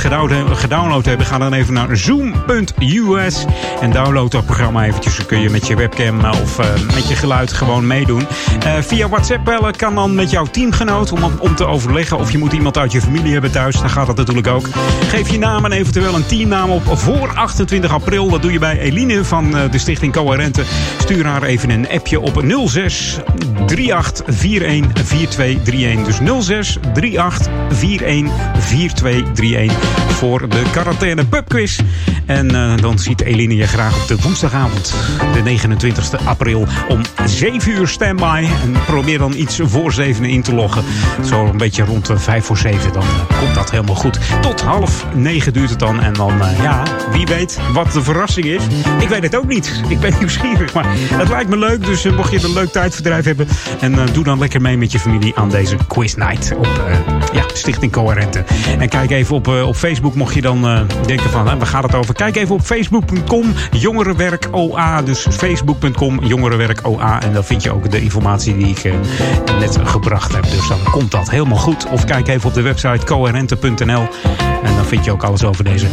gedownload, 0.53 1.05
hebben, 1.05 1.25
ga 1.25 1.37
dan 1.37 1.53
even 1.53 1.73
naar 1.73 1.97
zoom.us. 1.97 3.45
En 3.81 3.91
download 3.91 4.31
dat 4.31 4.45
programma 4.45 4.85
eventjes. 4.85 5.15
Dan 5.15 5.25
kun 5.25 5.41
je 5.41 5.49
met 5.49 5.67
je 5.67 5.75
webcam 5.75 6.19
of 6.25 6.59
eh, 6.59 6.65
met 6.93 7.07
je 7.07 7.15
geluid 7.15 7.53
gewoon 7.53 7.87
meedoen. 7.87 8.27
Eh, 8.63 8.73
via 8.81 9.09
WhatsApp 9.09 9.45
bellen 9.45 9.75
kan 9.75 9.95
dan 9.95 10.15
met 10.15 10.31
jouw 10.31 10.45
teamgenoot 10.45 11.11
om, 11.11 11.23
om 11.39 11.55
te 11.55 11.65
overleggen. 11.65 12.17
Of 12.17 12.31
je 12.31 12.37
moet 12.37 12.53
iemand 12.53 12.77
uit 12.77 12.91
je 12.91 13.01
familie 13.01 13.31
hebben 13.31 13.51
thuis. 13.51 13.75
Dan 13.75 13.89
gaat 13.89 14.07
dat 14.07 14.17
natuurlijk 14.17 14.47
ook. 14.47 14.67
Geef 15.07 15.31
je 15.31 15.37
naam 15.37 15.65
en 15.65 15.71
eventueel 15.71 16.15
een 16.15 16.25
teamnaam 16.25 16.69
op 16.69 16.97
voor 16.99 17.33
28 17.35 17.91
april. 17.91 18.29
Dat 18.29 18.41
doe 18.41 18.51
je 18.51 18.59
bij 18.59 18.79
Eline 18.79 19.23
van 19.25 19.57
eh, 19.57 19.71
de 19.71 19.77
Stichting 19.77 20.13
Coherente. 20.13 20.63
Stuur 20.97 21.25
haar 21.25 21.43
even 21.43 21.69
een 21.69 21.89
appje 21.89 22.19
op 22.19 22.35
06 22.47 23.19
38 23.65 24.25
41 24.41 25.05
4231. 25.05 26.05
Dus 26.05 26.45
06 26.45 26.77
38 27.17 27.47
41 27.69 28.33
4231 28.59 30.03
voor 30.13 30.49
de 30.49 30.61
quarantaine 30.71 31.25
pubquiz. 31.25 31.79
En 32.25 32.55
eh, 32.55 32.77
dan 32.77 32.99
ziet 32.99 33.21
Eline 33.21 33.55
je 33.55 33.67
graag 33.67 34.01
op 34.01 34.07
de 34.07 34.17
woensdagavond, 34.21 34.93
de 35.33 35.41
29 35.41 36.25
april, 36.25 36.67
om 36.89 37.01
7 37.25 37.71
uur 37.71 37.87
standby. 37.87 38.47
En 38.63 38.73
probeer 38.85 39.17
dan 39.17 39.33
iets 39.33 39.59
voor 39.63 39.91
7 39.91 40.25
in 40.25 40.41
te 40.41 40.53
loggen. 40.53 40.83
Zo 41.25 41.45
een 41.45 41.57
beetje 41.57 41.83
rond 41.83 42.09
eh, 42.09 42.17
5 42.17 42.45
voor 42.45 42.57
7, 42.57 42.93
dan 42.93 43.01
eh, 43.01 43.39
komt 43.39 43.55
dat 43.55 43.71
helemaal 43.71 43.95
goed. 43.95 44.19
Tot 44.41 44.61
half 44.61 45.05
9 45.13 45.53
duurt 45.53 45.69
het 45.69 45.79
dan. 45.79 46.01
En 46.01 46.13
dan, 46.13 46.41
ja, 46.61 46.83
wie 47.11 47.25
weet 47.25 47.59
wat 47.73 47.91
de 47.91 48.03
verrassing 48.03 48.45
is. 48.45 48.63
Ik 48.99 49.09
weet 49.09 49.23
het 49.23 49.35
ook 49.35 49.47
niet. 49.47 49.83
Ik 49.87 49.99
ben 49.99 50.13
nieuwsgierig, 50.19 50.73
maar 50.73 50.85
het 50.97 51.29
lijkt 51.29 51.49
me 51.49 51.57
leuk. 51.57 51.85
Dus 51.85 52.03
mocht 52.03 52.32
je 52.41 52.47
een 52.47 52.53
leuk 52.53 52.71
tijdverdrijf 52.71 53.25
hebben, 53.25 53.47
en 53.79 53.99
eh, 53.99 54.13
doe 54.13 54.23
dan 54.23 54.39
lekker 54.39 54.61
mee 54.61 54.77
met 54.77 54.91
je 54.91 54.99
familie 54.99 55.35
aan 55.35 55.49
deze 55.49 55.75
quiz 55.87 56.15
night 56.15 56.53
op 56.57 56.65
eh, 56.65 56.97
ja, 57.33 57.43
Stichting 57.53 57.91
Coherente. 57.91 58.43
En 58.79 58.89
kijk 58.89 59.11
even 59.11 59.35
op, 59.35 59.47
eh, 59.47 59.67
op 59.67 59.75
Facebook, 59.75 60.15
mocht 60.15 60.33
je 60.33 60.41
dan 60.41 60.87
denken 61.05 61.29
van, 61.29 61.47
hè, 61.47 61.57
waar 61.57 61.67
gaat 61.67 61.83
het 61.83 61.95
over? 61.95 62.13
Kijk 62.13 62.35
even 62.35 62.55
op 62.55 62.61
facebook.com 62.61 63.53
jongerenwerk 63.71 64.47
OA. 64.51 65.01
Dus 65.01 65.27
facebook.com 65.29 66.25
jongerenwerk 66.25 66.79
OA. 66.83 67.21
En 67.21 67.33
dan 67.33 67.43
vind 67.43 67.63
je 67.63 67.71
ook 67.71 67.91
de 67.91 68.01
informatie 68.01 68.57
die 68.57 68.67
ik 68.67 68.93
net 69.59 69.79
gebracht 69.83 70.33
heb. 70.33 70.43
Dus 70.43 70.67
dan 70.67 70.79
komt 70.91 71.11
dat 71.11 71.29
helemaal 71.29 71.57
goed. 71.57 71.85
Of 71.89 72.05
kijk 72.05 72.27
even 72.27 72.47
op 72.49 72.53
de 72.53 72.61
website 72.61 73.05
coherente.nl. 73.05 74.07
En 74.63 74.75
dan 74.75 74.85
vind 74.85 75.05
je 75.05 75.11
ook 75.11 75.23
alles 75.23 75.43
over 75.43 75.63
deze 75.63 75.87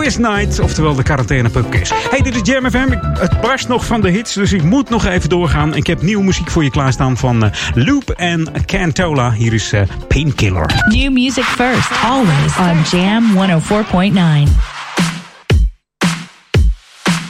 Quiz 0.00 0.16
Night, 0.16 0.58
oftewel 0.60 0.94
de 0.94 1.02
quarantaine 1.02 1.48
pubquiz. 1.48 1.90
Hey, 2.10 2.20
dit 2.22 2.34
is 2.34 2.40
Jam 2.44 2.70
FM. 2.70 2.92
Ik- 2.92 3.18
Het 3.18 3.40
barst 3.40 3.68
nog 3.68 3.84
van 3.86 4.00
de 4.00 4.10
hits, 4.10 4.32
dus 4.34 4.52
ik 4.52 4.62
moet 4.62 4.90
nog 4.90 5.04
even 5.06 5.28
doorgaan. 5.28 5.74
Ik 5.74 5.86
heb 5.86 6.02
nieuwe 6.02 6.24
muziek 6.24 6.50
voor 6.50 6.64
je 6.64 6.70
klaarstaan 6.70 7.16
van 7.16 7.44
eh, 7.44 7.50
Loop 7.74 8.10
en 8.10 8.48
Cantola. 8.66 9.32
Hier 9.32 9.52
is 9.54 9.72
eh, 9.72 9.80
Painkiller. 10.08 10.84
New 10.88 11.12
music 11.12 11.44
first, 11.44 11.90
always 12.04 12.56
on 12.58 12.98
Jam 12.98 13.24
104.9. 13.34 14.52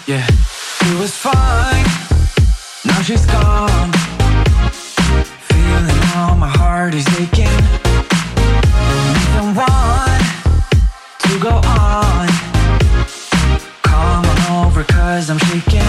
Yeah, 0.05 0.29
it 0.81 0.99
was 0.99 1.11
fine. 1.11 1.89
Now 2.83 3.03
she's 3.03 3.25
gone. 3.27 3.89
Feeling 5.49 6.03
how 6.15 6.35
my 6.39 6.49
heart 6.59 6.95
is 6.95 7.05
aching. 7.07 7.49
Don't 9.37 9.55
want 9.55 10.23
to 11.19 11.39
go 11.49 11.61
on. 11.69 12.00
Cause 15.21 15.29
I'm 15.29 15.39
shaking. 15.39 15.81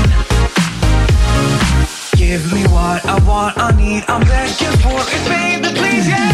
Give 2.18 2.52
me 2.52 2.64
what 2.68 3.06
I 3.06 3.18
want, 3.26 3.58
I 3.58 3.72
need, 3.78 4.04
I'm 4.10 4.22
begging 4.28 4.78
for 4.84 5.00
it, 5.00 5.24
baby, 5.30 5.74
please, 5.74 6.08
yeah. 6.08 6.31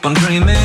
Keep 0.00 0.06
on 0.06 0.14
dreaming. 0.14 0.59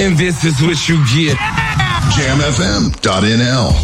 And 0.00 0.18
this 0.18 0.44
is 0.44 0.60
what 0.60 0.88
you 0.88 0.96
get. 1.14 1.36
JamFM.nl. 2.16 3.74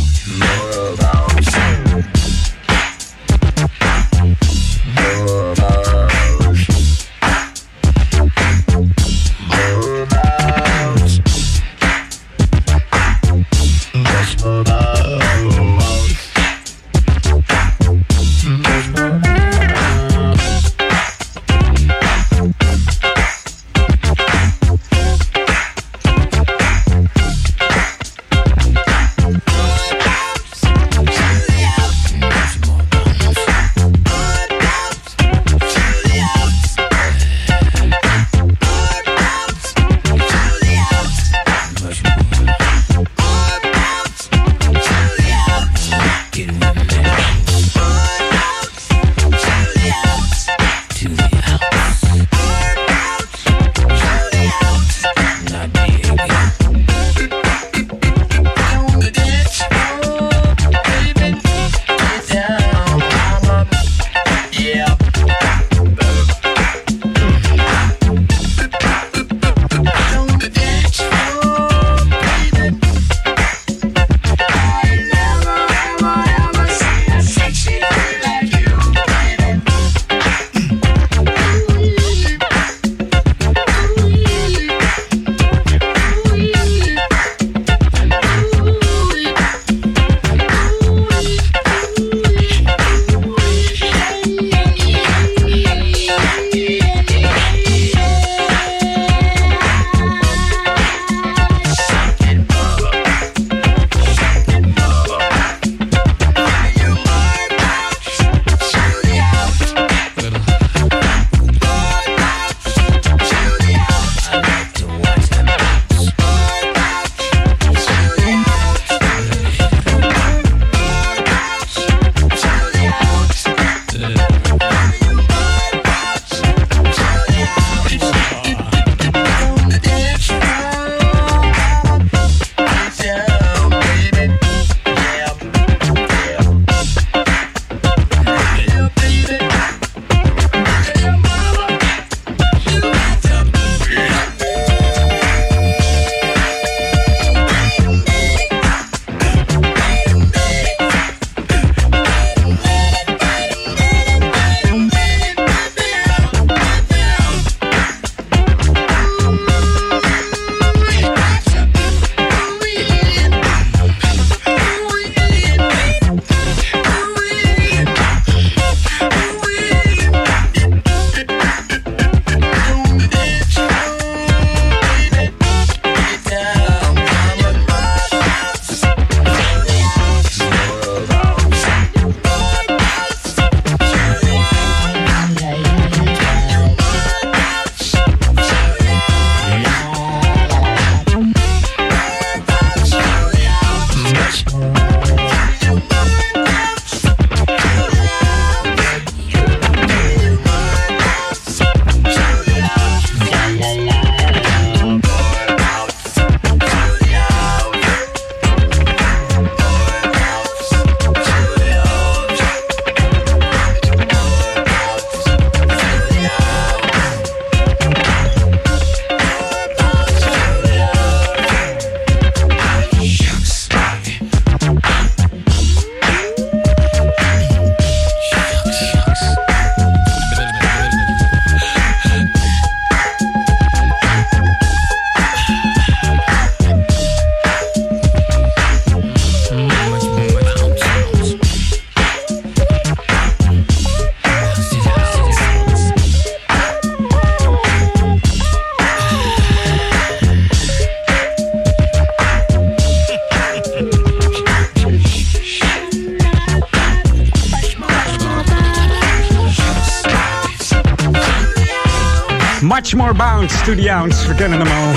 More 263.01 263.14
Bound 263.14 263.48
to 263.64 263.74
the 263.74 263.89
Ounce. 263.89 264.28
We 264.28 264.35
kennen 264.35 264.60
hem 264.60 264.68
al. 264.68 264.93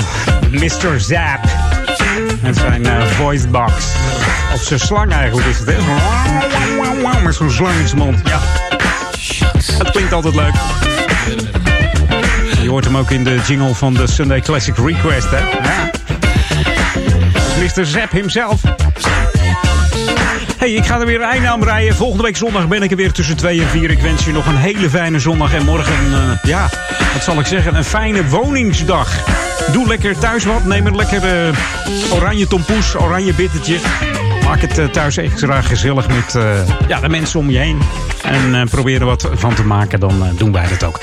Mr. 0.50 1.00
Zap. 1.00 1.40
Met 2.42 2.56
zijn 2.56 2.86
eh, 2.86 3.02
voice 3.02 3.48
box. 3.48 3.72
Of 4.54 4.62
zijn 4.62 4.80
slang 4.80 5.12
eigenlijk 5.12 5.46
is 5.46 5.58
het, 5.58 5.66
hè? 5.66 7.22
Met 7.22 7.34
zo'n 7.34 7.50
slang 7.50 7.78
in 7.78 7.88
zijn 7.88 8.00
mond. 8.00 8.20
Ja. 8.28 8.40
Het 9.78 9.90
klinkt 9.90 10.12
altijd 10.12 10.34
leuk. 10.34 10.54
Je 12.62 12.68
hoort 12.68 12.84
hem 12.84 12.96
ook 12.96 13.10
in 13.10 13.24
de 13.24 13.40
jingle 13.46 13.74
van 13.74 13.94
de 13.94 14.06
Sunday 14.06 14.40
Classic 14.40 14.76
Request, 14.76 15.30
hè? 15.30 15.38
Ja. 15.38 15.90
Mr. 17.58 17.86
Zap 17.86 18.10
himself. 18.10 18.60
Ik 20.72 20.86
ga 20.86 21.00
er 21.00 21.06
weer 21.06 21.22
een 21.22 21.28
einde 21.28 21.48
aan 21.48 21.60
breien. 21.60 21.94
Volgende 21.94 22.22
week 22.22 22.36
zondag 22.36 22.68
ben 22.68 22.82
ik 22.82 22.90
er 22.90 22.96
weer 22.96 23.12
tussen 23.12 23.36
2 23.36 23.60
en 23.60 23.68
4. 23.68 23.90
Ik 23.90 24.00
wens 24.00 24.24
je 24.24 24.32
nog 24.32 24.46
een 24.46 24.56
hele 24.56 24.90
fijne 24.90 25.18
zondag. 25.18 25.54
En 25.54 25.64
morgen, 25.64 26.12
eh, 26.12 26.30
ja, 26.42 26.68
wat 27.12 27.22
zal 27.22 27.40
ik 27.40 27.46
zeggen, 27.46 27.74
een 27.74 27.84
fijne 27.84 28.28
woningsdag. 28.28 29.24
Doe 29.72 29.86
lekker 29.86 30.18
thuis 30.18 30.44
wat. 30.44 30.64
Neem 30.64 30.86
een 30.86 30.96
lekker 30.96 31.22
eh, 31.24 32.12
oranje 32.12 32.46
tompoes, 32.46 32.96
oranje 32.96 33.34
bittertje. 33.34 33.78
Maak 34.44 34.60
het 34.60 34.78
eh, 34.78 34.86
thuis 34.86 35.16
extra 35.16 35.60
gezellig 35.60 36.08
met 36.08 36.38
ja, 36.88 37.00
de 37.00 37.08
mensen 37.08 37.40
om 37.40 37.50
je 37.50 37.58
heen. 37.58 37.78
En 38.22 38.68
probeer 38.68 39.00
er 39.00 39.06
wat 39.06 39.28
van 39.34 39.54
te 39.54 39.64
maken, 39.64 40.00
dan 40.00 40.24
doen 40.38 40.52
wij 40.52 40.68
dat 40.68 40.84
ook. 40.84 41.00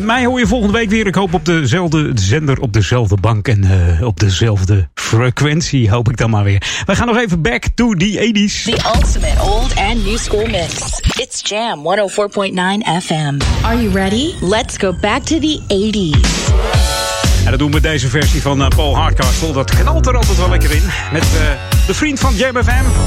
Mij 0.00 0.24
hoor 0.24 0.38
je 0.38 0.46
volgende 0.46 0.78
week 0.78 0.90
weer. 0.90 1.06
Ik 1.06 1.14
hoop 1.14 1.34
op 1.34 1.44
dezelfde 1.44 2.10
zender, 2.14 2.58
op 2.58 2.72
dezelfde 2.72 3.16
bank 3.20 3.48
en 3.48 3.68
op 4.02 4.20
dezelfde 4.20 4.88
frequentie. 5.10 5.90
Hoop 5.90 6.08
ik 6.08 6.16
dan 6.16 6.30
maar 6.30 6.44
weer. 6.44 6.82
We 6.86 6.94
gaan 6.96 7.06
nog 7.06 7.16
even 7.16 7.42
back 7.42 7.64
to 7.74 7.94
the 7.94 8.32
80s. 8.32 8.64
The 8.64 8.90
ultimate 8.96 9.42
old 9.42 9.76
and 9.76 10.04
new 10.04 10.16
school 10.16 10.46
mix. 10.46 11.00
It's 11.18 11.40
Jam 11.48 11.78
104.9 11.78 12.54
FM. 13.02 13.38
Are 13.62 13.82
you 13.82 13.90
ready? 13.92 14.34
Let's 14.40 14.76
go 14.76 14.92
back 15.00 15.22
to 15.22 15.38
the 15.38 15.60
80s. 15.68 16.50
En 17.44 17.50
dat 17.50 17.58
doen 17.58 17.68
we 17.68 17.74
met 17.74 17.82
deze 17.82 18.08
versie 18.08 18.42
van 18.42 18.62
eh, 18.62 18.68
Paul 18.68 18.96
Hardcastle. 18.96 19.52
Dat 19.52 19.70
knalt 19.70 20.06
er 20.06 20.16
altijd 20.16 20.38
wel 20.38 20.48
lekker 20.48 20.70
in. 20.70 20.82
Met 21.12 21.22
eh, 21.22 21.79
de 21.90 21.96
vriend 21.96 22.20
van 22.20 22.34
Jam 22.34 22.56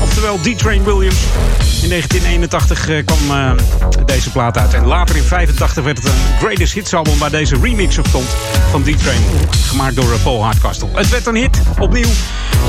oftewel 0.03 0.39
D-Train 0.39 0.83
Williams. 0.83 1.21
In 1.81 1.89
1981 1.89 2.89
eh, 2.89 3.05
kwam 3.05 3.31
eh, 3.31 3.51
deze 4.05 4.31
plaat 4.31 4.57
uit. 4.57 4.73
En 4.73 4.85
later 4.85 5.15
in 5.15 5.23
85 5.23 5.83
werd 5.83 5.97
het 5.97 6.07
een 6.07 6.37
Greatest 6.39 6.73
Hits 6.73 6.93
album 6.93 7.17
waar 7.17 7.31
deze 7.31 7.57
remix 7.61 7.97
op 7.97 8.07
stond 8.07 8.27
van 8.69 8.83
D-Train. 8.83 9.21
Gemaakt 9.49 9.95
door 9.95 10.13
eh, 10.13 10.23
Paul 10.23 10.43
Hardcastle. 10.43 10.87
Het 10.93 11.09
werd 11.09 11.25
een 11.25 11.35
hit, 11.35 11.61
opnieuw. 11.79 12.09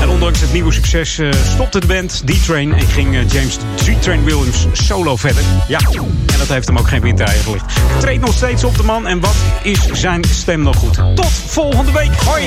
En 0.01 0.09
ondanks 0.09 0.39
het 0.39 0.53
nieuwe 0.53 0.71
succes 0.71 1.19
stopte 1.53 1.79
de 1.79 1.87
band 1.87 2.21
D-Train 2.25 2.73
en 2.73 2.87
ging 2.87 3.31
James 3.31 3.57
D-Train 3.75 4.23
Williams 4.23 4.67
solo 4.71 5.15
verder. 5.15 5.43
Ja, 5.67 5.79
en 6.25 6.37
dat 6.37 6.47
heeft 6.47 6.67
hem 6.67 6.77
ook 6.77 6.87
geen 6.87 7.01
winter 7.01 7.27
gelicht. 7.27 7.65
Treedt 7.99 8.25
nog 8.25 8.33
steeds 8.33 8.63
op 8.63 8.77
de 8.77 8.83
man 8.83 9.07
en 9.07 9.19
wat 9.19 9.35
is 9.63 9.89
zijn 9.91 10.23
stem 10.23 10.61
nog 10.61 10.75
goed. 10.75 10.99
Tot 11.15 11.31
volgende 11.47 11.91
week. 11.91 12.15
Hoi! 12.15 12.43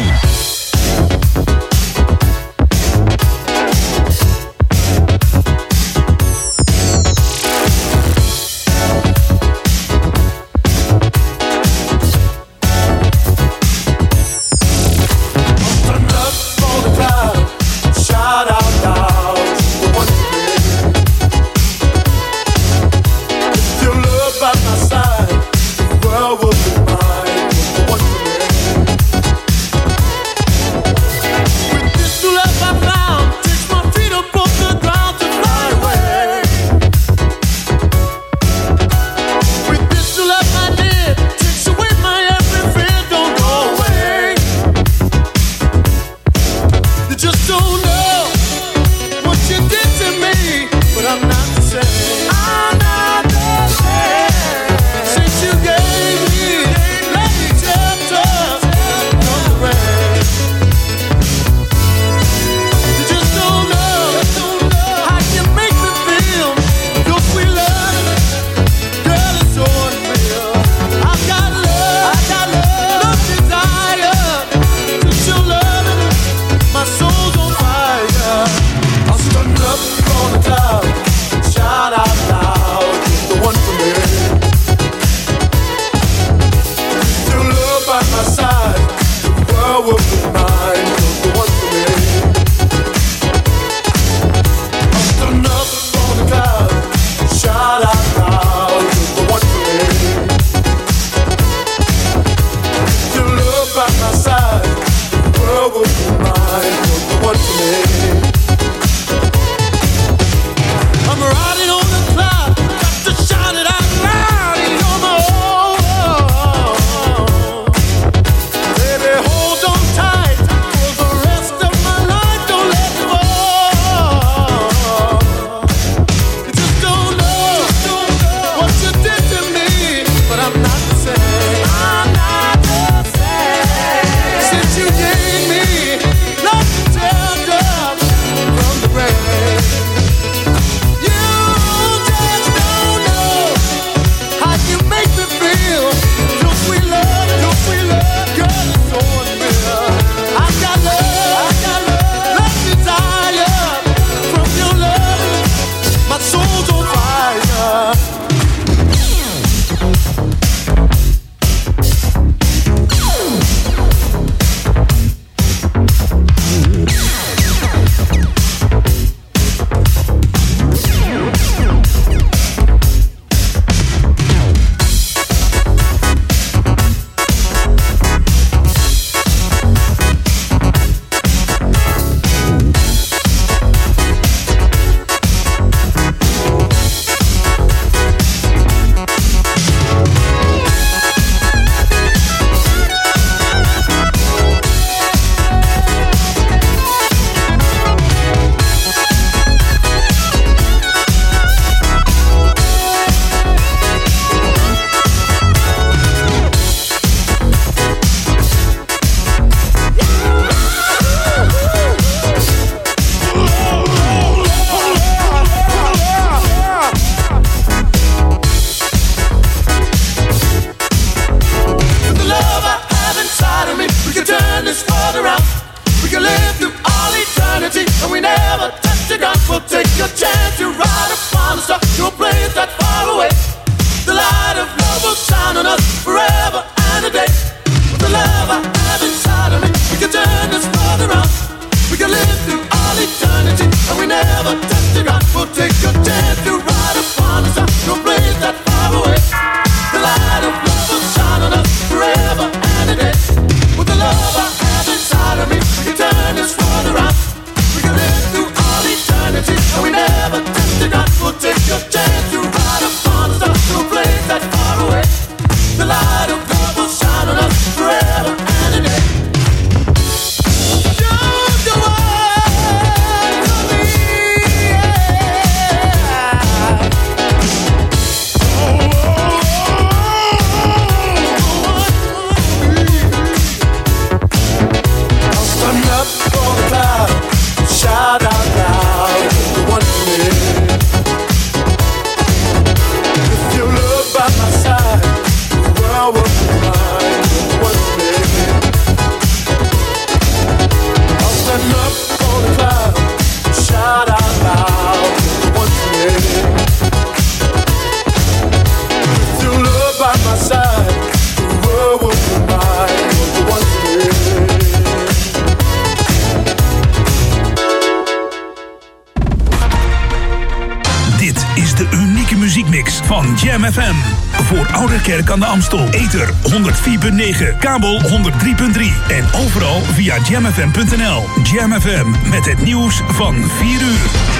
jamfm.nl. 330.88 331.42
Jam 331.42 331.80
FM 331.80 332.30
met 332.30 332.44
het 332.44 332.62
nieuws 332.62 333.02
van 333.06 333.34
4 333.34 333.82
uur. 333.82 334.36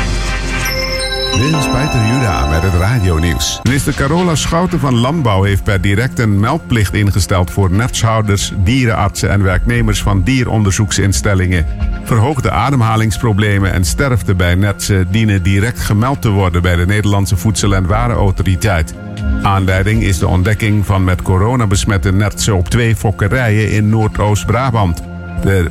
Is 1.59 1.69
Peter 1.69 2.07
Juda 2.07 2.47
met 2.47 2.63
het 2.63 2.75
radionieuws. 2.75 3.61
Minister 3.63 3.95
Carola 3.95 4.35
Schouten 4.35 4.81
van 4.81 4.95
Landbouw 4.95 5.43
heeft 5.43 5.65
per 5.65 5.81
direct 5.81 6.19
een 6.19 6.41
meldplicht 6.41 6.95
ingesteld 6.95 7.51
voor 7.51 7.71
netshouders, 7.71 8.53
dierenartsen 8.57 9.31
en 9.31 9.43
werknemers 9.43 10.03
van 10.03 10.23
dieronderzoeksinstellingen. 10.23 11.67
Verhoogde 12.05 12.51
ademhalingsproblemen 12.51 13.73
en 13.73 13.85
sterfte 13.85 14.35
bij 14.35 14.55
netsen 14.55 15.11
dienen 15.11 15.43
direct 15.43 15.81
gemeld 15.81 16.23
te 16.23 16.31
worden 16.31 16.63
bij 16.63 16.77
de 16.77 16.87
Nederlandse 16.87 17.37
Voedsel- 17.37 17.75
en 17.75 17.87
Warenautoriteit. 17.87 18.95
Aanleiding 19.43 20.03
is 20.03 20.19
de 20.19 20.27
ontdekking 20.27 20.87
van 20.87 21.05
met 21.05 21.23
corona 21.23 21.67
besmette 21.67 22.13
nertsen 22.13 22.57
op 22.57 22.69
twee 22.69 22.97
fokkerijen 22.97 23.71
in 23.71 23.89
Noordoost-Brabant. 23.89 25.08
De 25.43 25.71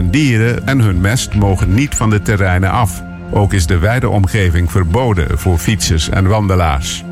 13.000 0.00 0.10
dieren 0.10 0.66
en 0.66 0.80
hun 0.80 1.00
mest 1.00 1.34
mogen 1.34 1.74
niet 1.74 1.94
van 1.94 2.10
de 2.10 2.22
terreinen 2.22 2.70
af. 2.70 3.02
Ook 3.30 3.52
is 3.52 3.66
de 3.66 3.78
wijde 3.78 4.08
omgeving 4.08 4.70
verboden 4.70 5.38
voor 5.38 5.58
fietsers 5.58 6.08
en 6.08 6.26
wandelaars. 6.26 7.04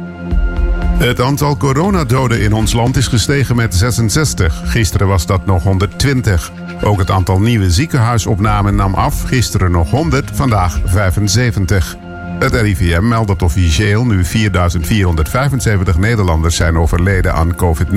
Het 0.98 1.20
aantal 1.20 1.56
coronadoden 1.56 2.40
in 2.40 2.52
ons 2.52 2.72
land 2.72 2.96
is 2.96 3.06
gestegen 3.06 3.56
met 3.56 3.74
66. 3.74 4.62
Gisteren 4.64 5.08
was 5.08 5.26
dat 5.26 5.46
nog 5.46 5.62
120. 5.62 6.52
Ook 6.82 6.98
het 6.98 7.10
aantal 7.10 7.40
nieuwe 7.40 7.70
ziekenhuisopnamen 7.70 8.74
nam 8.74 8.94
af. 8.94 9.22
Gisteren 9.22 9.70
nog 9.70 9.90
100, 9.90 10.30
vandaag 10.34 10.80
75. 10.84 11.96
Het 12.38 12.54
RIVM 12.54 13.08
meldt 13.08 13.28
dat 13.28 13.42
officieel 13.42 14.06
nu 14.06 14.24
4.475 14.24 15.98
Nederlanders 15.98 16.56
zijn 16.56 16.78
overleden 16.78 17.34
aan 17.34 17.56
COVID-19. 17.56 17.88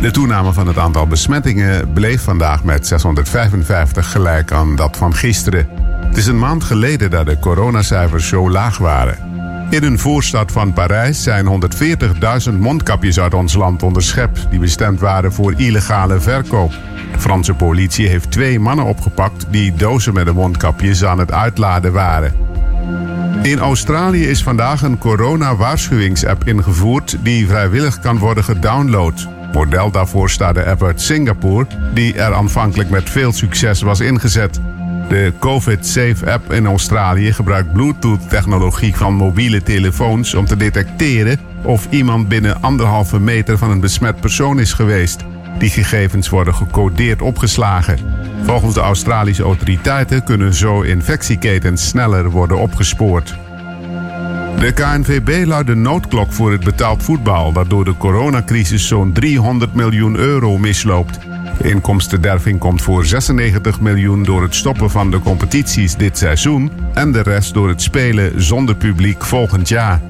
De 0.00 0.10
toename 0.12 0.52
van 0.52 0.66
het 0.66 0.78
aantal 0.78 1.06
besmettingen 1.06 1.92
bleef 1.92 2.22
vandaag 2.22 2.64
met 2.64 2.86
655 2.86 4.10
gelijk 4.10 4.52
aan 4.52 4.76
dat 4.76 4.96
van 4.96 5.14
gisteren. 5.14 5.68
Het 6.06 6.16
is 6.16 6.26
een 6.26 6.38
maand 6.38 6.64
geleden 6.64 7.10
dat 7.10 7.26
de 7.26 7.38
coronacijfers 7.38 8.28
zo 8.28 8.50
laag 8.50 8.78
waren. 8.78 9.18
In 9.70 9.82
een 9.82 9.98
voorstad 9.98 10.52
van 10.52 10.72
Parijs 10.72 11.22
zijn 11.22 11.70
140.000 12.48 12.58
mondkapjes 12.58 13.20
uit 13.20 13.34
ons 13.34 13.54
land 13.54 13.82
onderschept... 13.82 14.46
die 14.50 14.58
bestemd 14.58 15.00
waren 15.00 15.32
voor 15.32 15.54
illegale 15.56 16.20
verkoop. 16.20 16.72
De 17.12 17.20
Franse 17.20 17.54
politie 17.54 18.08
heeft 18.08 18.30
twee 18.30 18.60
mannen 18.60 18.84
opgepakt... 18.84 19.46
die 19.50 19.74
dozen 19.74 20.14
met 20.14 20.26
de 20.26 20.32
mondkapjes 20.32 21.04
aan 21.04 21.18
het 21.18 21.32
uitladen 21.32 21.92
waren. 21.92 22.44
In 23.44 23.58
Australië 23.58 24.26
is 24.26 24.42
vandaag 24.42 24.82
een 24.82 24.98
corona-waarschuwingsapp 24.98 26.44
ingevoerd... 26.44 27.16
die 27.22 27.46
vrijwillig 27.46 28.00
kan 28.00 28.18
worden 28.18 28.44
gedownload. 28.44 29.28
Model 29.52 29.90
daarvoor 29.90 30.30
staat 30.30 30.54
de 30.54 30.64
app 30.64 30.82
uit 30.82 31.00
Singapore... 31.00 31.66
die 31.94 32.14
er 32.14 32.34
aanvankelijk 32.34 32.90
met 32.90 33.10
veel 33.10 33.32
succes 33.32 33.82
was 33.82 34.00
ingezet... 34.00 34.60
De 35.08 35.32
COVID 35.38 35.86
Safe 35.86 36.32
app 36.32 36.52
in 36.52 36.66
Australië 36.66 37.32
gebruikt 37.32 37.72
Bluetooth-technologie 37.72 38.96
van 38.96 39.14
mobiele 39.14 39.62
telefoons 39.62 40.34
om 40.34 40.44
te 40.44 40.56
detecteren 40.56 41.38
of 41.62 41.86
iemand 41.90 42.28
binnen 42.28 42.62
anderhalve 42.62 43.20
meter 43.20 43.58
van 43.58 43.70
een 43.70 43.80
besmet 43.80 44.20
persoon 44.20 44.60
is 44.60 44.72
geweest. 44.72 45.24
Die 45.58 45.70
gegevens 45.70 46.28
worden 46.28 46.54
gecodeerd 46.54 47.22
opgeslagen. 47.22 47.98
Volgens 48.44 48.74
de 48.74 48.80
Australische 48.80 49.42
autoriteiten 49.42 50.24
kunnen 50.24 50.54
zo 50.54 50.80
infectieketens 50.80 51.88
sneller 51.88 52.30
worden 52.30 52.58
opgespoord. 52.58 53.36
De 54.58 54.72
KNVB 54.72 55.46
luidt 55.46 55.66
de 55.66 55.74
noodklok 55.74 56.32
voor 56.32 56.52
het 56.52 56.64
betaald 56.64 57.02
voetbal 57.02 57.52
dat 57.52 57.70
door 57.70 57.84
de 57.84 57.96
coronacrisis 57.96 58.88
zo'n 58.88 59.12
300 59.12 59.74
miljoen 59.74 60.16
euro 60.16 60.58
misloopt. 60.58 61.18
De 61.58 61.68
inkomstenderving 61.70 62.58
komt 62.58 62.82
voor 62.82 63.06
96 63.06 63.80
miljoen 63.80 64.22
door 64.22 64.42
het 64.42 64.54
stoppen 64.54 64.90
van 64.90 65.10
de 65.10 65.20
competities 65.20 65.96
dit 65.96 66.18
seizoen 66.18 66.70
en 66.94 67.12
de 67.12 67.22
rest 67.22 67.54
door 67.54 67.68
het 67.68 67.82
spelen 67.82 68.42
zonder 68.42 68.74
publiek 68.74 69.24
volgend 69.24 69.68
jaar. 69.68 70.00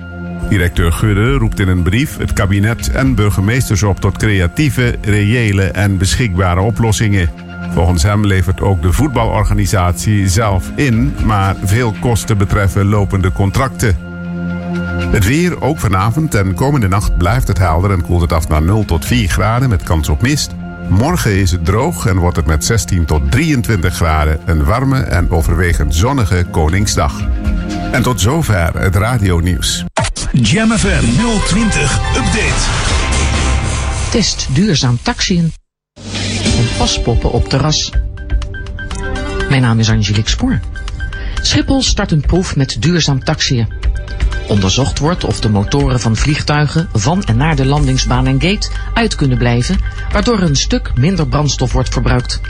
Directeur 0.49 0.93
Gudde 0.93 1.33
roept 1.33 1.61
in 1.61 1.69
een 1.69 1.83
brief 1.83 2.17
het 2.17 2.33
kabinet 2.33 2.91
en 2.91 3.15
burgemeesters 3.15 3.83
op 3.83 4.01
tot 4.01 4.19
creatieve, 4.19 4.99
reële 5.01 5.63
en 5.63 5.99
beschikbare 5.99 6.61
oplossingen. 6.61 7.44
Volgens 7.73 8.03
hem 8.03 8.27
levert 8.27 8.61
ook 8.61 8.83
de 8.83 8.93
voetbalorganisatie 8.93 10.29
zelf 10.29 10.71
in, 10.75 11.15
maar 11.25 11.57
veel 11.65 11.95
kosten 12.01 12.39
betreffen 12.39 12.87
lopende 12.87 13.33
contracten. 13.33 13.97
Het 15.11 15.27
weer, 15.27 15.63
ook 15.63 15.79
vanavond 15.79 16.35
en 16.35 16.55
komende 16.55 16.89
nacht 16.89 17.17
blijft 17.17 17.49
het 17.49 17.59
helder 17.59 17.91
en 17.91 18.03
koelt 18.03 18.21
het 18.21 18.33
af 18.33 18.49
naar 18.49 18.63
0 18.63 18.85
tot 18.85 19.05
4 19.05 19.29
graden 19.29 19.69
met 19.69 19.83
kans 19.83 20.09
op 20.09 20.23
mist. 20.23 20.55
Morgen 20.89 21.37
is 21.41 21.51
het 21.51 21.65
droog 21.65 22.07
en 22.07 22.17
wordt 22.17 22.37
het 22.37 22.47
met 22.47 22.65
16 22.65 23.05
tot 23.05 23.31
23 23.31 23.95
graden 23.95 24.41
een 24.45 24.65
warme 24.65 25.01
en 25.01 25.31
overwegend 25.31 25.95
zonnige 25.95 26.47
Koningsdag. 26.51 27.21
En 27.93 28.03
tot 28.03 28.21
zover 28.21 28.79
het 28.79 28.97
radionieuws. 28.97 29.85
Jam 30.33 30.71
FM 30.71 31.05
020 31.47 31.99
Update. 32.17 32.63
Test 34.11 34.49
duurzaam 34.55 34.99
taxiën. 35.03 35.64
En 36.75 36.81
paspoppen 36.81 37.33
op 37.33 37.49
terras. 37.49 37.91
Mijn 39.49 39.63
naam 39.63 39.79
is 39.79 39.91
Angelique 39.91 40.31
Spoor. 40.31 40.61
Schiphol 41.43 41.83
start 41.83 42.11
een 42.11 42.21
proef 42.21 42.57
met 42.57 42.77
duurzaam 42.81 43.25
taxiën. 43.25 43.69
Onderzocht 44.49 44.99
wordt 44.99 45.25
of 45.25 45.41
de 45.41 45.49
motoren 45.49 46.01
van 46.01 46.17
vliegtuigen 46.17 46.89
van 46.93 47.23
en 47.23 47.37
naar 47.37 47.57
de 47.57 47.65
landingsbaan 47.65 48.27
en 48.27 48.41
gate 48.41 48.71
uit 48.95 49.15
kunnen 49.15 49.39
blijven, 49.39 49.79
waardoor 50.13 50.41
een 50.41 50.57
stuk 50.57 50.93
minder 50.95 51.29
brandstof 51.29 51.73
wordt 51.73 51.93
verbruikt. 51.93 52.41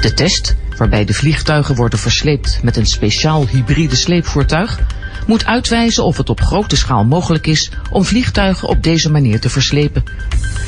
De 0.00 0.14
test, 0.14 0.56
waarbij 0.76 1.04
de 1.04 1.14
vliegtuigen 1.14 1.74
worden 1.74 1.98
versleept 1.98 2.62
met 2.62 2.76
een 2.76 2.86
speciaal 2.86 3.46
hybride 3.46 3.96
sleepvoertuig, 3.96 4.80
moet 5.26 5.44
uitwijzen 5.44 6.04
of 6.04 6.16
het 6.16 6.30
op 6.30 6.40
grote 6.40 6.76
schaal 6.76 7.04
mogelijk 7.04 7.46
is 7.46 7.70
om 7.90 8.04
vliegtuigen 8.04 8.68
op 8.68 8.82
deze 8.82 9.10
manier 9.10 9.40
te 9.40 9.50
verslepen. 9.50 10.04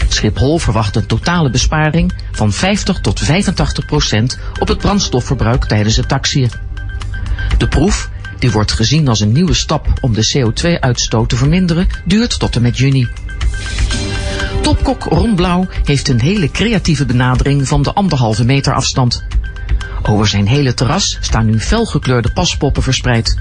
Schiphol 0.08 0.58
verwacht 0.58 0.96
een 0.96 1.06
totale 1.06 1.50
besparing 1.50 2.12
van 2.32 2.52
50 2.52 3.00
tot 3.00 3.20
85 3.20 3.84
procent 3.84 4.38
op 4.58 4.68
het 4.68 4.78
brandstofverbruik 4.78 5.64
tijdens 5.64 5.96
het 5.96 6.08
taxiën. 6.08 6.50
De 7.58 7.68
proef, 7.68 8.10
die 8.38 8.50
wordt 8.50 8.72
gezien 8.72 9.08
als 9.08 9.20
een 9.20 9.32
nieuwe 9.32 9.54
stap 9.54 9.86
om 10.00 10.14
de 10.14 10.32
CO2-uitstoot 10.36 11.28
te 11.28 11.36
verminderen, 11.36 11.86
duurt 12.04 12.38
tot 12.38 12.56
en 12.56 12.62
met 12.62 12.78
juni. 12.78 13.08
Topkok 14.62 15.04
Ron 15.04 15.34
Blauw 15.34 15.66
heeft 15.84 16.08
een 16.08 16.20
hele 16.20 16.50
creatieve 16.50 17.06
benadering 17.06 17.68
van 17.68 17.82
de 17.82 17.92
anderhalve 17.92 18.44
meter 18.44 18.74
afstand. 18.74 19.24
Over 20.02 20.26
zijn 20.26 20.46
hele 20.46 20.74
terras 20.74 21.18
staan 21.20 21.46
nu 21.46 21.60
felgekleurde 21.60 22.32
paspoppen 22.32 22.82
verspreid. 22.82 23.38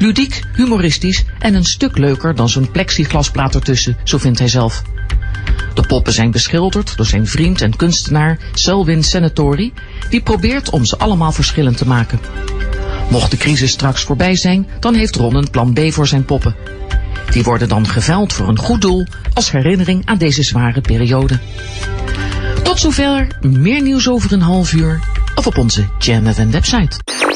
Ludiek, 0.00 0.42
humoristisch 0.54 1.24
en 1.38 1.54
een 1.54 1.64
stuk 1.64 1.98
leuker 1.98 2.34
dan 2.34 2.48
zo'n 2.48 2.70
plexiglasplaat 2.70 3.54
ertussen, 3.54 3.96
zo 4.04 4.18
vindt 4.18 4.38
hij 4.38 4.48
zelf. 4.48 4.82
De 5.74 5.82
poppen 5.86 6.12
zijn 6.12 6.30
beschilderd 6.30 6.96
door 6.96 7.06
zijn 7.06 7.26
vriend 7.26 7.60
en 7.60 7.76
kunstenaar 7.76 8.38
Selwyn 8.54 9.04
Senatori, 9.04 9.72
die 10.10 10.22
probeert 10.22 10.70
om 10.70 10.84
ze 10.84 10.98
allemaal 10.98 11.32
verschillend 11.32 11.76
te 11.76 11.86
maken. 11.86 12.20
Mocht 13.10 13.30
de 13.30 13.36
crisis 13.36 13.70
straks 13.70 14.02
voorbij 14.02 14.36
zijn, 14.36 14.66
dan 14.78 14.94
heeft 14.94 15.16
Ron 15.16 15.34
een 15.34 15.50
plan 15.50 15.72
B 15.72 15.80
voor 15.92 16.06
zijn 16.06 16.24
poppen. 16.24 16.54
Die 17.30 17.42
worden 17.42 17.68
dan 17.68 17.88
geveild 17.88 18.32
voor 18.32 18.48
een 18.48 18.58
goed 18.58 18.80
doel 18.80 19.06
als 19.34 19.50
herinnering 19.50 20.06
aan 20.06 20.18
deze 20.18 20.42
zware 20.42 20.80
periode. 20.80 21.38
Tot 22.62 22.78
zover, 22.78 23.26
meer 23.40 23.82
nieuws 23.82 24.08
over 24.08 24.32
een 24.32 24.42
half 24.42 24.72
uur 24.72 25.00
of 25.34 25.46
op 25.46 25.58
onze 25.58 25.84
Jam 25.98 26.24
website. 26.50 26.96